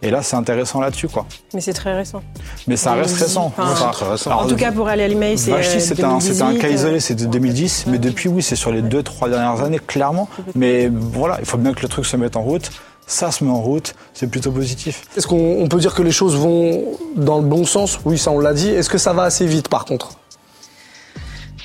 Et 0.03 0.11
là, 0.11 0.21
c'est 0.23 0.35
intéressant 0.35 0.81
là-dessus, 0.81 1.09
quoi. 1.09 1.27
Mais 1.55 1.61
c'est 1.61 1.73
très 1.73 1.95
récent. 1.95 2.23
Mais 2.67 2.77
ça 2.77 2.95
reste 2.95 3.17
récent. 3.17 3.53
enfin, 3.57 3.75
c'est 3.77 3.91
très 3.93 4.11
récent. 4.11 4.33
En 4.33 4.49
tout 4.49 4.57
cas, 4.57 4.73
pour 4.73 4.89
aller 4.89 5.05
à 5.05 5.09
l'email, 5.09 5.39
c'est. 5.39 5.53
Vachti, 5.53 5.77
euh, 5.77 5.81
c'était 5.81 6.03
un, 6.03 6.19
c'était 6.19 6.43
un 6.43 6.53
2018, 6.53 6.61
cas 6.61 6.75
isolé, 6.75 6.97
euh, 6.97 7.01
c'était 7.01 7.27
2010, 7.27 7.85
mais 7.87 7.99
depuis, 7.99 8.29
oui, 8.29 8.43
c'est 8.43 8.57
sur 8.57 8.73
les 8.73 8.83
deux, 8.83 9.05
trois 9.05 9.29
dernières 9.29 9.63
années, 9.63 9.79
clairement. 9.79 10.29
Mais 10.57 10.91
voilà, 10.93 11.37
il 11.39 11.47
faut 11.47 11.57
bien 11.57 11.73
que 11.73 11.83
le 11.83 11.89
truc 11.89 12.05
se 12.05 12.17
mette 12.17 12.37
en 12.37 12.43
route. 12.43 12.71
Ça 13.07 13.31
se 13.31 13.45
met 13.45 13.51
en 13.51 13.61
route, 13.61 13.95
c'est 14.13 14.29
plutôt 14.29 14.51
positif. 14.51 15.03
Est-ce 15.17 15.27
qu'on 15.27 15.61
on 15.61 15.69
peut 15.69 15.79
dire 15.79 15.95
que 15.95 16.03
les 16.03 16.13
choses 16.13 16.37
vont 16.37 16.83
dans 17.17 17.39
le 17.39 17.45
bon 17.45 17.65
sens? 17.65 18.01
Oui, 18.05 18.19
ça 18.19 18.31
on 18.31 18.39
l'a 18.39 18.55
dit. 18.55 18.71
Est-ce 18.71 18.91
que 18.91 18.99
ça 18.99 19.13
va 19.13 19.25
assez 19.25 19.47
vite 19.47 19.69
par 19.69 19.85
contre? 19.85 20.13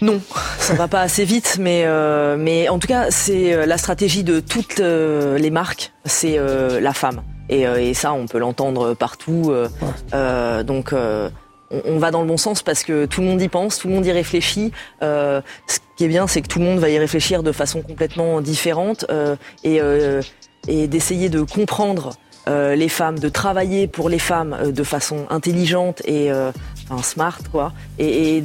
Non, 0.02 0.20
ça 0.60 0.74
va 0.74 0.88
pas 0.88 1.02
assez 1.02 1.26
vite, 1.26 1.58
mais 1.60 1.84
euh, 1.86 2.38
mais 2.38 2.70
en 2.70 2.78
tout 2.80 2.88
cas, 2.88 3.10
c'est 3.10 3.66
la 3.66 3.78
stratégie 3.78 4.24
de 4.24 4.40
toutes 4.40 4.80
euh, 4.80 5.38
les 5.38 5.50
marques, 5.50 5.92
c'est 6.06 6.38
euh, 6.38 6.80
la 6.80 6.94
femme. 6.94 7.22
Et, 7.50 7.68
euh, 7.68 7.82
et 7.82 7.94
ça, 7.94 8.14
on 8.14 8.26
peut 8.28 8.38
l'entendre 8.40 8.94
partout. 8.94 9.50
euh, 9.50 9.68
euh, 10.14 10.64
donc, 10.64 10.94
on, 10.94 11.32
on 11.86 11.98
va 11.98 12.12
dans 12.12 12.22
le 12.22 12.28
bon 12.28 12.38
sens 12.38 12.62
parce 12.64 12.84
que 12.84 13.06
tout 13.06 13.22
le 13.22 13.28
monde 13.28 13.42
y 13.42 13.50
pense, 13.50 13.80
tout 13.80 13.88
le 13.88 13.94
monde 13.94 14.06
y 14.06 14.12
réfléchit. 14.12 14.72
Ce 15.02 15.42
qui 15.98 16.06
est 16.06 16.10
bien, 16.10 16.28
c'est 16.28 16.42
que 16.42 16.48
tout 16.48 16.60
le 16.60 16.66
monde 16.66 16.80
va 16.80 16.90
y 16.90 16.98
réfléchir 17.00 17.44
de 17.44 17.52
façon 17.52 17.82
complètement 17.82 18.42
différente 18.42 19.06
et 19.64 19.82
et 20.68 20.88
d'essayer 20.88 21.30
de 21.30 21.42
comprendre 21.42 22.12
euh, 22.48 22.76
les 22.76 22.90
femmes, 22.90 23.20
de 23.20 23.30
travailler 23.30 23.88
pour 23.88 24.10
les 24.10 24.20
femmes 24.20 24.54
euh, 24.54 24.72
de 24.72 24.84
façon 24.84 25.26
intelligente 25.30 26.02
et 26.06 26.32
euh, 26.32 26.52
enfin, 26.90 27.02
smart, 27.04 27.38
quoi, 27.52 27.74
et, 28.00 28.42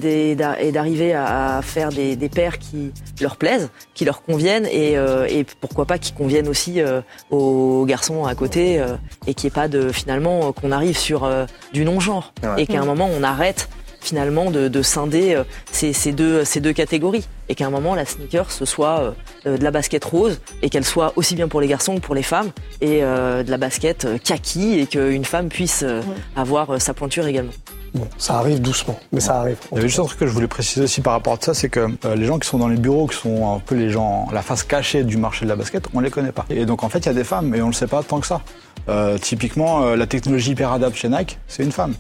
d'arriver 0.73 1.13
à, 1.15 1.59
à 1.59 1.63
faire 1.63 1.91
des, 1.91 2.17
des 2.17 2.29
paires 2.29 2.59
qui 2.59 2.93
leur 3.21 3.37
plaisent, 3.37 3.71
qui 3.95 4.05
leur 4.05 4.23
conviennent 4.23 4.67
et, 4.67 4.97
euh, 4.97 5.27
et 5.29 5.45
pourquoi 5.61 5.87
pas 5.87 5.99
qui 5.99 6.13
conviennent 6.13 6.49
aussi 6.49 6.81
euh, 6.81 7.01
aux 7.31 7.85
garçons 7.87 8.25
à 8.25 8.35
côté 8.35 8.81
euh, 8.81 8.97
et 9.27 9.35
qu'il 9.35 9.47
n'y 9.49 9.53
ait 9.53 9.55
pas 9.55 9.69
de 9.69 9.91
finalement 9.93 10.53
qu'on 10.53 10.73
arrive 10.73 10.97
sur 10.99 11.25
euh, 11.25 11.47
du 11.73 11.85
non-genre 11.85 12.33
Ouais. 12.43 12.63
et 12.63 12.67
qu'à 12.67 12.81
un 12.81 12.85
moment 12.85 13.09
on 13.17 13.23
arrête 13.23 13.69
finalement 14.01 14.51
de, 14.51 14.67
de 14.67 14.83
scinder 14.83 15.35
euh, 15.35 15.45
ces, 15.71 15.93
ces 15.93 16.11
deux, 16.11 16.45
ces 16.45 16.61
deux 16.61 16.73
catégories 16.73 17.25
et 17.49 17.55
qu'à 17.55 17.67
un 17.67 17.71
moment 17.71 17.95
la 17.95 18.05
sneaker 18.05 18.51
ce 18.51 18.65
soit 18.65 19.15
euh, 19.47 19.57
de 19.57 19.63
la 19.63 19.71
basket 19.71 20.05
rose 20.05 20.41
et 20.63 20.71
qu'elle 20.71 20.85
soit 20.85 21.13
aussi 21.15 21.37
bien 21.37 21.47
pour 21.47 21.61
les 21.61 21.69
garçons 21.69 21.95
que 21.95 22.01
pour 22.01 22.17
les 22.17 22.25
femmes 22.25 22.51
et 22.81 23.05
euh, 23.05 23.45
de 23.45 23.51
la 23.51 23.59
basket 23.59 24.07
kaki 24.25 24.81
et 24.81 24.87
qu'une 24.87 25.25
femme 25.25 25.49
puisse 25.49 25.83
euh, 25.85 26.01
avoir 26.35 26.81
sa 26.81 26.95
pointure 26.95 27.27
également. 27.29 27.53
Bon, 27.95 28.09
ça 28.17 28.39
arrive 28.39 28.61
doucement, 28.63 28.99
mais 29.13 29.21
ça 29.21 29.41
arrive. 29.41 29.59
Il 29.71 29.75
y 29.75 29.79
avait 29.79 29.89
juste 29.89 30.01
un 30.01 30.05
truc 30.05 30.19
que 30.19 30.27
je 30.27 30.33
voulais 30.33 30.47
préciser 30.47 30.85
aussi 30.85 31.03
par 31.03 31.13
rapport 31.13 31.35
à 31.35 31.39
ça, 31.41 31.53
c'est 31.53 31.69
que 31.69 31.89
euh, 32.07 32.15
les 32.17 32.25
gens 32.25 32.39
qui 32.39 32.49
sont 32.49 32.57
dans 32.59 32.69
les 32.69 32.79
bureaux, 32.79 33.07
qui 33.07 33.17
sont 33.17 33.55
un 33.55 33.59
peu 33.59 33.75
les 33.75 33.91
gens, 33.91 34.29
la 34.33 34.41
face 34.41 34.63
cachée 34.63 35.05
du 35.05 35.19
marché 35.19 35.45
de 35.45 35.51
la 35.51 35.57
basket, 35.57 35.85
on 35.93 36.01
les 36.01 36.11
connaît 36.11 36.33
pas. 36.33 36.47
Et 36.49 36.65
donc 36.65 36.85
en 36.85 36.89
fait, 36.89 37.01
il 37.01 37.07
y 37.07 37.11
a 37.11 37.15
des 37.15 37.25
femmes, 37.25 37.55
et 37.55 37.61
on 37.61 37.67
le 37.67 37.75
sait 37.75 37.87
pas 37.87 38.03
tant 38.03 38.21
que 38.21 38.27
ça. 38.27 38.41
Euh, 38.89 39.19
typiquement, 39.19 39.83
euh, 39.83 39.97
la 39.97 40.07
technologie 40.07 40.53
hyper 40.53 40.73
adapte 40.73 40.97
chez 40.97 41.11
Nike, 41.11 41.39
c'est 41.49 41.65
une 41.65 41.73
femme. 41.73 41.95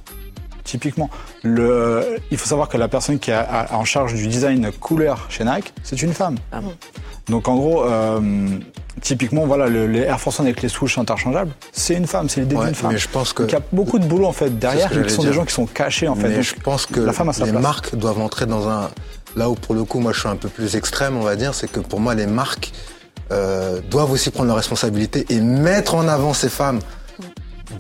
Typiquement, 0.64 1.10
le, 1.42 2.16
il 2.30 2.38
faut 2.38 2.46
savoir 2.46 2.68
que 2.68 2.76
la 2.76 2.88
personne 2.88 3.18
qui 3.18 3.30
est 3.30 3.36
en 3.72 3.84
charge 3.84 4.14
du 4.14 4.26
design 4.28 4.70
couleur 4.72 5.26
chez 5.28 5.44
Nike, 5.44 5.72
c'est 5.82 6.00
une 6.02 6.12
femme. 6.12 6.36
Ah 6.52 6.60
bon. 6.60 6.72
Donc 7.28 7.48
en 7.48 7.56
gros, 7.56 7.84
euh, 7.84 8.20
typiquement, 9.00 9.46
voilà, 9.46 9.66
le- 9.68 9.86
les 9.86 10.00
Air 10.00 10.20
Force 10.20 10.38
One 10.40 10.46
avec 10.46 10.62
les 10.62 10.68
souches 10.68 10.98
interchangeables, 10.98 11.50
c'est 11.72 11.94
une 11.94 12.06
femme, 12.06 12.28
c'est 12.28 12.40
l'idée 12.42 12.56
Ouais, 12.56 12.66
d'une 12.66 12.74
femme. 12.74 12.92
mais 12.92 12.98
je 12.98 13.08
pense 13.08 13.32
que- 13.32 13.42
Donc 13.42 13.50
il 13.52 13.54
y 13.54 13.58
a 13.58 13.62
beaucoup 13.72 13.98
de 13.98 14.06
boulot 14.06 14.26
en 14.26 14.32
fait 14.32 14.56
derrière, 14.58 14.90
qui 14.90 15.10
sont 15.10 15.22
des 15.24 15.32
gens 15.32 15.44
qui 15.44 15.52
sont 15.54 15.66
cachés 15.66 16.08
en 16.08 16.14
fait. 16.14 16.28
Mais 16.28 16.34
Donc, 16.36 16.42
je 16.44 16.54
pense 16.54 16.86
que 16.86 17.00
la 17.00 17.12
femme 17.12 17.28
a 17.28 17.32
sa 17.32 17.44
les 17.44 17.50
place. 17.50 17.62
marques 17.62 17.94
doivent 17.96 18.20
entrer 18.20 18.46
dans 18.46 18.68
un. 18.68 18.90
Là 19.34 19.48
où 19.50 19.54
pour 19.54 19.74
le 19.74 19.84
coup, 19.84 19.98
moi 19.98 20.12
je 20.12 20.20
suis 20.20 20.28
un 20.28 20.36
peu 20.36 20.48
plus 20.48 20.76
extrême, 20.76 21.16
on 21.16 21.22
va 21.22 21.36
dire, 21.36 21.54
c'est 21.54 21.70
que 21.70 21.80
pour 21.80 22.00
moi 22.00 22.14
les 22.14 22.26
marques 22.26 22.72
euh, 23.30 23.80
doivent 23.90 24.10
aussi 24.12 24.30
prendre 24.30 24.48
leurs 24.48 24.56
responsabilités 24.56 25.24
et 25.30 25.40
mettre 25.40 25.94
en 25.94 26.06
avant 26.06 26.34
ces 26.34 26.50
femmes 26.50 26.80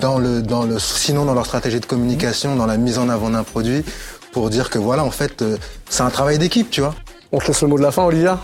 dans 0.00 0.18
le, 0.18 0.42
dans 0.42 0.64
le, 0.64 0.78
sinon 0.78 1.24
dans 1.24 1.34
leur 1.34 1.46
stratégie 1.46 1.80
de 1.80 1.86
communication, 1.86 2.56
dans 2.56 2.66
la 2.66 2.76
mise 2.76 2.98
en 2.98 3.08
avant 3.08 3.30
d'un 3.30 3.44
produit, 3.44 3.84
pour 4.32 4.50
dire 4.50 4.70
que 4.70 4.78
voilà, 4.78 5.04
en 5.04 5.10
fait, 5.10 5.42
euh, 5.42 5.56
c'est 5.88 6.02
un 6.02 6.10
travail 6.10 6.38
d'équipe, 6.38 6.70
tu 6.70 6.80
vois. 6.80 6.94
On 7.32 7.38
te 7.38 7.46
laisse 7.46 7.62
le 7.62 7.68
mot 7.68 7.78
de 7.78 7.82
la 7.82 7.92
fin, 7.92 8.04
Olivia 8.04 8.38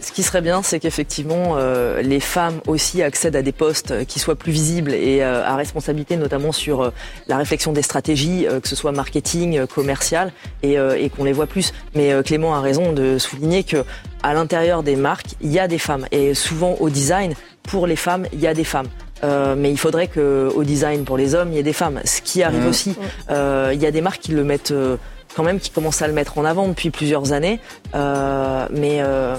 Ce 0.00 0.12
qui 0.12 0.22
serait 0.22 0.40
bien, 0.40 0.62
c'est 0.62 0.80
qu'effectivement, 0.80 1.56
euh, 1.56 2.00
les 2.02 2.20
femmes 2.20 2.60
aussi 2.66 3.02
accèdent 3.02 3.36
à 3.36 3.42
des 3.42 3.52
postes 3.52 3.90
euh, 3.90 4.04
qui 4.04 4.18
soient 4.18 4.36
plus 4.36 4.52
visibles 4.52 4.92
et 4.92 5.22
euh, 5.22 5.44
à 5.44 5.56
responsabilité, 5.56 6.16
notamment 6.16 6.52
sur 6.52 6.82
euh, 6.82 6.90
la 7.28 7.36
réflexion 7.36 7.72
des 7.72 7.82
stratégies, 7.82 8.46
euh, 8.46 8.60
que 8.60 8.68
ce 8.68 8.76
soit 8.76 8.92
marketing, 8.92 9.58
euh, 9.58 9.66
commercial, 9.66 10.32
et, 10.62 10.78
euh, 10.78 10.96
et 10.98 11.10
qu'on 11.10 11.24
les 11.24 11.32
voit 11.32 11.46
plus. 11.46 11.72
Mais 11.94 12.12
euh, 12.12 12.22
Clément 12.22 12.54
a 12.54 12.60
raison 12.60 12.92
de 12.92 13.18
souligner 13.18 13.64
que 13.64 13.84
à 14.22 14.34
l'intérieur 14.34 14.82
des 14.82 14.96
marques, 14.96 15.34
il 15.40 15.52
y 15.52 15.58
a 15.58 15.68
des 15.68 15.78
femmes, 15.78 16.06
et 16.12 16.34
souvent 16.34 16.76
au 16.80 16.90
design, 16.90 17.34
pour 17.62 17.86
les 17.86 17.96
femmes, 17.96 18.26
il 18.32 18.40
y 18.40 18.46
a 18.46 18.54
des 18.54 18.64
femmes. 18.64 18.88
Euh, 19.22 19.54
mais 19.56 19.70
il 19.70 19.78
faudrait 19.78 20.06
que 20.06 20.50
au 20.54 20.64
design 20.64 21.04
pour 21.04 21.16
les 21.16 21.34
hommes, 21.34 21.50
il 21.52 21.56
y 21.56 21.58
ait 21.58 21.62
des 21.62 21.72
femmes. 21.72 22.00
Ce 22.04 22.20
qui 22.22 22.42
arrive 22.42 22.66
aussi, 22.66 22.96
euh, 23.30 23.70
il 23.74 23.80
y 23.80 23.86
a 23.86 23.90
des 23.90 24.00
marques 24.00 24.22
qui 24.22 24.32
le 24.32 24.44
mettent 24.44 24.70
euh, 24.70 24.96
quand 25.36 25.42
même, 25.42 25.60
qui 25.60 25.70
commencent 25.70 26.02
à 26.02 26.08
le 26.08 26.14
mettre 26.14 26.38
en 26.38 26.44
avant 26.44 26.68
depuis 26.68 26.90
plusieurs 26.90 27.32
années. 27.32 27.60
Euh, 27.94 28.66
mais 28.70 28.98
euh, 29.02 29.36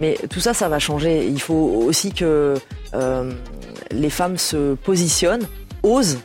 mais 0.00 0.18
tout 0.30 0.40
ça, 0.40 0.54
ça 0.54 0.68
va 0.68 0.78
changer. 0.78 1.26
Il 1.26 1.40
faut 1.40 1.82
aussi 1.86 2.12
que 2.12 2.54
euh, 2.94 3.32
les 3.90 4.10
femmes 4.10 4.36
se 4.36 4.74
positionnent, 4.74 5.46
osent, 5.82 6.18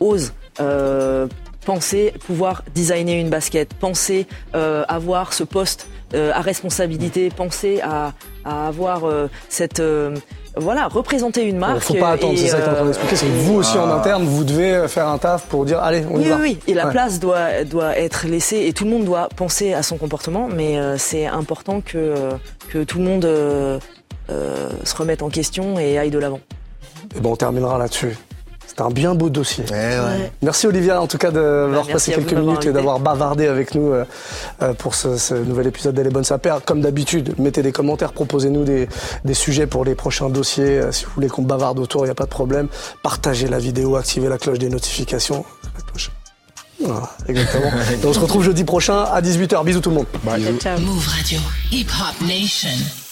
osent 0.00 0.32
euh, 0.60 1.26
penser 1.64 2.14
pouvoir 2.26 2.62
designer 2.74 3.20
une 3.20 3.28
basket, 3.28 3.74
penser 3.74 4.26
euh, 4.54 4.84
avoir 4.88 5.32
ce 5.32 5.44
poste 5.44 5.88
euh, 6.14 6.30
à 6.32 6.40
responsabilité, 6.40 7.28
penser 7.30 7.80
à, 7.82 8.12
à 8.46 8.68
avoir 8.68 9.04
euh, 9.04 9.28
cette 9.48 9.80
euh, 9.80 10.14
voilà 10.56 10.86
représenter 10.88 11.42
une 11.42 11.56
Il 11.56 11.58
marque. 11.58 11.80
faut 11.80 11.94
pas 11.94 12.10
attendre, 12.12 12.38
c'est 12.38 12.48
ça 12.48 12.58
que 12.58 12.62
tu 12.62 12.68
es 12.68 12.70
en 12.70 12.74
train 12.74 12.82
euh, 12.82 12.86
d'expliquer. 12.86 13.16
C'est 13.16 13.26
que 13.26 13.32
vous 13.32 13.54
aussi 13.56 13.76
en 13.76 13.90
interne, 13.90 14.24
vous 14.24 14.44
devez 14.44 14.88
faire 14.88 15.08
un 15.08 15.18
taf 15.18 15.44
pour 15.46 15.64
dire 15.66 15.80
allez, 15.80 16.04
on 16.10 16.18
y 16.18 16.22
oui, 16.22 16.28
va. 16.28 16.36
oui, 16.36 16.42
oui. 16.42 16.58
Et 16.68 16.74
la 16.74 16.86
Ouais. 16.86 16.92
place 16.92 17.20
doit, 17.20 17.64
doit 17.64 17.98
être 17.98 18.26
laissée 18.26 18.66
et 18.66 18.72
tout 18.72 18.84
le 18.84 18.90
monde 18.90 19.04
doit 19.04 19.28
penser 19.36 19.74
à 19.74 19.82
son 19.82 19.96
comportement, 19.98 20.48
mais 20.48 20.78
c'est 20.98 21.26
important 21.26 21.80
que, 21.80 22.14
que 22.70 22.84
tout 22.84 22.98
le 22.98 23.04
monde 23.04 23.24
euh, 23.24 23.78
se 24.84 24.96
remette 24.96 25.22
en 25.22 25.28
question 25.28 25.78
et 25.78 25.98
aille 25.98 26.10
de 26.10 26.18
l'avant. 26.18 26.40
Et 27.16 27.20
bon, 27.20 27.32
on 27.32 27.36
terminera 27.36 27.78
là-dessus. 27.78 28.16
C'était 28.76 28.88
un 28.88 28.92
bien 28.92 29.14
beau 29.14 29.30
dossier. 29.30 29.64
Eh 29.70 29.72
ouais. 29.72 30.30
Merci 30.42 30.66
Olivia 30.66 31.00
en 31.00 31.06
tout 31.06 31.16
cas 31.16 31.30
d'avoir 31.30 31.70
Bah, 31.70 31.82
merci 31.86 31.92
passé 31.92 32.12
quelques 32.12 32.38
minutes 32.38 32.66
et 32.66 32.72
d'avoir 32.72 33.00
bavardé 33.00 33.46
avec 33.46 33.74
nous 33.74 33.90
euh, 33.90 34.04
euh, 34.60 34.74
pour 34.74 34.94
ce, 34.94 35.16
ce 35.16 35.32
nouvel 35.32 35.68
épisode 35.68 35.94
d'Elle 35.94 36.08
est 36.08 36.10
bonne 36.10 36.24
sa 36.24 36.36
paire. 36.36 36.60
Comme 36.62 36.82
d'habitude, 36.82 37.36
mettez 37.38 37.62
des 37.62 37.72
commentaires, 37.72 38.12
proposez-nous 38.12 38.64
des, 38.64 38.86
des 39.24 39.32
sujets 39.32 39.66
pour 39.66 39.86
les 39.86 39.94
prochains 39.94 40.28
dossiers. 40.28 40.78
Euh, 40.78 40.92
si 40.92 41.06
vous 41.06 41.10
voulez 41.14 41.28
qu'on 41.28 41.40
bavarde 41.40 41.78
autour, 41.78 42.02
il 42.02 42.08
n'y 42.08 42.10
a 42.10 42.14
pas 42.14 42.24
de 42.24 42.28
problème. 42.28 42.68
Partagez 43.02 43.48
la 43.48 43.58
vidéo, 43.58 43.96
activez 43.96 44.28
la 44.28 44.36
cloche 44.36 44.58
des 44.58 44.68
notifications. 44.68 45.46
La 45.74 45.80
cloche. 45.80 46.10
Voilà, 46.78 47.08
exactement. 47.28 47.70
et 48.02 48.06
on 48.06 48.12
se 48.12 48.20
retrouve 48.20 48.44
jeudi 48.44 48.64
prochain 48.64 49.04
à 49.04 49.22
18h. 49.22 49.64
Bisous 49.64 49.80
tout 49.80 49.88
le 49.88 49.96
monde. 49.96 50.06
Ciao. 50.60 50.78
Move 50.80 51.06
Radio. 51.16 51.38
Hip 51.72 51.86
Hop 51.98 52.28
Nation. 52.28 53.05